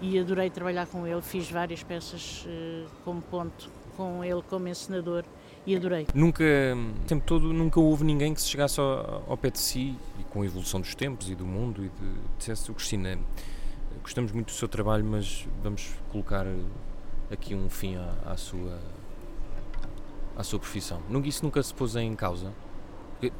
E 0.00 0.18
adorei 0.18 0.50
trabalhar 0.50 0.86
com 0.86 1.06
ele, 1.06 1.22
fiz 1.22 1.50
várias 1.50 1.82
peças 1.82 2.46
uh, 2.46 2.86
como 3.04 3.22
ponto 3.22 3.70
com 3.96 4.22
ele 4.22 4.42
como 4.42 4.68
encenador 4.68 5.24
e 5.66 5.74
adorei. 5.74 6.06
Nunca, 6.14 6.44
o 6.44 7.06
tempo 7.06 7.24
todo, 7.26 7.52
nunca 7.52 7.80
houve 7.80 8.04
ninguém 8.04 8.34
que 8.34 8.40
se 8.40 8.48
chegasse 8.48 8.78
ao, 8.78 9.24
ao 9.26 9.36
pé 9.36 9.50
de 9.50 9.58
si, 9.58 9.96
e 10.20 10.24
com 10.24 10.42
a 10.42 10.46
evolução 10.46 10.80
dos 10.80 10.94
tempos 10.94 11.30
e 11.30 11.34
do 11.34 11.46
mundo, 11.46 11.84
e 11.84 11.88
de, 11.88 12.20
dissesse, 12.38 12.70
Cristina, 12.72 13.18
gostamos 14.02 14.32
muito 14.32 14.46
do 14.46 14.52
seu 14.52 14.68
trabalho, 14.68 15.04
mas 15.04 15.46
vamos 15.62 15.90
colocar 16.10 16.46
aqui 17.30 17.54
um 17.54 17.68
fim 17.68 17.96
à, 17.96 18.32
à 18.32 18.36
sua 18.36 18.78
à 20.36 20.42
sua 20.42 20.58
profissão. 20.58 21.00
Isso 21.24 21.42
nunca 21.42 21.62
se 21.62 21.72
pôs 21.72 21.96
em 21.96 22.14
causa? 22.14 22.52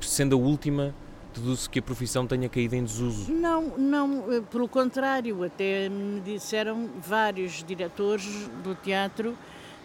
Sendo 0.00 0.34
a 0.34 0.38
última, 0.38 0.94
deduz 1.34 1.68
que 1.68 1.78
a 1.78 1.82
profissão 1.82 2.26
tenha 2.26 2.48
caído 2.48 2.74
em 2.74 2.82
desuso? 2.82 3.30
Não, 3.30 3.76
não, 3.76 4.32
eh, 4.32 4.40
pelo 4.40 4.66
contrário, 4.66 5.44
até 5.44 5.90
me 5.90 6.20
disseram 6.22 6.88
vários 6.98 7.62
diretores 7.62 8.48
do 8.64 8.74
teatro 8.74 9.36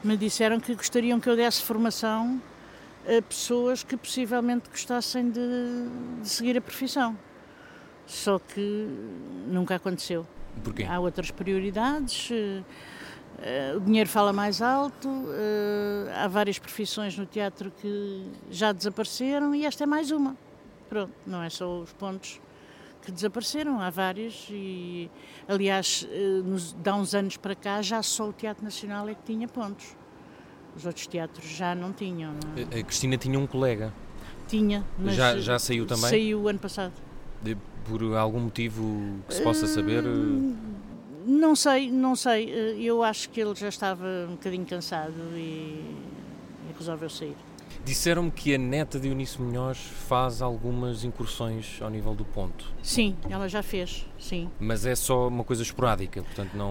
me 0.03 0.17
disseram 0.17 0.59
que 0.59 0.73
gostariam 0.73 1.19
que 1.19 1.29
eu 1.29 1.35
desse 1.35 1.61
formação 1.61 2.41
a 3.05 3.21
pessoas 3.21 3.83
que 3.83 3.95
possivelmente 3.95 4.69
gostassem 4.69 5.29
de, 5.29 5.39
de 6.21 6.29
seguir 6.29 6.57
a 6.57 6.61
profissão. 6.61 7.17
Só 8.07 8.39
que 8.39 8.87
nunca 9.47 9.75
aconteceu. 9.75 10.25
Porquê? 10.63 10.83
Há 10.83 10.99
outras 10.99 11.31
prioridades, 11.31 12.29
uh, 12.29 13.77
o 13.77 13.79
dinheiro 13.79 14.09
fala 14.09 14.31
mais 14.31 14.61
alto, 14.61 15.07
uh, 15.07 16.09
há 16.15 16.27
várias 16.27 16.59
profissões 16.59 17.17
no 17.17 17.25
teatro 17.25 17.71
que 17.71 18.25
já 18.49 18.71
desapareceram 18.71 19.55
e 19.55 19.65
esta 19.65 19.83
é 19.83 19.87
mais 19.87 20.11
uma. 20.11 20.35
Pronto, 20.89 21.13
não 21.25 21.41
é 21.41 21.49
só 21.49 21.79
os 21.79 21.93
pontos 21.93 22.39
que 23.01 23.11
desapareceram, 23.11 23.79
há 23.79 23.89
várias 23.89 24.47
e 24.51 25.09
aliás, 25.47 26.07
uh, 26.11 26.43
nos, 26.43 26.75
há 26.85 26.95
uns 26.95 27.15
anos 27.15 27.37
para 27.37 27.55
cá 27.55 27.81
já 27.81 28.03
só 28.03 28.29
o 28.29 28.33
Teatro 28.33 28.63
Nacional 28.63 29.07
é 29.09 29.15
que 29.15 29.23
tinha 29.23 29.47
pontos. 29.47 29.95
Os 30.75 30.85
outros 30.85 31.05
teatros 31.07 31.45
já 31.45 31.75
não 31.75 31.91
tinham. 31.91 32.33
Não 32.33 32.77
é? 32.77 32.79
A 32.79 32.83
Cristina 32.83 33.17
tinha 33.17 33.37
um 33.37 33.45
colega. 33.45 33.93
Tinha, 34.47 34.85
mas 34.97 35.15
já, 35.15 35.37
já 35.37 35.59
saiu 35.59 35.85
também? 35.85 36.09
Saiu 36.09 36.47
ano 36.47 36.59
passado. 36.59 36.93
De, 37.41 37.57
por 37.85 38.03
algum 38.15 38.39
motivo 38.39 38.83
que 39.27 39.35
se 39.35 39.41
possa 39.41 39.67
saber? 39.67 40.03
Uh, 40.05 40.55
não 41.25 41.55
sei, 41.55 41.91
não 41.91 42.15
sei. 42.15 42.49
Eu 42.79 43.03
acho 43.03 43.29
que 43.29 43.41
ele 43.41 43.55
já 43.55 43.69
estava 43.69 44.05
um 44.27 44.31
bocadinho 44.31 44.65
cansado 44.65 45.13
e, 45.35 45.39
e 45.39 46.73
resolveu 46.77 47.09
sair. 47.09 47.35
Disseram-me 47.83 48.29
que 48.29 48.53
a 48.53 48.57
neta 48.59 48.99
de 48.99 49.07
Eunice 49.07 49.41
Munhoz 49.41 49.77
faz 50.07 50.41
algumas 50.41 51.03
incursões 51.03 51.79
ao 51.81 51.89
nível 51.89 52.13
do 52.13 52.23
ponto. 52.23 52.71
Sim, 52.83 53.17
ela 53.27 53.49
já 53.49 53.63
fez, 53.63 54.07
sim. 54.19 54.49
Mas 54.59 54.85
é 54.85 54.93
só 54.93 55.27
uma 55.27 55.43
coisa 55.43 55.63
esporádica, 55.63 56.21
portanto 56.21 56.53
não... 56.53 56.69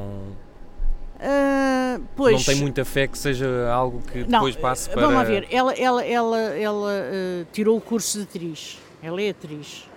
Uh, 1.16 2.03
pois, 2.16 2.37
não 2.37 2.45
tem 2.45 2.62
muita 2.62 2.85
fé 2.85 3.07
que 3.09 3.18
seja 3.18 3.71
algo 3.71 4.01
que 4.03 4.23
depois 4.23 4.55
não, 4.55 4.62
passe 4.62 4.89
para... 4.89 5.01
Vamos 5.01 5.16
lá 5.16 5.25
ver, 5.25 5.49
ela, 5.51 5.73
ela, 5.75 6.05
ela, 6.05 6.39
ela 6.39 6.91
uh, 6.91 7.47
tirou 7.53 7.77
o 7.77 7.81
curso 7.81 8.18
de 8.18 8.25
atriz, 8.25 8.79
ela 9.03 9.21
é 9.21 9.31
atriz, 9.31 9.89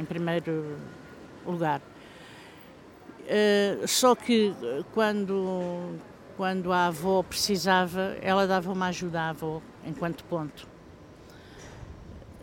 em 0.00 0.04
primeiro 0.04 0.78
lugar. 1.46 1.80
Uh, 3.20 3.86
só 3.86 4.14
que 4.14 4.52
quando, 4.92 5.94
quando 6.36 6.72
a 6.72 6.86
avó 6.86 7.22
precisava, 7.22 8.16
ela 8.22 8.46
dava 8.46 8.72
uma 8.72 8.86
ajuda 8.86 9.20
à 9.20 9.28
avó, 9.28 9.60
enquanto 9.86 10.24
ponto. 10.24 10.66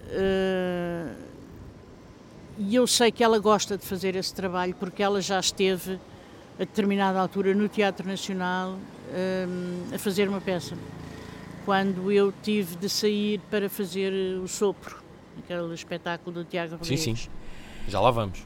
Uh, 0.05 1.13
e 2.59 2.75
eu 2.75 2.87
sei 2.87 3.11
que 3.11 3.23
ela 3.23 3.39
gosta 3.39 3.77
de 3.77 3.85
fazer 3.85 4.15
esse 4.15 4.33
trabalho 4.33 4.73
porque 4.75 5.03
ela 5.03 5.19
já 5.21 5.39
esteve 5.39 5.99
a 6.55 6.59
determinada 6.59 7.19
altura 7.19 7.53
no 7.53 7.67
Teatro 7.67 8.07
Nacional 8.07 8.79
a 9.93 9.97
fazer 9.99 10.27
uma 10.27 10.41
peça. 10.41 10.75
Quando 11.65 12.11
eu 12.11 12.33
tive 12.41 12.75
de 12.75 12.89
sair 12.89 13.39
para 13.51 13.69
fazer 13.69 14.11
o 14.39 14.47
Sopro, 14.47 15.03
aquele 15.37 15.71
espetáculo 15.73 16.37
do 16.37 16.43
Tiago 16.43 16.77
Rodrigues. 16.77 17.03
Sim, 17.03 17.15
sim. 17.15 17.29
Já 17.87 17.99
lá 18.01 18.11
vamos. 18.11 18.43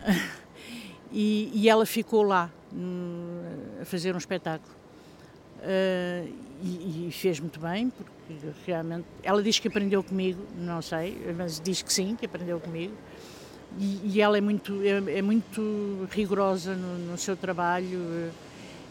e, 1.11 1.51
e, 1.53 1.67
ela 1.67 1.85
ficou 1.85 2.21
lá 2.21 2.49
a 3.81 3.85
fazer 3.85 4.13
um 4.13 4.17
espetáculo. 4.17 4.73
Uh, 5.57 6.33
e, 6.63 7.07
e, 7.07 7.11
fez 7.11 7.39
muito 7.39 7.59
bem, 7.59 7.89
porque 7.89 8.35
realmente. 8.65 9.05
Ela 9.23 9.41
diz 9.41 9.57
que 9.59 9.67
aprendeu 9.67 10.03
comigo, 10.03 10.41
não 10.55 10.81
sei, 10.81 11.17
mas 11.35 11.59
diz 11.59 11.81
que 11.81 11.91
sim, 11.91 12.15
que 12.15 12.25
aprendeu 12.25 12.59
comigo. 12.59 12.93
E, 13.79 14.01
e 14.03 14.21
ela 14.21 14.37
é 14.37 14.41
muito, 14.41 14.79
é, 14.83 15.17
é 15.17 15.21
muito 15.21 16.07
rigorosa 16.11 16.75
no, 16.75 17.11
no, 17.11 17.17
seu 17.17 17.35
trabalho. 17.35 18.31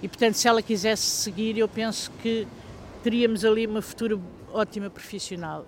E, 0.03 0.09
portanto, 0.09 0.35
se 0.35 0.49
ela 0.49 0.63
quisesse 0.63 1.03
seguir, 1.03 1.59
eu 1.59 1.69
penso 1.69 2.11
que 2.23 2.47
teríamos 3.03 3.45
ali 3.45 3.67
uma 3.67 3.83
futura 3.83 4.19
ótima 4.53 4.91
profissional. 4.91 5.65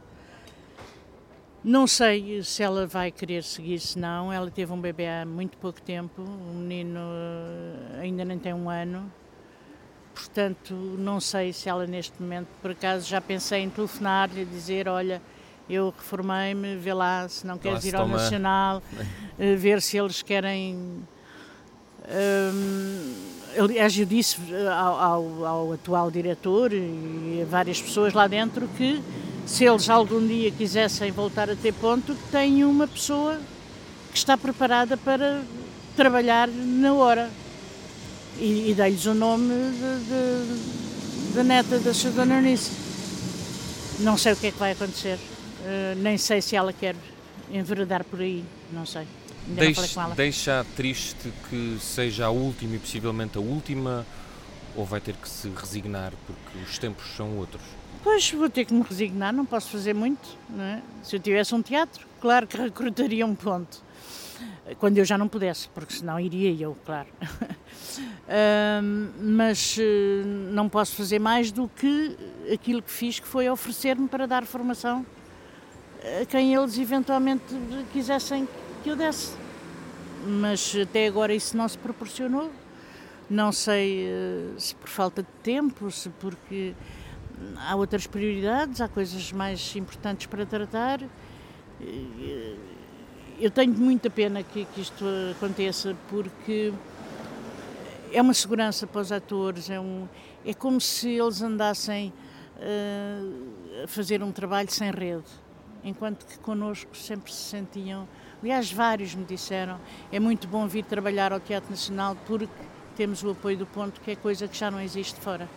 Não 1.64 1.86
sei 1.86 2.42
se 2.42 2.62
ela 2.62 2.86
vai 2.86 3.10
querer 3.10 3.44
seguir, 3.44 3.78
se 3.78 3.98
não. 3.98 4.32
Ela 4.32 4.50
teve 4.50 4.72
um 4.72 4.80
bebê 4.80 5.06
há 5.08 5.24
muito 5.24 5.56
pouco 5.58 5.80
tempo, 5.80 6.22
o 6.22 6.54
menino 6.54 6.98
eh, 7.00 8.00
ainda 8.00 8.24
nem 8.24 8.38
tem 8.38 8.52
um 8.52 8.68
ano 8.68 9.10
Portanto, 10.14 10.74
não 10.74 11.20
sei 11.20 11.52
se 11.52 11.68
ela 11.68 11.86
neste 11.86 12.20
momento, 12.20 12.48
por 12.60 12.70
acaso, 12.70 13.08
já 13.08 13.20
pensei 13.20 13.60
em 13.60 13.70
telefonar-lhe 13.70 14.42
e 14.42 14.44
dizer: 14.44 14.86
Olha, 14.86 15.22
eu 15.68 15.92
reformei-me, 15.96 16.76
vê 16.76 16.92
lá 16.92 17.28
se 17.28 17.46
não 17.46 17.56
queres 17.56 17.84
ir 17.84 17.96
ao 17.96 18.02
toma... 18.02 18.18
Nacional, 18.18 18.82
eh, 19.38 19.56
ver 19.56 19.80
se 19.80 19.96
eles 19.96 20.22
querem. 20.22 21.02
Um, 22.04 23.14
aliás, 23.58 23.96
eu 23.96 24.04
disse 24.04 24.38
ao, 24.66 25.00
ao, 25.00 25.44
ao, 25.46 25.72
atual 25.72 26.10
diretor 26.10 26.72
e 26.72 27.40
a 27.42 27.46
várias 27.46 27.80
pessoas 27.80 28.12
lá 28.12 28.26
dentro 28.26 28.68
que 28.76 29.00
se 29.46 29.64
eles 29.64 29.88
algum 29.88 30.26
dia 30.26 30.50
quisessem 30.50 31.10
voltar 31.10 31.50
a 31.50 31.56
ter 31.56 31.72
ponto, 31.72 32.16
tem 32.30 32.64
uma 32.64 32.86
pessoa 32.86 33.40
que 34.10 34.18
está 34.18 34.36
preparada 34.36 34.96
para 34.96 35.42
trabalhar 35.96 36.48
na 36.48 36.92
hora 36.94 37.30
e, 38.38 38.70
e 38.70 38.74
dei-lhes 38.74 39.06
o 39.06 39.14
nome 39.14 39.52
da 41.34 41.42
neta 41.42 41.78
da 41.78 41.92
sua 41.92 42.10
dona 42.10 42.36
Eunice. 42.36 42.70
Não 44.00 44.16
sei 44.16 44.32
o 44.32 44.36
que 44.36 44.46
é 44.46 44.50
que 44.52 44.58
vai 44.58 44.72
acontecer, 44.72 45.16
uh, 45.16 45.96
nem 45.96 46.16
sei 46.16 46.40
se 46.40 46.56
ela 46.56 46.72
quer 46.72 46.96
enveredar 47.52 48.04
por 48.04 48.20
aí, 48.20 48.44
não 48.72 48.86
sei. 48.86 49.06
Deixa 50.16 50.64
triste 50.76 51.32
que 51.48 51.76
seja 51.80 52.26
a 52.26 52.30
última 52.30 52.76
e 52.76 52.78
possivelmente 52.78 53.36
a 53.36 53.40
última, 53.40 54.06
ou 54.76 54.84
vai 54.84 55.00
ter 55.00 55.14
que 55.14 55.28
se 55.28 55.48
resignar 55.48 56.12
porque 56.26 56.58
os 56.64 56.78
tempos 56.78 57.04
são 57.16 57.36
outros? 57.36 57.62
Pois 58.02 58.30
vou 58.32 58.50
ter 58.50 58.64
que 58.64 58.74
me 58.74 58.82
resignar, 58.82 59.32
não 59.32 59.44
posso 59.44 59.70
fazer 59.70 59.94
muito. 59.94 60.36
Não 60.50 60.64
é? 60.64 60.82
Se 61.02 61.16
eu 61.16 61.20
tivesse 61.20 61.54
um 61.54 61.62
teatro, 61.62 62.06
claro 62.20 62.46
que 62.46 62.56
recrutaria 62.60 63.24
um 63.24 63.34
ponto 63.34 63.82
quando 64.78 64.98
eu 64.98 65.04
já 65.04 65.18
não 65.18 65.28
pudesse, 65.28 65.68
porque 65.68 65.94
senão 65.94 66.18
iria 66.18 66.64
eu, 66.64 66.76
claro. 66.84 67.08
mas 69.18 69.76
eh, 69.78 70.22
não 70.52 70.68
posso 70.68 70.94
fazer 70.94 71.18
mais 71.18 71.50
do 71.50 71.68
que 71.68 72.16
aquilo 72.52 72.80
que 72.80 72.90
fiz, 72.90 73.18
que 73.18 73.26
foi 73.26 73.48
oferecer-me 73.48 74.08
para 74.08 74.26
dar 74.26 74.44
formação 74.44 75.04
a 76.20 76.24
quem 76.24 76.54
eles 76.54 76.78
eventualmente 76.78 77.44
quisessem 77.92 78.48
que 78.82 78.90
eu 78.90 78.96
desse. 78.96 79.34
Mas 80.26 80.74
até 80.80 81.06
agora 81.06 81.34
isso 81.34 81.56
não 81.56 81.68
se 81.68 81.76
proporcionou. 81.76 82.50
Não 83.28 83.50
sei 83.50 84.08
uh, 84.08 84.60
se 84.60 84.74
por 84.74 84.88
falta 84.88 85.22
de 85.22 85.28
tempo, 85.42 85.90
se 85.90 86.08
porque 86.20 86.74
há 87.58 87.74
outras 87.76 88.06
prioridades, 88.06 88.80
há 88.80 88.88
coisas 88.88 89.32
mais 89.32 89.74
importantes 89.76 90.26
para 90.26 90.44
tratar. 90.44 91.00
Eu 93.38 93.50
tenho 93.50 93.72
muita 93.72 94.08
pena 94.08 94.42
que, 94.42 94.64
que, 94.66 94.80
isto 94.80 95.04
aconteça 95.36 95.96
porque 96.08 96.72
é 98.12 98.20
uma 98.20 98.34
segurança 98.34 98.86
para 98.86 99.00
os 99.00 99.10
atores, 99.10 99.70
é, 99.70 99.80
um, 99.80 100.06
é 100.44 100.54
como 100.54 100.80
se 100.80 101.08
eles 101.08 101.42
andassem 101.42 102.12
uh, 102.58 103.84
a 103.84 103.88
fazer 103.88 104.22
um 104.22 104.30
trabalho 104.30 104.70
sem 104.70 104.90
rede, 104.90 105.24
enquanto 105.82 106.26
que 106.26 106.38
connosco 106.38 106.96
sempre 106.96 107.32
se 107.32 107.38
sentiam. 107.38 108.06
Aliás, 108.40 108.70
vários 108.70 109.14
me 109.14 109.24
disseram: 109.24 109.80
é 110.10 110.20
muito 110.20 110.46
bom 110.46 110.66
vir 110.68 110.84
trabalhar 110.84 111.32
ao 111.32 111.40
Teatro 111.40 111.70
Nacional 111.70 112.16
porque 112.26 112.52
temos 112.92 113.22
o 113.22 113.30
apoio 113.30 113.56
do 113.56 113.66
ponto, 113.66 114.00
que 114.00 114.12
é 114.12 114.16
coisa 114.16 114.46
que 114.46 114.56
já 114.56 114.70
não 114.70 114.80
existe 114.80 115.20
fora. 115.20 115.48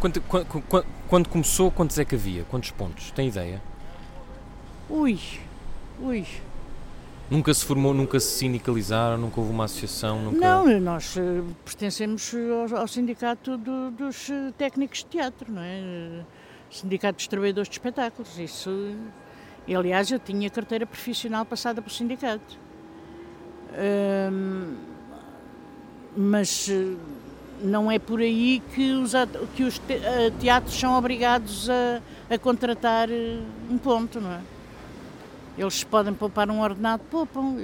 Quando, 0.00 0.20
quando, 0.22 0.86
quando 1.08 1.28
começou, 1.28 1.70
quantos 1.70 1.98
é 1.98 2.04
que 2.04 2.14
havia? 2.14 2.44
Quantos 2.44 2.70
pontos? 2.70 3.10
Tem 3.10 3.28
ideia? 3.28 3.62
Ui, 4.88 5.18
ui, 6.00 6.24
Nunca 7.28 7.52
se 7.52 7.64
formou, 7.64 7.92
nunca 7.92 8.20
se 8.20 8.38
sindicalizaram, 8.38 9.18
nunca 9.18 9.40
houve 9.40 9.52
uma 9.52 9.64
associação? 9.64 10.22
Nunca... 10.22 10.38
Não, 10.38 10.80
nós 10.80 11.16
uh, 11.16 11.44
pertencemos 11.64 12.32
ao, 12.70 12.78
ao 12.78 12.86
sindicato 12.86 13.58
do, 13.58 13.90
dos 13.90 14.30
eh, 14.30 14.52
técnicos 14.56 14.98
de 14.98 15.06
teatro, 15.06 15.52
não 15.52 15.60
é? 15.60 16.22
Sindicato 16.70 17.16
dos 17.16 17.26
Trabalhadores 17.26 17.68
de 17.68 17.74
Espetáculos. 17.74 18.38
Isso, 18.38 18.94
e, 19.66 19.74
aliás, 19.74 20.08
eu 20.12 20.20
tinha 20.20 20.48
carteira 20.48 20.86
profissional 20.86 21.44
passada 21.44 21.82
pelo 21.82 21.92
sindicato. 21.92 22.56
Uh, 23.72 24.65
mas 26.16 26.68
uh, 26.68 26.96
não 27.60 27.90
é 27.90 27.98
por 27.98 28.20
aí 28.20 28.62
que 28.74 28.92
os, 28.92 29.12
que 29.54 29.62
os 29.64 29.80
teatros 30.40 30.78
são 30.78 30.96
obrigados 30.96 31.68
a, 31.68 32.00
a 32.34 32.38
contratar 32.38 33.08
um 33.70 33.78
ponto, 33.78 34.20
não 34.20 34.32
é? 34.32 34.40
Eles 35.58 35.82
podem 35.82 36.12
poupar 36.12 36.50
um 36.50 36.60
ordenado, 36.60 37.02
poupam. 37.10 37.56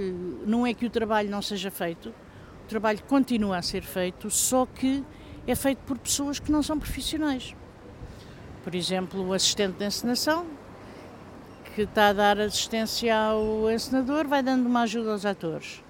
Não 0.46 0.66
é 0.66 0.72
que 0.72 0.86
o 0.86 0.90
trabalho 0.90 1.28
não 1.30 1.42
seja 1.42 1.70
feito, 1.70 2.08
o 2.08 2.68
trabalho 2.68 3.02
continua 3.06 3.58
a 3.58 3.62
ser 3.62 3.82
feito, 3.82 4.30
só 4.30 4.64
que 4.64 5.04
é 5.46 5.54
feito 5.54 5.80
por 5.86 5.98
pessoas 5.98 6.38
que 6.38 6.50
não 6.50 6.62
são 6.62 6.78
profissionais. 6.78 7.54
Por 8.64 8.74
exemplo, 8.74 9.26
o 9.26 9.32
assistente 9.34 9.76
de 9.76 9.84
encenação, 9.84 10.46
que 11.74 11.82
está 11.82 12.08
a 12.08 12.12
dar 12.12 12.40
assistência 12.40 13.14
ao 13.14 13.70
encenador, 13.70 14.26
vai 14.26 14.42
dando 14.42 14.66
uma 14.66 14.82
ajuda 14.82 15.12
aos 15.12 15.26
atores. 15.26 15.82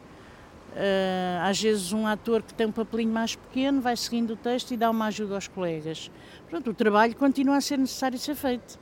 Uh, 0.73 1.43
às 1.43 1.61
vezes 1.61 1.93
um 1.93 2.07
ator 2.07 2.43
que 2.43 2.55
tem 2.55 2.67
um 2.67 2.73
papelinho 2.73 3.13
mais 3.13 3.37
pequeno 3.37 3.83
vai 3.83 3.95
seguindo 3.95 4.33
o 4.33 4.37
texto 4.37 4.73
e 4.73 4.77
dá 4.77 4.91
uma 4.91 5.07
ajuda 5.07 5.35
aos 5.35 5.47
colegas. 5.47 6.11
Pronto, 6.49 6.71
o 6.71 6.75
trabalho 6.75 7.15
continua 7.15 7.57
a 7.57 7.61
ser 7.61 7.79
necessário 7.79 8.19
ser 8.19 8.35
feito 8.35 8.79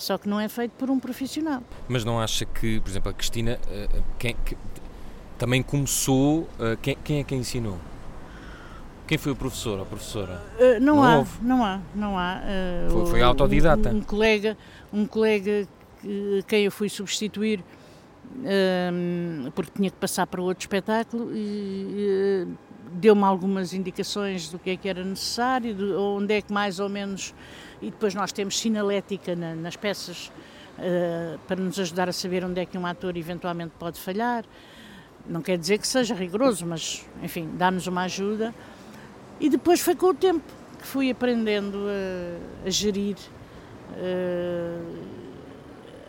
só 0.00 0.16
que 0.16 0.28
não 0.28 0.40
é 0.40 0.48
feito 0.48 0.72
por 0.72 0.90
um 0.90 0.98
profissional. 0.98 1.62
Mas 1.86 2.04
não 2.04 2.18
acha 2.18 2.46
que, 2.46 2.80
por 2.80 2.88
exemplo, 2.88 3.10
a 3.10 3.14
Cristina 3.14 3.58
eh, 3.68 3.88
quem, 4.18 4.34
que, 4.44 4.56
também 5.38 5.62
começou, 5.62 6.48
eh, 6.58 6.76
quem, 6.80 6.96
quem 7.04 7.18
é 7.20 7.24
que 7.24 7.34
ensinou? 7.34 7.78
Quem 9.06 9.18
foi 9.18 9.32
o 9.32 9.36
professor 9.36 9.76
ou 9.76 9.82
a 9.82 9.86
professora? 9.86 10.40
Uh, 10.58 10.80
não, 10.80 10.96
não, 10.96 11.04
há, 11.04 11.16
houve. 11.18 11.30
não 11.42 11.64
há, 11.64 11.80
não 11.94 12.18
há. 12.18 12.40
Uh, 12.86 12.90
foi, 12.90 13.06
foi 13.06 13.22
autodidata. 13.22 13.90
Um, 13.90 13.96
um, 13.96 14.02
colega, 14.02 14.56
um 14.92 15.04
colega 15.04 15.68
que, 16.00 16.44
quem 16.46 16.64
eu 16.64 16.70
fui 16.70 16.88
substituir 16.88 17.62
porque 19.54 19.72
tinha 19.76 19.90
que 19.90 19.96
passar 19.96 20.26
para 20.26 20.40
outro 20.40 20.62
espetáculo 20.62 21.30
e 21.34 22.46
deu-me 22.92 23.22
algumas 23.24 23.72
indicações 23.72 24.48
do 24.48 24.58
que 24.58 24.70
é 24.70 24.76
que 24.76 24.88
era 24.88 25.04
necessário, 25.04 25.74
de, 25.74 25.84
onde 25.92 26.34
é 26.34 26.42
que 26.42 26.52
mais 26.52 26.80
ou 26.80 26.88
menos. 26.88 27.34
E 27.80 27.90
depois 27.90 28.14
nós 28.14 28.32
temos 28.32 28.58
sinalética 28.58 29.36
na, 29.36 29.54
nas 29.54 29.76
peças 29.76 30.30
uh, 30.78 31.38
para 31.46 31.60
nos 31.60 31.78
ajudar 31.78 32.08
a 32.08 32.12
saber 32.12 32.44
onde 32.44 32.60
é 32.60 32.66
que 32.66 32.76
um 32.76 32.86
ator 32.86 33.16
eventualmente 33.16 33.72
pode 33.78 33.98
falhar. 33.98 34.44
Não 35.26 35.42
quer 35.42 35.58
dizer 35.58 35.78
que 35.78 35.86
seja 35.86 36.14
rigoroso, 36.14 36.66
mas 36.66 37.06
enfim, 37.22 37.48
dá-nos 37.54 37.86
uma 37.86 38.02
ajuda. 38.02 38.54
E 39.38 39.48
depois 39.48 39.80
foi 39.80 39.94
com 39.94 40.06
o 40.06 40.14
tempo 40.14 40.44
que 40.78 40.86
fui 40.86 41.10
aprendendo 41.10 41.78
a, 41.86 42.66
a 42.66 42.70
gerir. 42.70 43.16
Uh, 43.92 45.20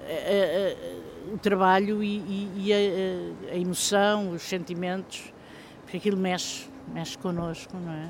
a, 0.07 1.00
o 1.34 1.38
trabalho 1.38 2.03
e, 2.03 2.17
e, 2.17 2.51
e 2.57 2.73
a, 2.73 3.53
a, 3.53 3.57
emoção, 3.57 4.32
os 4.32 4.41
sentimentos, 4.41 5.34
porque 5.82 5.97
aquilo 5.97 6.17
mexe, 6.17 6.67
mexe 6.93 7.17
connosco, 7.17 7.75
não 7.77 7.91
é? 7.91 8.09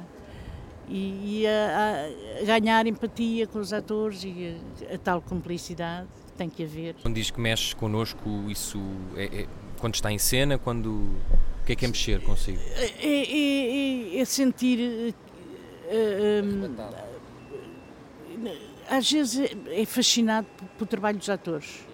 E, 0.89 1.41
e 1.41 1.47
a, 1.47 2.45
ganhar 2.45 2.86
empatia 2.88 3.47
com 3.47 3.59
os 3.59 3.72
atores 3.72 4.24
e 4.24 4.57
a, 4.93 4.97
tal 4.97 5.22
cumplicidade 5.22 6.07
que 6.28 6.34
tem 6.34 6.49
que 6.49 6.63
haver. 6.63 6.95
Quando 7.01 7.15
diz 7.15 7.32
que 7.32 7.39
mexe 7.39 7.76
connosco, 7.76 8.30
isso 8.49 8.80
é, 9.15 9.41
é 9.41 9.47
quando 9.80 9.95
está 9.95 10.11
em 10.11 10.17
cena, 10.17 10.57
quando 10.57 10.89
o 10.91 11.65
que 11.65 11.74
é 11.74 11.76
que 11.76 11.86
é 11.86 11.88
mexer 11.88 12.22
consigo? 12.22 12.59
É, 12.76 13.07
é, 13.07 14.17
é, 14.17 14.19
é 14.19 14.26
sentir. 14.26 15.13
Uh, 15.91 16.45
um, 16.45 16.76
às 18.89 19.09
vezes 19.09 19.51
é 19.67 19.86
fascinado 19.86 20.47
pelo 20.78 20.88
trabalho 20.88 21.17
dos 21.17 21.30
atores 21.30 21.86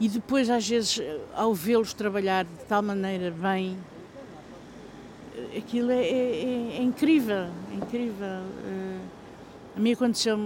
e 0.00 0.08
depois, 0.08 0.48
às 0.48 0.66
vezes, 0.66 0.98
ao 1.34 1.52
vê-los 1.52 1.92
trabalhar 1.92 2.46
de 2.46 2.64
tal 2.66 2.80
maneira 2.80 3.30
bem, 3.30 3.76
aquilo 5.56 5.90
é, 5.90 6.02
é, 6.02 6.76
é 6.78 6.82
incrível, 6.82 7.48
é 7.70 7.74
incrível. 7.74 8.26
Uh, 8.26 9.00
a 9.76 9.80
mim 9.80 9.92
aconteceu 9.92 10.38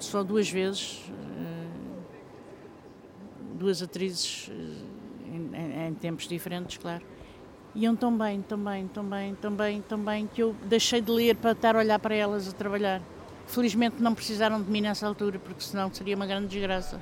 só 0.00 0.24
duas 0.24 0.50
vezes, 0.50 1.04
uh, 1.08 1.70
duas 3.54 3.80
atrizes 3.80 4.48
uh, 4.48 4.52
em, 5.32 5.86
em, 5.86 5.94
tempos 5.94 6.26
diferentes, 6.26 6.76
claro. 6.76 7.04
Iam 7.76 7.94
tão 7.94 8.16
bem, 8.16 8.42
tão 8.42 8.58
bem, 8.58 8.88
tão 8.88 9.04
bem, 9.04 9.34
tão 9.34 9.52
bem, 9.52 9.82
tão 9.82 9.98
bem, 9.98 10.26
que 10.26 10.42
eu 10.42 10.54
deixei 10.64 11.00
de 11.00 11.12
ler 11.12 11.36
para 11.36 11.52
estar 11.52 11.76
a 11.76 11.78
olhar 11.78 12.00
para 12.00 12.14
elas 12.14 12.48
a 12.48 12.52
trabalhar. 12.52 13.00
Felizmente 13.46 14.02
não 14.02 14.14
precisaram 14.14 14.60
de 14.60 14.68
mim 14.68 14.80
nessa 14.80 15.06
altura, 15.06 15.38
porque 15.38 15.62
senão 15.62 15.92
seria 15.92 16.16
uma 16.16 16.26
grande 16.26 16.48
desgraça. 16.48 17.00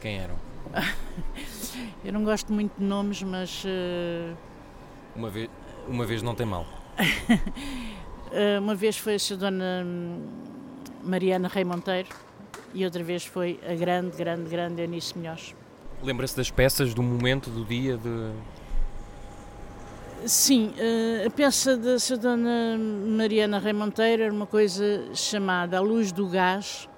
Quem 0.00 0.18
eram? 0.18 0.49
Eu 2.04 2.12
não 2.12 2.24
gosto 2.24 2.52
muito 2.52 2.78
de 2.78 2.84
nomes, 2.84 3.22
mas. 3.22 3.64
Uh... 3.64 4.36
Uma, 5.14 5.28
vez, 5.28 5.50
uma 5.86 6.06
vez 6.06 6.22
não 6.22 6.34
tem 6.34 6.46
mal. 6.46 6.66
uh, 6.98 8.58
uma 8.60 8.74
vez 8.74 8.96
foi 8.96 9.16
a 9.16 9.36
dona 9.36 9.86
Mariana 11.02 11.48
Rei 11.48 11.64
Monteiro 11.64 12.08
e 12.72 12.84
outra 12.84 13.02
vez 13.02 13.24
foi 13.24 13.60
a 13.68 13.74
grande, 13.74 14.16
grande, 14.16 14.48
grande 14.48 14.82
Eunice 14.82 15.16
Melhores. 15.16 15.54
Lembra-se 16.02 16.36
das 16.36 16.50
peças, 16.50 16.94
do 16.94 17.02
momento, 17.02 17.50
do 17.50 17.64
dia? 17.64 17.98
De... 17.98 18.32
Sim, 20.26 20.72
uh, 20.76 21.26
a 21.26 21.30
peça 21.30 21.76
da 21.76 21.96
Dona 22.16 22.78
Mariana 22.78 23.58
Rei 23.58 23.72
Monteiro 23.72 24.22
era 24.22 24.32
uma 24.32 24.46
coisa 24.46 25.14
chamada 25.14 25.76
A 25.76 25.80
Luz 25.80 26.12
do 26.12 26.26
Gás, 26.28 26.88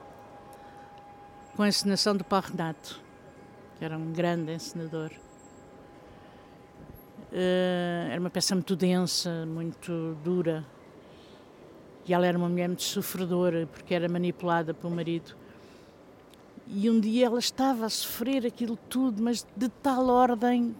com 1.56 1.62
a 1.62 1.68
encenação 1.68 2.16
do 2.16 2.22
Paulo 2.22 2.46
Renato 2.50 3.01
que 3.82 3.86
era 3.86 3.98
um 3.98 4.12
grande 4.12 4.52
encenador. 4.52 5.10
Uh, 7.32 8.12
era 8.12 8.20
uma 8.20 8.30
peça 8.30 8.54
muito 8.54 8.76
densa, 8.76 9.44
muito 9.44 10.16
dura. 10.22 10.64
E 12.06 12.14
ela 12.14 12.24
era 12.24 12.38
uma 12.38 12.48
mulher 12.48 12.68
muito 12.68 12.84
sofredora, 12.84 13.66
porque 13.66 13.92
era 13.92 14.08
manipulada 14.08 14.72
pelo 14.72 14.94
marido. 14.94 15.34
E 16.68 16.88
um 16.88 17.00
dia 17.00 17.26
ela 17.26 17.40
estava 17.40 17.86
a 17.86 17.88
sofrer 17.88 18.46
aquilo 18.46 18.76
tudo, 18.88 19.20
mas 19.20 19.44
de 19.56 19.68
tal 19.68 20.06
ordem 20.06 20.76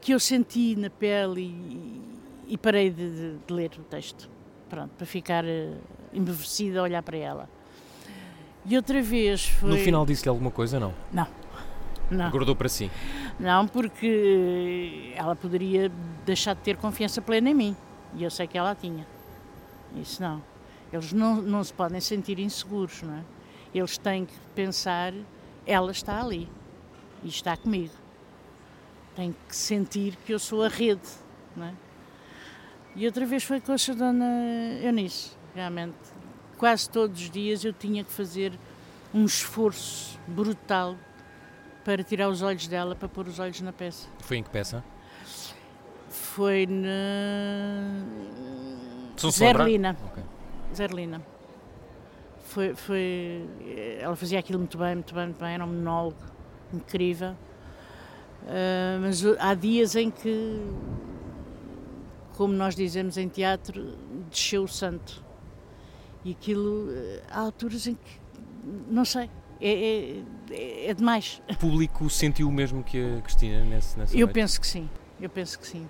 que 0.00 0.14
eu 0.14 0.20
senti 0.20 0.76
na 0.76 0.88
pele 0.88 1.42
e, 1.42 2.54
e 2.54 2.56
parei 2.56 2.90
de, 2.90 3.10
de, 3.10 3.38
de, 3.44 3.52
ler 3.52 3.72
o 3.76 3.82
texto. 3.82 4.30
Pronto, 4.68 4.90
para 4.96 5.04
ficar 5.04 5.44
uh, 5.44 5.76
embevecida 6.14 6.78
a 6.78 6.84
olhar 6.84 7.02
para 7.02 7.16
ela. 7.16 7.50
E 8.64 8.76
outra 8.76 9.02
vez 9.02 9.46
foi. 9.46 9.70
No 9.70 9.76
final 9.78 10.06
disse-lhe 10.06 10.28
alguma 10.28 10.52
coisa, 10.52 10.78
não? 10.78 10.94
Não. 11.12 11.39
Não. 12.10 12.30
Guardou 12.30 12.56
para 12.56 12.68
si? 12.68 12.90
Não, 13.38 13.68
porque 13.68 15.12
ela 15.14 15.36
poderia 15.36 15.90
deixar 16.26 16.54
de 16.54 16.60
ter 16.60 16.76
confiança 16.76 17.22
plena 17.22 17.50
em 17.50 17.54
mim. 17.54 17.76
E 18.14 18.24
eu 18.24 18.30
sei 18.30 18.46
que 18.46 18.58
ela 18.58 18.74
tinha. 18.74 19.06
Isso 19.94 20.20
não. 20.20 20.42
Eles 20.92 21.12
não, 21.12 21.36
não 21.40 21.62
se 21.62 21.72
podem 21.72 22.00
sentir 22.00 22.38
inseguros, 22.40 23.02
não 23.02 23.14
é? 23.14 23.24
Eles 23.72 23.96
têm 23.96 24.26
que 24.26 24.34
pensar, 24.54 25.12
ela 25.64 25.92
está 25.92 26.20
ali 26.20 26.48
e 27.22 27.28
está 27.28 27.56
comigo. 27.56 27.94
Tem 29.14 29.34
que 29.48 29.54
sentir 29.54 30.16
que 30.26 30.32
eu 30.34 30.38
sou 30.38 30.64
a 30.64 30.68
rede, 30.68 31.08
não 31.56 31.66
é? 31.66 31.74
E 32.96 33.06
outra 33.06 33.24
vez 33.24 33.44
foi 33.44 33.60
com 33.60 33.72
a 33.72 33.94
dona 33.94 34.26
Eunice, 34.82 35.30
realmente. 35.54 35.94
Quase 36.58 36.90
todos 36.90 37.20
os 37.22 37.30
dias 37.30 37.64
eu 37.64 37.72
tinha 37.72 38.02
que 38.02 38.10
fazer 38.10 38.52
um 39.14 39.24
esforço 39.24 40.18
brutal 40.26 40.96
para 41.84 42.02
tirar 42.02 42.28
os 42.28 42.42
olhos 42.42 42.66
dela, 42.66 42.94
para 42.94 43.08
pôr 43.08 43.26
os 43.26 43.38
olhos 43.38 43.60
na 43.60 43.72
peça. 43.72 44.08
Foi 44.20 44.36
em 44.38 44.42
que 44.42 44.50
peça? 44.50 44.84
Foi 46.08 46.66
na. 46.66 48.04
Zerlina. 49.30 49.96
Okay. 50.10 50.24
Zerlina. 50.74 51.22
Foi, 52.44 52.74
foi. 52.74 53.48
Ela 54.00 54.16
fazia 54.16 54.38
aquilo 54.38 54.58
muito 54.58 54.76
bem, 54.78 54.94
muito 54.96 55.14
bem, 55.14 55.24
muito 55.24 55.38
bem. 55.38 55.54
Era 55.54 55.64
um 55.64 55.68
monólogo 55.68 56.18
incrível. 56.72 57.32
Uh, 58.42 59.00
mas 59.02 59.22
há 59.38 59.54
dias 59.54 59.94
em 59.94 60.10
que, 60.10 60.62
como 62.36 62.54
nós 62.54 62.74
dizemos 62.74 63.16
em 63.16 63.28
teatro, 63.28 63.96
desceu 64.30 64.64
o 64.64 64.68
santo. 64.68 65.22
E 66.24 66.32
aquilo. 66.32 66.88
Há 67.30 67.40
alturas 67.40 67.86
em 67.86 67.94
que. 67.94 68.20
Não 68.88 69.04
sei 69.04 69.30
é, 69.60 70.22
é, 70.50 70.90
é, 70.90 70.94
demais. 70.94 71.42
O 71.48 71.56
público 71.56 72.08
sentiu 72.08 72.48
o 72.48 72.52
mesmo 72.52 72.82
que 72.82 73.18
a 73.18 73.20
Cristina 73.20 73.62
nesse, 73.64 73.98
nessa 73.98 74.14
Eu 74.14 74.20
noite? 74.20 74.34
penso 74.34 74.60
que 74.60 74.66
sim, 74.66 74.88
eu 75.20 75.28
penso 75.28 75.58
que 75.58 75.66
sim. 75.66 75.86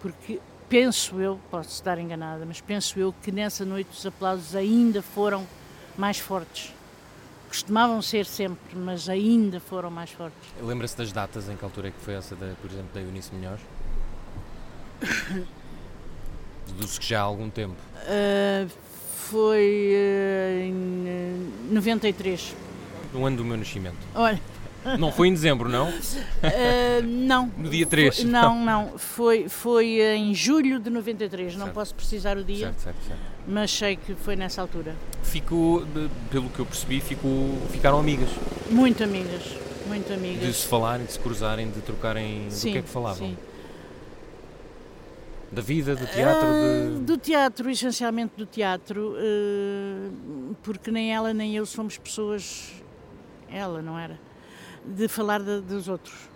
Porque 0.00 0.40
penso 0.68 1.18
eu, 1.20 1.40
posso 1.50 1.70
estar 1.70 1.98
enganada, 1.98 2.44
mas 2.44 2.60
penso 2.60 2.98
eu 2.98 3.14
que 3.22 3.32
nessa 3.32 3.64
noite 3.64 3.88
os 3.92 4.04
aplausos 4.04 4.54
ainda 4.54 5.00
foram 5.00 5.46
mais 5.96 6.18
fortes. 6.18 6.74
Costumavam 7.48 8.02
ser 8.02 8.26
sempre, 8.26 8.76
mas 8.76 9.08
ainda 9.08 9.58
foram 9.58 9.90
mais 9.90 10.10
fortes. 10.10 10.50
Lembra-se 10.60 10.96
das 10.96 11.12
datas 11.12 11.48
em 11.48 11.56
que 11.56 11.64
altura 11.64 11.88
é 11.88 11.90
que 11.90 12.00
foi 12.00 12.14
essa, 12.14 12.36
da, 12.36 12.52
por 12.60 12.70
exemplo, 12.70 12.90
da 12.92 13.00
Eunice 13.00 13.34
Melhores? 13.34 13.62
Deduzo 16.66 17.00
que 17.00 17.06
já 17.06 17.20
há 17.20 17.22
algum 17.22 17.48
tempo. 17.48 17.76
Uh, 18.02 18.68
foi 19.30 19.92
uh, 19.94 20.60
em 20.60 21.72
93. 21.72 22.65
No 23.16 23.24
ano 23.24 23.38
do 23.38 23.44
meu 23.44 23.56
nascimento. 23.56 23.96
Olha. 24.14 24.40
Não 24.98 25.10
foi 25.10 25.28
em 25.28 25.32
dezembro, 25.32 25.68
não? 25.68 25.88
Uh, 25.88 27.02
não. 27.04 27.50
No 27.58 27.68
dia 27.68 27.86
3? 27.86 28.16
Foi, 28.16 28.24
não, 28.26 28.64
não. 28.64 28.98
Foi, 28.98 29.48
foi 29.48 30.00
em 30.00 30.32
julho 30.34 30.78
de 30.78 30.90
93. 30.90 31.52
Certo. 31.52 31.58
Não 31.58 31.72
posso 31.72 31.94
precisar 31.94 32.36
o 32.36 32.44
dia. 32.44 32.66
Certo, 32.66 32.80
certo, 32.80 32.98
certo. 33.08 33.20
Mas 33.48 33.70
sei 33.70 33.96
que 33.96 34.14
foi 34.14 34.36
nessa 34.36 34.60
altura. 34.60 34.94
Ficou, 35.22 35.84
pelo 36.30 36.48
que 36.50 36.60
eu 36.60 36.66
percebi, 36.66 37.00
ficou, 37.00 37.58
ficaram 37.70 37.98
amigas. 37.98 38.28
Muito 38.70 39.02
amigas. 39.02 39.42
Muito 39.86 40.12
amigas. 40.12 40.46
De 40.46 40.52
se 40.52 40.66
falarem, 40.66 41.06
de 41.06 41.12
se 41.12 41.18
cruzarem, 41.18 41.70
de 41.70 41.80
trocarem. 41.80 42.46
Sim, 42.50 42.68
do 42.68 42.72
que 42.72 42.78
é 42.78 42.82
que 42.82 42.88
falavam? 42.88 43.28
Sim. 43.28 43.36
Da 45.50 45.62
vida, 45.62 45.94
do 45.94 46.06
teatro? 46.06 46.46
De... 46.48 46.96
Uh, 46.96 47.00
do 47.00 47.16
teatro, 47.16 47.70
essencialmente 47.70 48.32
do 48.36 48.44
teatro, 48.44 49.14
uh, 49.14 50.56
porque 50.62 50.90
nem 50.90 51.14
ela 51.14 51.32
nem 51.32 51.56
eu 51.56 51.64
somos 51.64 51.96
pessoas. 51.96 52.72
Ela, 53.50 53.82
não 53.82 53.98
era? 53.98 54.18
De 54.84 55.08
falar 55.08 55.42
de, 55.42 55.60
dos 55.60 55.88
outros. 55.88 56.28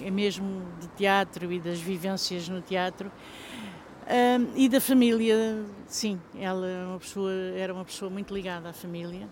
É 0.00 0.10
mesmo 0.10 0.62
de 0.80 0.88
teatro 0.88 1.52
e 1.52 1.60
das 1.60 1.80
vivências 1.80 2.48
no 2.48 2.60
teatro. 2.60 3.10
Uh, 4.02 4.52
e 4.56 4.68
da 4.68 4.80
família, 4.80 5.64
sim, 5.86 6.20
ela 6.36 6.66
é 6.66 6.84
uma 6.84 6.98
pessoa, 6.98 7.32
era 7.56 7.72
uma 7.72 7.84
pessoa 7.84 8.10
muito 8.10 8.34
ligada 8.34 8.68
à 8.68 8.72
família 8.72 9.28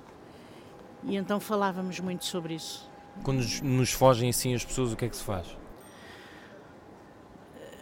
e 1.02 1.16
então 1.16 1.40
falávamos 1.40 1.98
muito 1.98 2.24
sobre 2.24 2.54
isso. 2.54 2.88
Quando 3.24 3.42
nos 3.62 3.90
fogem 3.90 4.30
assim 4.30 4.54
as 4.54 4.64
pessoas, 4.64 4.92
o 4.92 4.96
que 4.96 5.04
é 5.04 5.08
que 5.08 5.16
se 5.16 5.24
faz? 5.24 5.56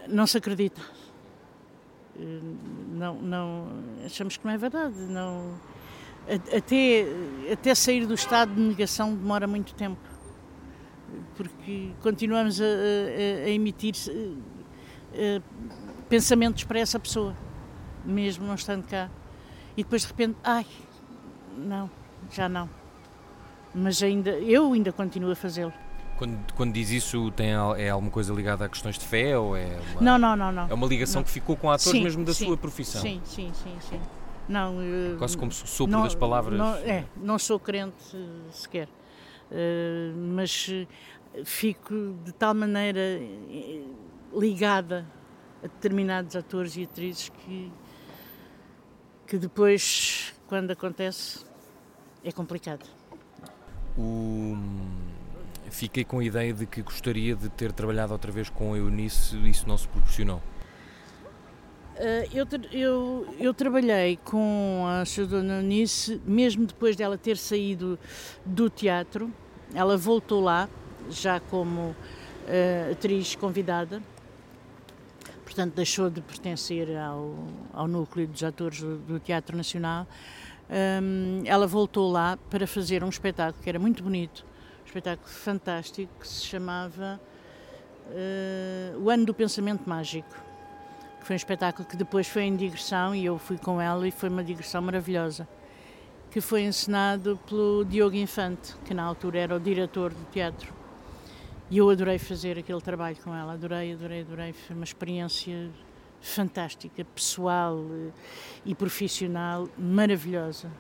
Não 0.08 0.26
se 0.26 0.38
acredita 0.38 0.80
não, 2.18 3.14
não 3.14 3.68
achamos 4.04 4.36
que 4.36 4.44
não 4.44 4.52
é 4.52 4.58
verdade. 4.58 4.96
Não, 4.96 5.58
até, 6.56 7.06
até 7.52 7.74
sair 7.74 8.06
do 8.06 8.14
estado 8.14 8.54
de 8.54 8.60
negação 8.60 9.14
demora 9.14 9.46
muito 9.46 9.74
tempo. 9.74 9.98
porque 11.36 11.90
continuamos 12.02 12.60
a, 12.60 12.64
a, 12.64 13.46
a 13.46 13.50
emitir 13.50 13.94
uh, 14.08 15.42
pensamentos 16.08 16.64
para 16.64 16.80
essa 16.80 16.98
pessoa, 16.98 17.34
mesmo 18.04 18.46
não 18.46 18.54
estando 18.54 18.86
cá. 18.86 19.10
E 19.76 19.82
depois 19.82 20.02
de 20.02 20.08
repente, 20.08 20.36
ai, 20.42 20.66
não, 21.56 21.90
já 22.32 22.48
não. 22.48 22.68
Mas 23.74 24.02
ainda, 24.02 24.30
eu 24.30 24.72
ainda 24.72 24.92
continuo 24.92 25.30
a 25.30 25.36
fazê-lo. 25.36 25.72
Quando, 26.16 26.52
quando 26.54 26.72
diz 26.72 26.90
isso, 26.90 27.30
tem, 27.30 27.50
é 27.76 27.90
alguma 27.90 28.10
coisa 28.10 28.34
ligada 28.34 28.64
a 28.64 28.68
questões 28.68 28.98
de 28.98 29.04
fé 29.04 29.38
ou 29.38 29.56
é 29.56 29.78
uma, 29.92 30.00
não, 30.00 30.18
não, 30.18 30.36
não, 30.36 30.50
não. 30.50 30.68
É 30.68 30.74
uma 30.74 30.86
ligação 30.86 31.20
não. 31.20 31.24
que 31.24 31.30
ficou 31.30 31.56
com 31.56 31.70
atores 31.70 31.92
sim, 31.92 32.02
mesmo 32.02 32.24
da 32.24 32.34
sim, 32.34 32.46
sua 32.46 32.56
profissão? 32.56 33.00
Sim, 33.00 33.20
sim, 33.24 33.52
sim, 33.54 33.76
sim. 33.88 34.00
Não, 34.48 34.76
Quase 35.18 35.36
como 35.36 35.52
se 35.52 35.64
o 35.64 35.66
sopro 35.66 35.92
não, 35.92 36.02
das 36.02 36.14
palavras. 36.14 36.58
Não, 36.58 36.74
é, 36.76 37.04
não 37.16 37.38
sou 37.38 37.60
crente 37.60 38.16
uh, 38.16 38.50
sequer. 38.50 38.88
Uh, 39.50 40.16
mas 40.34 40.70
fico 41.44 42.16
de 42.24 42.32
tal 42.32 42.54
maneira 42.54 43.20
ligada 44.32 45.06
a 45.62 45.66
determinados 45.66 46.36
atores 46.36 46.76
e 46.76 46.84
atrizes 46.84 47.28
que, 47.28 47.72
que 49.26 49.38
depois, 49.38 50.34
quando 50.46 50.70
acontece, 50.70 51.44
é 52.24 52.32
complicado. 52.32 52.86
O... 53.96 54.56
Fiquei 55.70 56.04
com 56.04 56.20
a 56.20 56.24
ideia 56.24 56.52
de 56.52 56.66
que 56.66 56.82
gostaria 56.82 57.36
de 57.36 57.48
ter 57.50 57.72
trabalhado 57.72 58.12
outra 58.12 58.32
vez 58.32 58.48
com 58.48 58.72
a 58.72 58.78
Eunice 58.78 59.36
e 59.36 59.50
isso 59.50 59.68
não 59.68 59.76
se 59.76 59.86
proporcionou. 59.86 60.42
Uh, 61.98 62.30
eu, 62.32 62.46
eu, 62.70 63.34
eu, 63.40 63.52
trabalhei 63.52 64.20
com 64.24 64.84
a 64.86 65.02
Dona 65.26 65.54
Eunice 65.54 66.22
mesmo 66.24 66.64
depois 66.64 66.94
dela 66.94 67.18
ter 67.18 67.36
saído 67.36 67.98
do 68.46 68.70
teatro. 68.70 69.32
Ela 69.74 69.96
voltou 69.96 70.40
lá, 70.40 70.68
já 71.10 71.40
como 71.40 71.90
uh, 71.90 72.92
atriz 72.92 73.34
convidada, 73.34 74.00
portanto 75.42 75.74
deixou 75.74 76.08
de 76.08 76.20
pertencer 76.20 76.96
ao, 76.96 77.34
ao 77.72 77.88
núcleo 77.88 78.28
dos 78.28 78.44
atores 78.44 78.80
do, 78.80 78.98
do 78.98 79.18
Teatro 79.18 79.56
Nacional. 79.56 80.06
Um, 80.70 81.42
ela 81.46 81.66
voltou 81.66 82.12
lá 82.12 82.38
para 82.48 82.64
fazer 82.64 83.02
um 83.02 83.08
espetáculo 83.08 83.60
que 83.60 83.68
era 83.68 83.78
muito 83.78 84.04
bonito, 84.04 84.46
um 84.82 84.86
espetáculo 84.86 85.28
fantástico 85.28 86.12
que 86.20 86.28
se 86.28 86.46
chamava 86.46 87.20
uh, 88.06 89.02
O 89.02 89.10
Ano 89.10 89.26
do 89.26 89.34
Pensamento 89.34 89.88
Mágico. 89.88 90.47
Que 91.20 91.26
foi 91.26 91.34
um 91.34 91.36
espetáculo 91.36 91.86
que 91.86 91.96
depois 91.96 92.26
foi 92.26 92.42
em 92.44 92.56
digressão 92.56 93.14
e 93.14 93.24
eu 93.24 93.38
fui 93.38 93.58
com 93.58 93.80
ela 93.80 94.06
e 94.06 94.10
foi 94.10 94.28
uma 94.28 94.42
digressão 94.44 94.82
maravilhosa. 94.82 95.48
Que 96.30 96.40
foi 96.40 96.62
encenado 96.62 97.38
pelo 97.48 97.84
Diogo 97.84 98.16
Infante, 98.16 98.74
que 98.84 98.94
na 98.94 99.02
altura 99.02 99.38
era 99.38 99.56
o 99.56 99.60
diretor 99.60 100.12
do 100.12 100.24
teatro. 100.30 100.72
E 101.70 101.78
eu 101.78 101.90
adorei 101.90 102.18
fazer 102.18 102.58
aquele 102.58 102.80
trabalho 102.80 103.16
com 103.22 103.34
ela, 103.34 103.52
adorei, 103.52 103.92
adorei, 103.92 104.22
adorei. 104.22 104.52
Foi 104.52 104.74
uma 104.74 104.84
experiência 104.84 105.70
fantástica, 106.20 107.04
pessoal 107.04 107.78
eh, 107.78 108.10
e 108.64 108.74
profissional, 108.74 109.68
maravilhosa. 109.78 110.70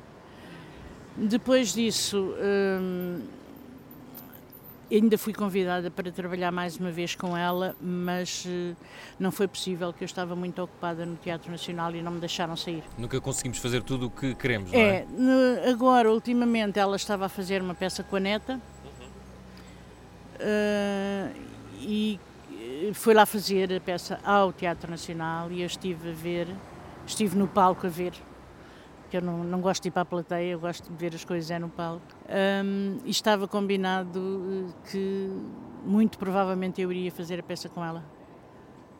Depois 1.16 1.74
disso, 1.74 2.34
hum, 2.80 3.20
ainda 4.90 5.18
fui 5.18 5.32
convidada 5.32 5.90
para 5.90 6.10
trabalhar 6.10 6.50
mais 6.50 6.76
uma 6.76 6.90
vez 6.90 7.14
com 7.14 7.36
ela, 7.36 7.76
mas 7.80 8.44
uh, 8.44 8.76
não 9.18 9.30
foi 9.30 9.46
possível, 9.46 9.92
que 9.92 10.02
eu 10.02 10.06
estava 10.06 10.34
muito 10.34 10.62
ocupada 10.62 11.04
no 11.04 11.16
Teatro 11.16 11.50
Nacional 11.50 11.94
e 11.94 12.02
não 12.02 12.12
me 12.12 12.20
deixaram 12.20 12.56
sair. 12.56 12.82
Nunca 12.96 13.20
conseguimos 13.20 13.58
fazer 13.58 13.82
tudo 13.82 14.06
o 14.06 14.10
que 14.10 14.34
queremos, 14.34 14.72
não 14.72 14.78
é? 14.78 15.06
É, 15.64 15.70
agora, 15.70 16.10
ultimamente, 16.10 16.78
ela 16.78 16.96
estava 16.96 17.26
a 17.26 17.28
fazer 17.28 17.62
uma 17.62 17.74
peça 17.74 18.02
com 18.02 18.16
a 18.16 18.20
neta 18.20 18.60
Uh, 20.38 21.34
e 21.80 22.18
foi 22.94 23.12
lá 23.12 23.26
fazer 23.26 23.72
a 23.74 23.80
peça 23.80 24.20
ao 24.24 24.52
Teatro 24.52 24.90
Nacional 24.90 25.50
e 25.50 25.62
eu 25.62 25.66
estive 25.66 26.10
a 26.10 26.12
ver, 26.12 26.48
estive 27.06 27.36
no 27.36 27.48
palco 27.48 27.86
a 27.86 27.90
ver, 27.90 28.12
que 29.08 29.16
eu 29.16 29.22
não, 29.22 29.42
não 29.42 29.60
gosto 29.60 29.82
de 29.82 29.88
ir 29.88 29.92
para 29.92 30.02
a 30.02 30.04
plateia, 30.04 30.52
eu 30.52 30.60
gosto 30.60 30.90
de 30.90 30.96
ver 30.96 31.14
as 31.14 31.24
coisas 31.24 31.50
é 31.50 31.58
no 31.58 31.68
palco. 31.68 32.04
Um, 32.28 32.98
e 33.04 33.10
estava 33.10 33.48
combinado 33.48 34.74
que 34.90 35.30
muito 35.84 36.18
provavelmente 36.18 36.80
eu 36.80 36.92
iria 36.92 37.10
fazer 37.10 37.40
a 37.40 37.42
peça 37.42 37.68
com 37.68 37.84
ela, 37.84 38.04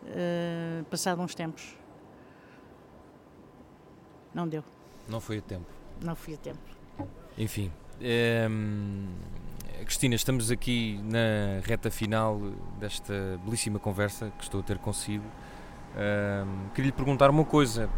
uh, 0.05 0.85
passado 0.87 1.21
uns 1.21 1.35
tempos. 1.35 1.77
Não 4.35 4.49
deu. 4.49 4.65
Não 5.09 5.21
foi 5.21 5.39
a 5.39 5.43
tempo. 5.43 5.67
Não 6.03 6.15
fui 6.15 6.35
a 6.35 6.37
tempo. 6.37 6.59
Enfim. 7.37 7.73
Cristina, 9.85 10.15
estamos 10.15 10.51
aqui 10.51 11.01
na 11.03 11.61
reta 11.65 11.91
final 11.91 12.39
desta 12.79 13.41
belíssima 13.45 13.79
conversa 13.79 14.31
que 14.37 14.45
estou 14.45 14.61
a 14.61 14.63
ter 14.63 14.79
consigo. 14.79 15.25
Queria 16.75 16.91
lhe 16.91 16.93
perguntar 16.93 17.31
uma 17.31 17.45
coisa. 17.45 17.89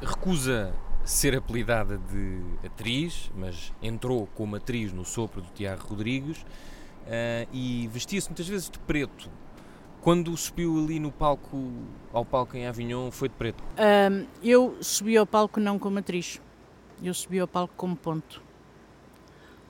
Recusa 0.00 0.74
ser 1.10 1.36
apelidada 1.36 1.98
de 1.98 2.40
atriz, 2.64 3.32
mas 3.34 3.72
entrou 3.82 4.28
como 4.36 4.54
atriz 4.54 4.92
no 4.92 5.04
sopro 5.04 5.42
do 5.42 5.48
Tiago 5.48 5.84
Rodrigues 5.88 6.38
uh, 6.38 7.48
e 7.52 7.88
vestia-se 7.88 8.28
muitas 8.28 8.46
vezes 8.46 8.70
de 8.70 8.78
preto. 8.78 9.28
Quando 10.00 10.34
subiu 10.36 10.78
ali 10.78 11.00
no 11.00 11.10
palco, 11.10 11.72
ao 12.12 12.24
palco 12.24 12.56
em 12.56 12.64
Avignon, 12.64 13.10
foi 13.10 13.28
de 13.28 13.34
preto? 13.34 13.62
Um, 13.76 14.24
eu 14.40 14.78
subi 14.80 15.16
ao 15.16 15.26
palco 15.26 15.58
não 15.58 15.80
como 15.80 15.98
atriz, 15.98 16.40
eu 17.02 17.12
subi 17.12 17.40
ao 17.40 17.48
palco 17.48 17.74
como 17.76 17.96
ponto. 17.96 18.40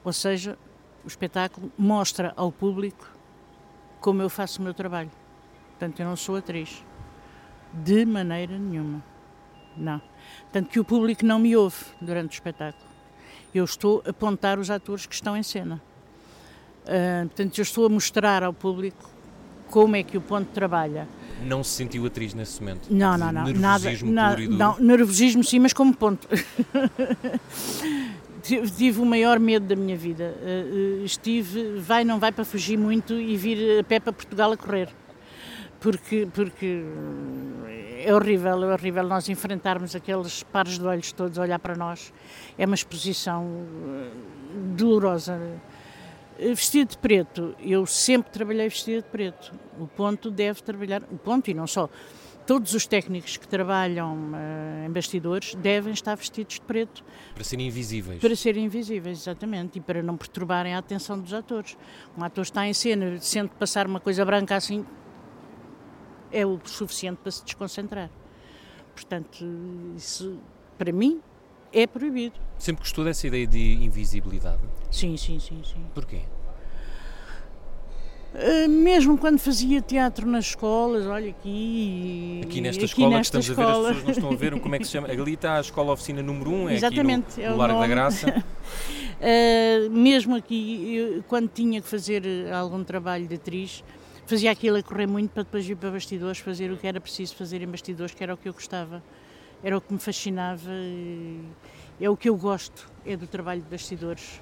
Ou 0.05 0.13
seja, 0.13 0.59
o 1.03 1.09
espetáculo 1.09 1.73
mostra 1.77 2.35
ao 2.37 2.53
público 2.53 3.11
como 3.99 4.21
eu 4.21 4.29
faço 4.29 4.61
o 4.61 4.63
meu 4.63 4.75
trabalho. 4.75 5.11
Portanto, 5.71 6.01
eu 6.01 6.07
não 6.07 6.17
sou 6.17 6.37
atriz. 6.37 6.85
De 7.73 8.05
maneira 8.05 8.59
nenhuma. 8.59 9.03
Não. 9.75 10.03
Tanto 10.53 10.69
que 10.69 10.81
o 10.81 10.85
público 10.85 11.25
não 11.25 11.39
me 11.39 11.57
ouve 11.57 11.79
durante 12.01 12.33
o 12.33 12.35
espetáculo. 12.35 12.85
Eu 13.55 13.65
estou 13.65 14.03
a 14.05 14.11
apontar 14.11 14.59
os 14.59 14.71
atores 14.71 15.07
que 15.07 15.15
estão 15.15 15.37
em 15.37 15.43
cena. 15.43 15.81
Uh, 16.85 17.27
portanto, 17.29 17.59
eu 17.59 17.63
estou 17.63 17.87
a 17.87 17.89
mostrar 17.89 18.43
ao 18.43 18.53
público 18.53 19.11
como 19.69 19.97
é 19.97 20.03
que 20.03 20.17
o 20.17 20.21
ponto 20.21 20.49
trabalha. 20.53 21.09
Não 21.43 21.63
se 21.63 21.71
sentiu 21.71 22.05
atriz 22.05 22.35
nesse 22.35 22.61
momento? 22.61 22.89
Não, 22.91 23.17
não, 23.17 23.33
não. 23.33 23.45
Nervosismo 23.45 24.11
nada, 24.13 24.41
nada, 24.41 24.57
não, 24.57 24.79
nervosismo 24.79 25.45
sim, 25.45 25.59
mas 25.59 25.73
como 25.73 25.95
ponto. 25.95 26.29
tive 28.43 29.01
o 29.01 29.07
maior 29.07 29.39
medo 29.39 29.67
da 29.67 29.77
minha 29.77 29.97
vida. 29.97 30.35
Uh, 30.43 31.05
estive, 31.05 31.79
vai, 31.79 32.05
não 32.05 32.19
vai 32.19 32.33
para 32.33 32.45
fugir 32.45 32.77
muito 32.77 33.15
e 33.15 33.37
vir 33.37 33.81
a 33.81 33.85
pé 33.85 34.01
para 34.01 34.13
Portugal 34.13 34.53
a 34.53 34.57
correr. 34.57 34.89
Porque, 35.81 36.29
porque 36.33 36.85
é 38.05 38.15
horrível, 38.15 38.71
é 38.71 38.75
horrível 38.75 39.03
nós 39.03 39.29
enfrentarmos 39.29 39.97
aqueles 39.97 40.43
pares 40.43 40.79
de 40.79 40.85
olhos 40.85 41.13
todos 41.13 41.39
a 41.39 41.43
olhar 41.43 41.59
para 41.59 41.75
nós. 41.75 42.13
É 42.59 42.67
uma 42.67 42.75
exposição 42.75 43.47
dolorosa. 44.77 45.41
Vestido 46.39 46.91
de 46.91 46.99
preto, 46.99 47.55
eu 47.61 47.85
sempre 47.85 48.31
trabalhei 48.31 48.69
vestido 48.69 49.03
de 49.03 49.09
preto. 49.09 49.53
O 49.79 49.87
ponto 49.87 50.31
deve 50.31 50.63
trabalhar, 50.63 51.03
o 51.11 51.19
ponto 51.19 51.51
e 51.51 51.55
não 51.55 51.67
só, 51.67 51.89
todos 52.47 52.73
os 52.73 52.87
técnicos 52.87 53.37
que 53.37 53.47
trabalham 53.47 54.33
uh, 54.33 54.87
em 54.87 54.91
bastidores 54.91 55.55
devem 55.55 55.93
estar 55.93 56.15
vestidos 56.15 56.55
de 56.55 56.61
preto. 56.63 57.05
Para 57.35 57.45
serem 57.45 57.67
invisíveis. 57.67 58.21
Para 58.21 58.35
serem 58.35 58.65
invisíveis, 58.65 59.21
exatamente, 59.21 59.79
e 59.79 59.81
para 59.81 60.03
não 60.03 60.17
perturbarem 60.17 60.75
a 60.75 60.79
atenção 60.79 61.19
dos 61.19 61.35
atores. 61.35 61.77
Um 62.17 62.25
ator 62.25 62.43
está 62.43 62.67
em 62.67 62.73
cena, 62.73 63.19
sente 63.21 63.55
passar 63.55 63.87
uma 63.87 64.01
coisa 64.01 64.25
branca 64.25 64.57
assim, 64.57 64.85
é 66.33 66.45
o 66.47 66.61
suficiente 66.65 67.19
para 67.23 67.31
se 67.31 67.45
desconcentrar. 67.45 68.11
Portanto, 68.95 69.45
isso, 69.97 70.39
para 70.77 70.93
mim, 70.93 71.21
é 71.73 71.87
proibido. 71.87 72.39
Sempre 72.59 72.83
gostou 72.83 73.05
dessa 73.05 73.27
ideia 73.27 73.47
de 73.47 73.75
invisibilidade? 73.85 74.63
Sim, 74.91 75.17
sim, 75.17 75.39
sim. 75.39 75.63
sim. 75.65 75.85
Porquê? 75.95 76.21
Ah, 78.35 78.69
mesmo 78.69 79.19
quando 79.19 79.39
fazia 79.39 79.81
teatro 79.81 80.27
nas 80.27 80.47
escolas, 80.47 81.07
olha 81.07 81.31
aqui. 81.31 82.41
Aqui 82.45 82.61
nesta 82.61 82.85
aqui 82.85 82.93
escola 82.93 83.17
nesta 83.17 83.39
que 83.39 83.45
estamos 83.45 83.59
escola. 83.59 83.89
a 83.89 83.93
ver, 83.93 83.97
as 83.97 83.97
pessoas 83.97 84.05
não 84.05 84.11
estão 84.13 84.31
a 84.31 84.37
ver 84.51 84.61
como 84.61 84.75
é 84.75 84.79
que 84.79 84.85
se 84.85 84.91
chama. 84.93 85.09
Ali 85.11 85.35
está 85.35 85.57
a 85.57 85.61
escola 85.61 85.93
oficina 85.93 86.23
número 86.23 86.51
1, 86.51 86.55
um, 86.55 86.69
é 86.69 86.75
Exatamente, 86.75 87.27
aqui 87.33 87.41
no, 87.41 87.47
é 87.47 87.51
no 87.51 87.57
Largo 87.57 87.81
da 87.81 87.87
Graça. 87.87 88.29
uh, 88.31 89.91
mesmo 89.91 90.37
aqui, 90.37 90.95
eu, 90.95 91.25
quando 91.25 91.49
tinha 91.49 91.81
que 91.81 91.89
fazer 91.89 92.23
algum 92.53 92.85
trabalho 92.85 93.27
de 93.27 93.35
atriz, 93.35 93.83
fazia 94.31 94.53
aquilo 94.53 94.77
a 94.77 94.83
correr 94.83 95.09
muito 95.09 95.33
para 95.33 95.43
depois 95.43 95.69
ir 95.69 95.75
para 95.75 95.91
bastidores, 95.91 96.39
fazer 96.39 96.71
o 96.71 96.77
que 96.77 96.87
era 96.87 97.01
preciso 97.01 97.35
fazer 97.35 97.61
em 97.63 97.67
bastidores, 97.67 98.15
que 98.15 98.23
era 98.23 98.33
o 98.33 98.37
que 98.37 98.49
eu 98.49 98.53
gostava, 98.53 99.03
era 99.61 99.77
o 99.77 99.81
que 99.81 99.93
me 99.93 99.99
fascinava, 99.99 100.71
é 102.01 102.09
o 102.09 102.17
que 102.17 102.29
eu 102.29 102.37
gosto, 102.37 102.89
é 103.05 103.17
do 103.17 103.27
trabalho 103.27 103.61
de 103.61 103.69
bastidores 103.69 104.41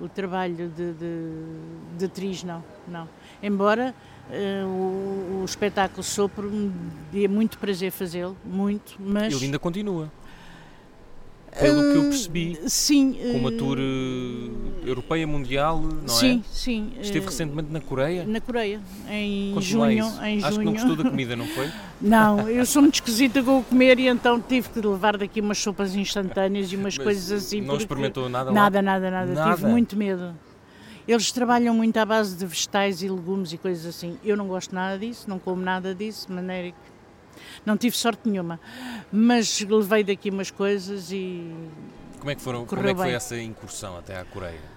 o 0.00 0.08
trabalho 0.08 0.68
de, 0.68 0.92
de, 0.92 1.98
de 1.98 2.04
atriz, 2.04 2.42
não, 2.42 2.64
não. 2.86 3.08
Embora 3.42 3.94
uh, 4.28 4.66
o, 4.66 5.40
o, 5.40 5.44
espetáculo 5.44 6.02
Sopro 6.02 6.50
me 6.50 6.72
dê 7.12 7.28
muito 7.28 7.58
prazer 7.58 7.92
fazê-lo, 7.92 8.36
muito, 8.44 8.96
mas... 8.98 9.32
Ele 9.32 9.44
ainda 9.44 9.58
continua. 9.58 10.10
Pelo 11.60 11.80
uh, 11.80 11.92
que 11.92 11.98
eu 11.98 12.02
percebi, 12.04 12.58
sim, 12.66 13.16
como 13.32 13.48
ator 13.48 13.78
europeia 14.84 15.26
mundial, 15.26 15.80
não 15.80 16.08
sim, 16.08 16.42
é? 16.44 16.52
Sim, 16.52 16.92
sim. 16.92 16.92
Esteve 17.00 17.26
recentemente 17.26 17.72
na 17.72 17.80
Coreia? 17.80 18.24
Na 18.24 18.40
Coreia, 18.40 18.80
em 19.08 19.54
junho, 19.60 20.12
em 20.22 20.38
Acho 20.42 20.54
junho. 20.54 20.58
que 20.58 20.64
não 20.64 20.72
gostou 20.72 20.96
da 20.96 21.10
comida, 21.10 21.36
não 21.36 21.46
foi? 21.46 21.70
Não, 22.00 22.50
eu 22.50 22.66
sou 22.66 22.82
muito 22.82 22.96
esquisita 22.96 23.42
com 23.42 23.60
o 23.60 23.62
comer 23.62 23.98
e 23.98 24.08
então 24.08 24.38
tive 24.38 24.68
que 24.68 24.80
levar 24.80 25.16
daqui 25.16 25.40
umas 25.40 25.56
sopas 25.56 25.94
instantâneas 25.94 26.70
e 26.70 26.76
umas 26.76 26.98
Mas 26.98 27.04
coisas 27.04 27.32
assim. 27.32 27.62
Não 27.62 27.78
experimentou 27.78 28.28
nada 28.28 28.50
lá? 28.50 28.54
Nada, 28.54 28.82
nada, 28.82 29.10
nada, 29.10 29.32
Nada? 29.32 29.54
Tive 29.54 29.66
muito 29.68 29.96
medo. 29.96 30.34
Eles 31.06 31.32
trabalham 31.32 31.74
muito 31.74 31.96
à 31.96 32.04
base 32.04 32.36
de 32.36 32.44
vegetais 32.44 33.02
e 33.02 33.08
legumes 33.08 33.52
e 33.52 33.58
coisas 33.58 33.86
assim. 33.86 34.18
Eu 34.22 34.36
não 34.36 34.48
gosto 34.48 34.74
nada 34.74 34.98
disso, 34.98 35.28
não 35.30 35.38
como 35.38 35.62
nada 35.62 35.94
disso, 35.94 36.26
de 36.26 36.34
maneira 36.34 36.70
que 36.70 36.93
não 37.64 37.76
tive 37.76 37.96
sorte 37.96 38.28
nenhuma. 38.28 38.58
Mas 39.12 39.60
levei 39.60 40.02
daqui 40.04 40.30
umas 40.30 40.50
coisas 40.50 41.10
e. 41.12 41.52
Como 42.18 42.30
é 42.30 42.34
que, 42.34 42.40
foram, 42.42 42.64
como 42.66 42.86
é 42.88 42.94
que 42.94 43.00
foi 43.00 43.12
essa 43.12 43.36
incursão 43.40 43.96
até 43.98 44.18
à 44.18 44.24
Coreia? 44.24 44.74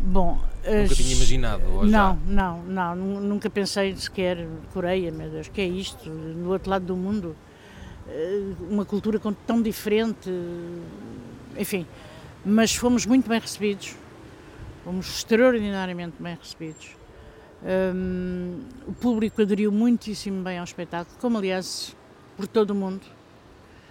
Bom. 0.00 0.40
Nunca 0.64 0.82
as- 0.92 0.96
tinha 0.96 1.14
imaginado, 1.14 1.62
ou? 1.70 1.84
Não, 1.84 2.16
não, 2.26 2.62
não, 2.62 2.96
nu- 2.96 3.20
nunca 3.20 3.50
pensei 3.50 3.94
sequer 3.96 4.46
Coreia, 4.72 5.10
meu 5.12 5.28
Deus, 5.28 5.48
que 5.48 5.60
é 5.60 5.66
isto, 5.66 6.08
no 6.08 6.50
outro 6.50 6.70
lado 6.70 6.84
do 6.86 6.96
mundo, 6.96 7.36
Eh, 8.12 8.54
uma 8.68 8.84
cultura 8.84 9.20
tão 9.46 9.62
diferente, 9.62 10.28
enfim, 11.56 11.86
mas 12.44 12.74
fomos 12.74 13.06
muito 13.06 13.28
bem 13.28 13.38
recebidos, 13.38 13.94
fomos 14.84 15.06
extraordinariamente 15.18 16.14
bem 16.18 16.36
recebidos. 16.40 16.96
Hum, 17.62 18.60
o 18.86 18.92
público 18.92 19.42
aderiu 19.42 19.70
muitíssimo 19.70 20.42
bem 20.42 20.58
ao 20.58 20.64
espetáculo, 20.64 21.16
como 21.20 21.36
aliás 21.38 21.94
por 22.36 22.46
todo 22.46 22.70
o 22.70 22.74
mundo. 22.74 23.02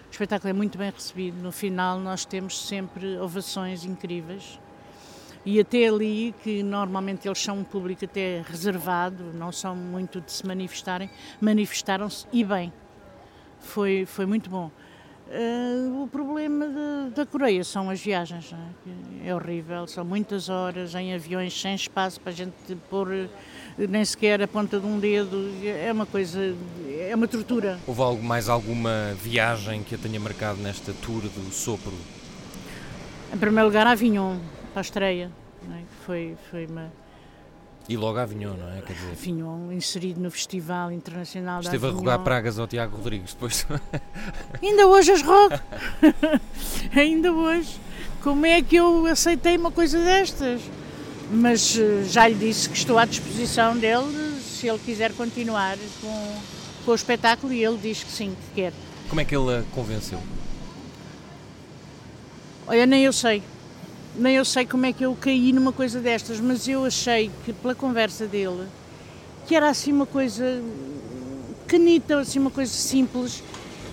O 0.08 0.12
espetáculo 0.12 0.50
é 0.50 0.54
muito 0.54 0.78
bem 0.78 0.90
recebido. 0.90 1.40
No 1.42 1.52
final, 1.52 2.00
nós 2.00 2.26
temos 2.26 2.68
sempre 2.68 3.18
ovações 3.20 3.86
incríveis. 3.86 4.60
E 5.46 5.60
até 5.60 5.88
ali, 5.88 6.34
que 6.44 6.64
normalmente 6.64 7.28
eles 7.28 7.40
são 7.42 7.60
um 7.60 7.64
público 7.64 8.04
até 8.06 8.44
reservado, 8.48 9.24
não 9.34 9.52
são 9.52 9.76
muito 9.76 10.20
de 10.20 10.32
se 10.32 10.46
manifestarem, 10.46 11.10
manifestaram-se 11.40 12.26
e 12.34 12.44
bem. 12.44 12.74
Foi, 13.60 14.06
foi 14.06 14.26
muito 14.26 14.50
bom. 14.50 14.70
Eh, 15.32 15.88
o 16.04 16.08
problema 16.08 16.68
da- 16.68 17.10
da 17.16 17.26
Coreia 17.26 17.64
são 17.64 17.90
as 17.90 18.02
viagens, 18.02 18.52
é? 18.52 19.30
É 19.30 19.36
horrível, 19.36 19.86
são 19.88 20.04
muitas 20.04 20.50
horas 20.50 20.96
em 20.96 21.14
aviões 21.14 21.60
sem 21.60 21.76
espaço 21.76 22.20
para 22.20 22.32
a 22.32 22.36
gente 22.36 22.54
pôr 22.90 23.30
nem 23.88 24.04
sequer 24.04 24.42
a 24.42 24.48
ponta 24.48 24.80
de 24.80 24.86
um 24.86 25.00
dedo, 25.00 25.52
é 25.64 25.92
uma 25.92 26.06
coisa, 26.06 26.56
é 26.90 27.16
uma 27.16 27.28
tortura. 27.28 27.80
Houve 27.88 28.02
algo, 28.02 28.24
mais 28.24 28.50
alguma 28.50 29.16
viagem 29.22 29.84
que 29.84 29.96
a 29.96 29.98
tenha 29.98 30.20
marcado 30.20 30.60
nesta 30.62 30.94
tour 30.94 31.22
do 31.22 31.52
sopro? 31.52 31.94
Em 33.34 33.38
primeiro 33.38 33.68
lugar, 33.68 33.88
Avignon, 33.88 34.38
para 34.74 34.80
a 34.80 34.82
estreia, 34.82 35.32
é? 35.72 35.78
que 35.78 36.06
foi, 36.06 36.36
foi 36.50 36.66
uma 36.66 36.92
E 37.88 37.96
logo 37.96 38.18
Avignon, 38.18 38.56
não 38.56 38.70
é? 38.70 38.82
Quer 38.82 38.94
dizer, 38.94 39.12
Avignon 39.12 39.72
inserido 39.72 40.20
no 40.20 40.32
Festival 40.32 40.92
Internacional 40.92 41.62
esteve 41.62 41.80
da 41.80 41.88
a 41.88 41.92
rogar 41.92 42.14
Avignon. 42.16 42.24
pragas 42.24 42.60
ao 42.60 42.68
Tiago 42.68 42.98
Rodrigues 42.98 43.34
depois. 43.34 43.66
Ainda 44.62 44.88
hoje 44.88 45.12
as 45.12 45.22
rogo. 45.22 45.60
Ainda 46.96 47.32
hoje. 47.32 47.80
Como 48.22 48.46
é 48.46 48.62
que 48.62 48.76
eu 48.76 49.06
aceitei 49.06 49.56
uma 49.58 49.72
coisa 49.72 49.98
destas? 50.04 50.62
Mas 51.30 51.78
eh, 51.78 52.04
já 52.06 52.28
lhe 52.28 52.36
disse 52.36 52.68
que 52.70 52.78
estou 52.78 52.98
à 52.98 53.06
disposição 53.06 53.78
dele 53.78 54.40
se 54.42 54.68
ele 54.68 54.80
quiser 54.80 55.14
continuar 55.14 55.78
com, 56.02 56.36
com 56.86 56.92
o 56.92 56.96
espetáculo 56.96 57.54
e 57.54 57.64
ele 57.64 57.78
diz 57.78 58.04
que 58.04 58.12
sim, 58.12 58.36
que 58.36 58.62
quer. 58.62 58.74
Como 59.08 59.22
é 59.22 59.26
que 59.26 59.36
ele 59.36 59.58
a 59.58 59.64
convenceu? 59.74 60.20
Olha, 62.68 62.86
nem 62.86 63.04
eu 63.04 63.14
sei. 63.14 63.44
Nem 64.16 64.36
eu 64.36 64.46
sei 64.46 64.66
como 64.66 64.86
é 64.86 64.92
que 64.94 65.06
eu 65.06 65.16
caí 65.16 65.54
numa 65.54 65.72
coisa 65.72 66.00
destas, 66.00 66.40
mas 66.40 66.68
eu 66.68 66.84
achei 66.84 67.32
que 67.46 67.54
pela 67.54 67.76
conversa 67.76 68.26
dele 68.26 68.68
que 69.50 69.56
era 69.56 69.68
assim 69.68 69.92
uma 69.92 70.06
coisa 70.06 70.62
canita, 71.66 72.20
assim 72.20 72.38
uma 72.38 72.52
coisa 72.52 72.72
simples, 72.72 73.44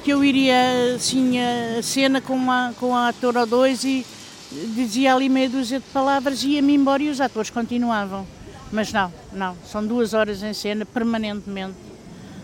que 0.05 0.11
eu 0.11 0.23
iria 0.23 0.55
assim 0.95 1.39
a 1.41 1.83
cena 1.83 2.21
com, 2.21 2.35
uma, 2.35 2.75
com 2.79 2.91
um 2.91 2.95
ator 2.95 3.35
ou 3.39 3.47
dois 3.47 3.83
e 3.83 4.05
dizia 4.51 5.15
ali 5.15 5.29
meia 5.29 5.49
dúzia 5.49 5.79
de 5.81 5.87
palavras 5.87 6.43
e 6.43 6.51
ia-me 6.53 6.75
embora 6.75 7.03
e 7.03 7.09
os 7.09 7.21
atores 7.21 7.51
continuavam. 7.51 8.27
Mas 8.73 8.93
não, 8.93 9.13
não, 9.33 9.57
são 9.65 9.85
duas 9.87 10.13
horas 10.15 10.43
em 10.43 10.53
cena 10.53 10.85
permanentemente 10.85 11.75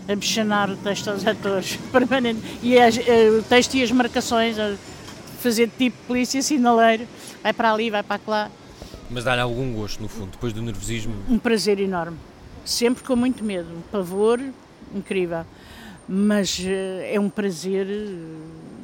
a 0.07 0.15
bichanar 0.15 0.69
o 0.69 0.75
texto 0.77 1.09
aos 1.09 1.25
atores, 1.25 1.77
permanente. 1.91 2.41
E 2.61 2.77
as- 2.79 2.97
eh, 2.97 3.29
o 3.29 3.43
texto 3.43 3.75
e 3.75 3.83
as 3.83 3.91
marcações, 3.91 4.57
a 4.59 4.75
fazer 5.39 5.69
tipo 5.77 5.97
polícia 6.07 6.41
sinaleiro, 6.41 7.07
vai 7.41 7.53
para 7.53 7.71
ali, 7.73 7.89
vai 7.89 8.03
para 8.03 8.19
lá. 8.27 8.51
Mas 9.09 9.23
dá-lhe 9.25 9.41
algum 9.41 9.73
gosto, 9.73 10.01
no 10.01 10.07
fundo, 10.09 10.31
depois 10.31 10.51
do 10.53 10.61
nervosismo. 10.61 11.13
Um 11.29 11.37
prazer 11.37 11.79
enorme. 11.79 12.17
Sempre 12.65 13.03
com 13.03 13.15
muito 13.15 13.43
medo, 13.43 13.67
um 13.75 13.81
pavor 13.91 14.41
incrível. 14.95 15.45
Mas 16.07 16.61
eh, 16.65 17.11
é 17.15 17.19
um 17.19 17.29
prazer, 17.29 17.87
eh, 17.89 18.13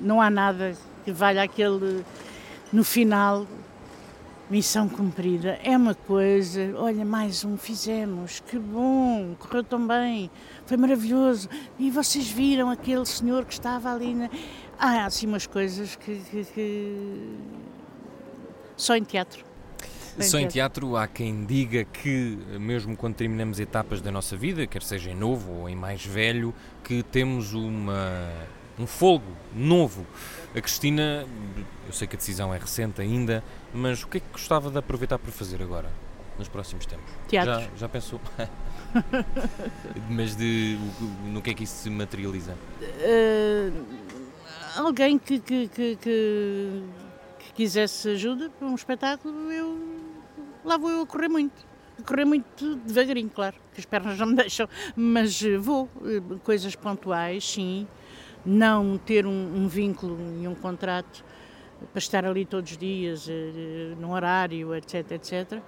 não 0.02 0.22
há 0.22 0.30
nada 0.30 0.74
que 1.06 1.12
valha 1.12 1.44
aquele 1.44 2.04
no 2.72 2.84
final. 2.84 3.46
Missão 4.50 4.90
cumprida, 4.90 5.60
é 5.64 5.78
uma 5.78 5.94
coisa, 5.94 6.74
olha, 6.76 7.06
mais 7.06 7.46
um 7.46 7.56
fizemos, 7.56 8.40
que 8.48 8.58
bom, 8.58 9.36
correu 9.38 9.64
tão 9.64 9.86
bem, 9.88 10.32
foi 10.66 10.76
maravilhoso. 10.76 11.48
E 11.78 11.92
vocês 11.92 12.28
viram 12.32 12.68
aquele 12.72 13.06
senhor 13.06 13.46
que 13.46 13.54
estava 13.54 13.94
ali 13.94 14.16
na. 14.16 14.28
Há 14.80 15.06
assim 15.06 15.28
umas 15.28 15.46
coisas 15.46 15.96
que. 15.96 16.20
que- 16.32 16.46
que- 16.46 17.36
Só 18.76 18.96
em 18.96 19.04
teatro. 19.04 19.46
Só 20.20 20.40
em 20.40 20.48
teatro 20.48 20.98
há 20.98 21.06
quem 21.08 21.46
diga 21.46 21.84
que, 21.86 22.36
mesmo 22.60 22.98
quando 22.98 23.14
terminamos 23.14 23.60
etapas 23.60 24.02
da 24.02 24.12
nossa 24.12 24.36
vida, 24.36 24.66
quer 24.66 24.82
seja 24.82 25.12
em 25.12 25.16
novo 25.16 25.52
ou 25.60 25.70
em 25.70 25.76
mais 25.76 26.04
velho, 26.04 26.56
que 26.84 27.04
temos 27.04 27.54
uma, 27.54 28.28
um 28.80 28.88
fogo 28.88 29.32
novo. 29.56 30.08
A 30.56 30.62
Cristina, 30.62 31.26
eu 31.86 31.94
sei 31.94 32.08
que 32.08 32.16
a 32.16 32.18
decisão 32.18 32.54
é 32.54 32.58
recente 32.58 33.00
ainda, 33.02 33.44
mas 33.74 34.02
o 34.04 34.08
que 34.08 34.18
é 34.18 34.20
que 34.20 34.32
gostava 34.32 34.72
de 34.72 34.78
aproveitar 34.80 35.20
para 35.20 35.32
fazer 35.32 35.62
agora, 35.62 35.90
nos 36.40 36.48
próximos 36.48 36.86
tempos? 36.88 37.06
Teatro. 37.28 37.52
Já, 37.62 37.68
já 37.78 37.90
pensou? 37.90 38.20
mas 40.10 40.36
de, 40.36 40.78
no 41.26 41.42
que 41.42 41.52
é 41.52 41.54
que 41.54 41.64
isso 41.64 41.76
se 41.84 41.90
materializa? 41.92 42.56
Eh, 42.82 43.72
alguém 44.78 45.20
que, 45.20 45.40
que, 45.40 45.68
que, 45.68 45.96
que- 45.98 46.84
quisesse 47.54 48.10
ajuda 48.10 48.50
para 48.50 48.68
um 48.68 48.76
espetáculo, 48.76 49.52
eu 49.52 49.78
lá 50.66 50.78
vou 50.78 50.90
eu 50.90 51.02
a 51.04 51.06
correr 51.08 51.28
muito. 51.30 51.70
A 52.00 52.04
correr 52.04 52.24
muito 52.26 52.76
devagarinho, 52.78 53.30
claro, 53.30 53.56
que 53.74 53.82
as 53.82 53.86
pernas 53.86 54.18
não 54.18 54.28
me 54.28 54.36
deixam, 54.38 54.68
mas 54.96 55.40
vou. 55.60 55.90
eh, 56.06 56.22
Coisas 56.44 56.76
pontuais, 56.76 57.48
sim. 57.48 57.88
Não 58.46 58.98
ter 58.98 59.26
um, 59.26 59.56
um 59.56 59.68
vínculo 59.68 60.18
e 60.42 60.48
um 60.48 60.56
contrato 60.56 61.24
para 61.92 62.00
estar 62.00 62.26
ali 62.26 62.46
todos 62.46 62.72
os 62.72 62.78
dias, 62.78 63.28
eh, 63.30 63.96
num 64.00 64.12
horário, 64.12 64.76
etc, 64.76 65.12
etc. 65.12 65.62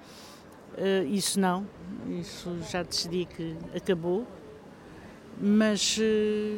Eh, 0.77 1.03
Isso 1.09 1.39
não, 1.39 1.65
isso 2.07 2.57
já 2.69 2.83
decidi 2.83 3.25
que 3.25 3.55
acabou 3.75 4.25
mas 5.41 5.97
eh, 5.99 6.55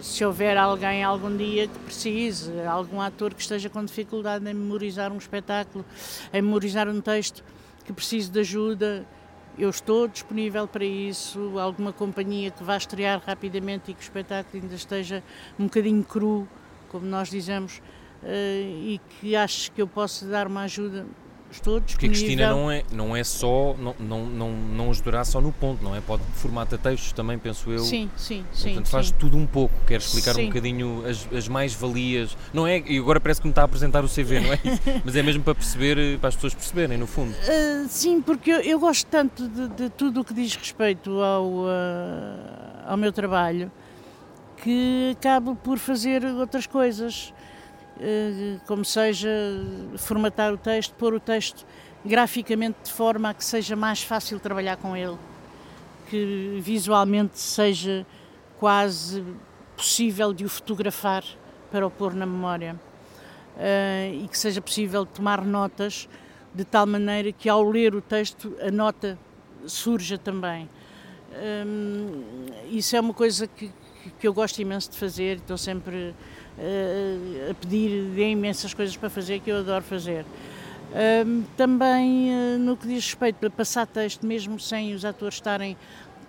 se 0.00 0.24
houver 0.24 0.56
alguém 0.56 1.02
algum 1.02 1.36
dia 1.36 1.66
que 1.66 1.78
precise, 1.80 2.52
algum 2.66 3.00
ator 3.00 3.34
que 3.34 3.40
esteja 3.40 3.68
com 3.68 3.84
dificuldade 3.84 4.48
em 4.48 4.54
memorizar 4.54 5.12
um 5.12 5.18
espetáculo, 5.18 5.84
em 6.32 6.40
memorizar 6.40 6.88
um 6.88 7.00
texto, 7.00 7.42
que 7.84 7.92
precise 7.92 8.30
de 8.30 8.40
ajuda, 8.40 9.04
eu 9.58 9.68
estou 9.68 10.08
disponível 10.08 10.66
para 10.66 10.84
isso. 10.84 11.58
Alguma 11.58 11.92
companhia 11.92 12.50
que 12.50 12.62
vá 12.62 12.76
estrear 12.76 13.22
rapidamente 13.24 13.90
e 13.90 13.94
que 13.94 14.00
o 14.00 14.02
espetáculo 14.02 14.62
ainda 14.62 14.74
esteja 14.74 15.22
um 15.58 15.64
bocadinho 15.64 16.02
cru, 16.04 16.48
como 16.88 17.06
nós 17.06 17.28
dizemos, 17.28 17.80
eh, 18.22 18.62
e 18.62 19.00
que 19.20 19.36
ache 19.36 19.70
que 19.70 19.82
eu 19.82 19.86
posso 19.86 20.26
dar 20.26 20.46
uma 20.46 20.62
ajuda, 20.62 21.06
estou 21.52 21.80
Porque 21.80 22.06
a 22.06 22.08
disponível. 22.08 22.46
Cristina 22.46 22.50
não 22.50 22.70
é, 22.70 22.82
não 22.90 23.16
é 23.16 23.24
só, 23.24 23.74
não, 23.78 23.94
não, 23.98 24.26
não, 24.26 24.52
não 24.52 24.90
ajudará 24.90 25.24
só 25.24 25.40
no 25.40 25.52
ponto, 25.52 25.82
não 25.82 25.94
é? 25.94 26.00
Pode 26.00 26.22
formatar 26.34 26.78
textos 26.78 27.12
também, 27.12 27.38
penso 27.38 27.70
eu. 27.70 27.80
Sim, 27.80 28.10
sim, 28.16 28.44
sim. 28.52 28.68
Portanto, 28.70 28.88
faz 28.88 29.06
sim. 29.08 29.14
tudo 29.18 29.36
um 29.36 29.46
pouco, 29.46 29.74
quer 29.86 29.98
explicar 29.98 30.34
Sim. 30.34 30.44
um 30.44 30.46
bocadinho 30.46 31.04
as, 31.06 31.28
as 31.32 31.48
mais-valias. 31.48 32.36
Não 32.52 32.66
é? 32.66 32.80
E 32.80 32.98
agora 32.98 33.20
parece 33.20 33.40
que 33.40 33.46
me 33.46 33.52
está 33.52 33.62
a 33.62 33.64
apresentar 33.64 34.04
o 34.04 34.08
CV, 34.08 34.40
não 34.40 34.52
é? 34.52 34.58
Mas 35.04 35.14
é 35.14 35.22
mesmo 35.22 35.42
para 35.42 35.54
perceber, 35.54 35.98
eh, 35.98 36.18
para 36.18 36.28
as 36.28 36.34
pessoas 36.34 36.54
perceberem, 36.54 36.98
no 36.98 37.06
fundo. 37.06 37.32
Uh, 37.32 37.86
sim, 37.88 38.20
porque 38.20 38.50
eu, 38.50 38.60
eu 38.60 38.78
gosto 38.78 39.06
tanto 39.06 39.48
de, 39.48 39.68
de 39.68 39.90
tudo 39.90 40.20
o 40.20 40.24
que 40.24 40.34
diz 40.34 40.54
respeito 40.54 41.20
ao, 41.20 41.46
uh, 41.46 41.68
ao 42.86 42.96
meu 42.96 43.12
trabalho 43.12 43.70
que 44.62 45.16
acabo 45.18 45.56
por 45.56 45.76
fazer 45.78 46.24
outras 46.24 46.66
coisas, 46.66 47.34
como 48.66 48.84
seja 48.84 49.28
formatar 49.98 50.52
o 50.52 50.56
texto, 50.56 50.94
pôr 50.94 51.14
o 51.14 51.20
texto 51.20 51.66
graficamente 52.04 52.78
de 52.84 52.92
forma 52.92 53.30
a 53.30 53.34
que 53.34 53.44
seja 53.44 53.76
mais 53.76 54.02
fácil 54.02 54.40
trabalhar 54.40 54.76
com 54.76 54.96
ele, 54.96 55.16
que 56.08 56.58
visualmente 56.60 57.38
seja 57.38 58.06
quase 58.58 59.24
possível 59.76 60.32
de 60.32 60.44
o 60.44 60.48
fotografar 60.48 61.24
para 61.70 61.86
o 61.86 61.90
pôr 61.90 62.14
na 62.14 62.26
memória 62.26 62.78
uh, 63.56 64.14
e 64.14 64.28
que 64.28 64.36
seja 64.36 64.60
possível 64.60 65.06
tomar 65.06 65.44
notas 65.44 66.08
de 66.54 66.64
tal 66.64 66.86
maneira 66.86 67.32
que 67.32 67.48
ao 67.48 67.62
ler 67.62 67.94
o 67.94 68.00
texto 68.00 68.54
a 68.60 68.70
nota 68.70 69.18
surja 69.66 70.18
também. 70.18 70.68
Hum, 71.34 72.46
isso 72.70 72.94
é 72.94 73.00
uma 73.00 73.14
coisa 73.14 73.46
que, 73.46 73.70
que 74.18 74.28
eu 74.28 74.34
gosto 74.34 74.60
imenso 74.60 74.90
de 74.90 74.98
fazer, 74.98 75.38
estou 75.38 75.56
sempre 75.56 76.14
uh, 76.62 77.50
a 77.50 77.54
pedir 77.54 78.10
de 78.10 78.22
imensas 78.22 78.72
coisas 78.72 78.96
para 78.96 79.10
fazer 79.10 79.40
que 79.40 79.50
eu 79.50 79.58
adoro 79.58 79.84
fazer. 79.84 80.24
Um, 81.26 81.42
também 81.56 82.30
uh, 82.30 82.58
no 82.58 82.76
que 82.76 82.86
diz 82.86 83.04
respeito 83.06 83.46
a 83.46 83.50
passar 83.50 83.86
texto, 83.86 84.26
mesmo 84.26 84.60
sem 84.60 84.94
os 84.94 85.04
atores 85.04 85.34
estarem 85.34 85.76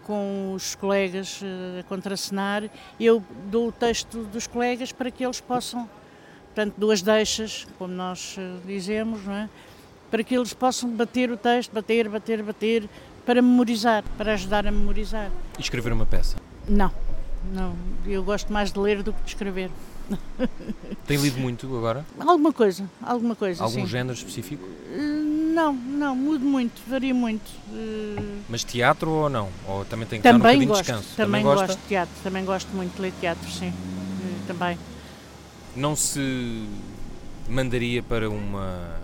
com 0.03 0.53
os 0.53 0.75
colegas 0.75 1.41
uh, 1.41 1.79
a 1.79 1.83
contracenar, 1.83 2.63
eu 2.99 3.23
dou 3.51 3.67
o 3.67 3.71
texto 3.71 4.23
dos 4.25 4.47
colegas 4.47 4.91
para 4.91 5.11
que 5.11 5.23
eles 5.23 5.39
possam, 5.39 5.89
portanto, 6.47 6.75
duas 6.77 7.01
deixas, 7.01 7.67
como 7.77 7.93
nós 7.93 8.37
uh, 8.37 8.65
dizemos, 8.65 9.23
não 9.25 9.33
é? 9.33 9.49
para 10.13 10.23
que 10.23 10.35
eles 10.35 10.53
possam 10.53 10.91
bater 10.91 11.31
o 11.31 11.35
texto, 11.35 11.73
bater, 11.73 12.07
bater, 12.07 12.43
bater, 12.43 12.89
para 13.25 13.41
memorizar, 13.41 14.03
para 14.15 14.33
ajudar 14.33 14.67
a 14.67 14.71
memorizar. 14.71 15.31
E 15.57 15.61
escrever 15.61 15.91
uma 15.91 16.05
peça? 16.05 16.37
Não, 16.69 16.91
não. 17.51 17.75
Eu 18.05 18.23
gosto 18.23 18.53
mais 18.53 18.71
de 18.71 18.77
ler 18.77 19.01
do 19.01 19.11
que 19.11 19.23
de 19.23 19.29
escrever. 19.29 19.71
Tem 21.05 21.17
lido 21.17 21.39
muito 21.39 21.67
agora? 21.75 22.05
Alguma 22.19 22.53
coisa, 22.53 22.89
alguma 23.01 23.35
coisa. 23.35 23.63
Algum 23.63 23.81
sim. 23.81 23.87
género 23.87 24.13
específico? 24.13 24.67
Não, 25.53 25.73
não, 25.73 26.15
mudo 26.15 26.43
muito, 26.45 26.81
varia 26.87 27.13
muito. 27.13 27.51
Mas 28.49 28.63
teatro 28.63 29.09
ou 29.09 29.29
não? 29.29 29.49
Ou 29.67 29.85
também 29.85 30.07
tem 30.07 30.19
que 30.19 30.23
também 30.23 30.59
dar 30.59 30.63
um 30.63 30.67
gosto, 30.67 30.81
de 30.81 30.87
descanso? 30.87 31.15
Também, 31.15 31.43
também 31.43 31.57
gosto 31.57 31.79
de 31.79 31.87
teatro, 31.87 32.15
também 32.23 32.45
gosto 32.45 32.69
muito 32.75 32.95
de 32.95 33.01
ler 33.01 33.13
teatro, 33.19 33.49
sim. 33.51 33.73
Também. 34.47 34.77
Não 35.75 35.95
se 35.95 36.67
mandaria 37.49 38.01
para 38.01 38.29
uma 38.29 39.01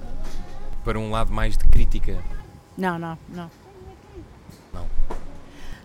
para 0.83 0.99
um 0.99 1.11
lado 1.11 1.31
mais 1.31 1.57
de 1.57 1.65
crítica? 1.65 2.17
Não, 2.77 2.97
não, 2.97 3.17
não. 3.29 3.51
Não. 4.73 4.87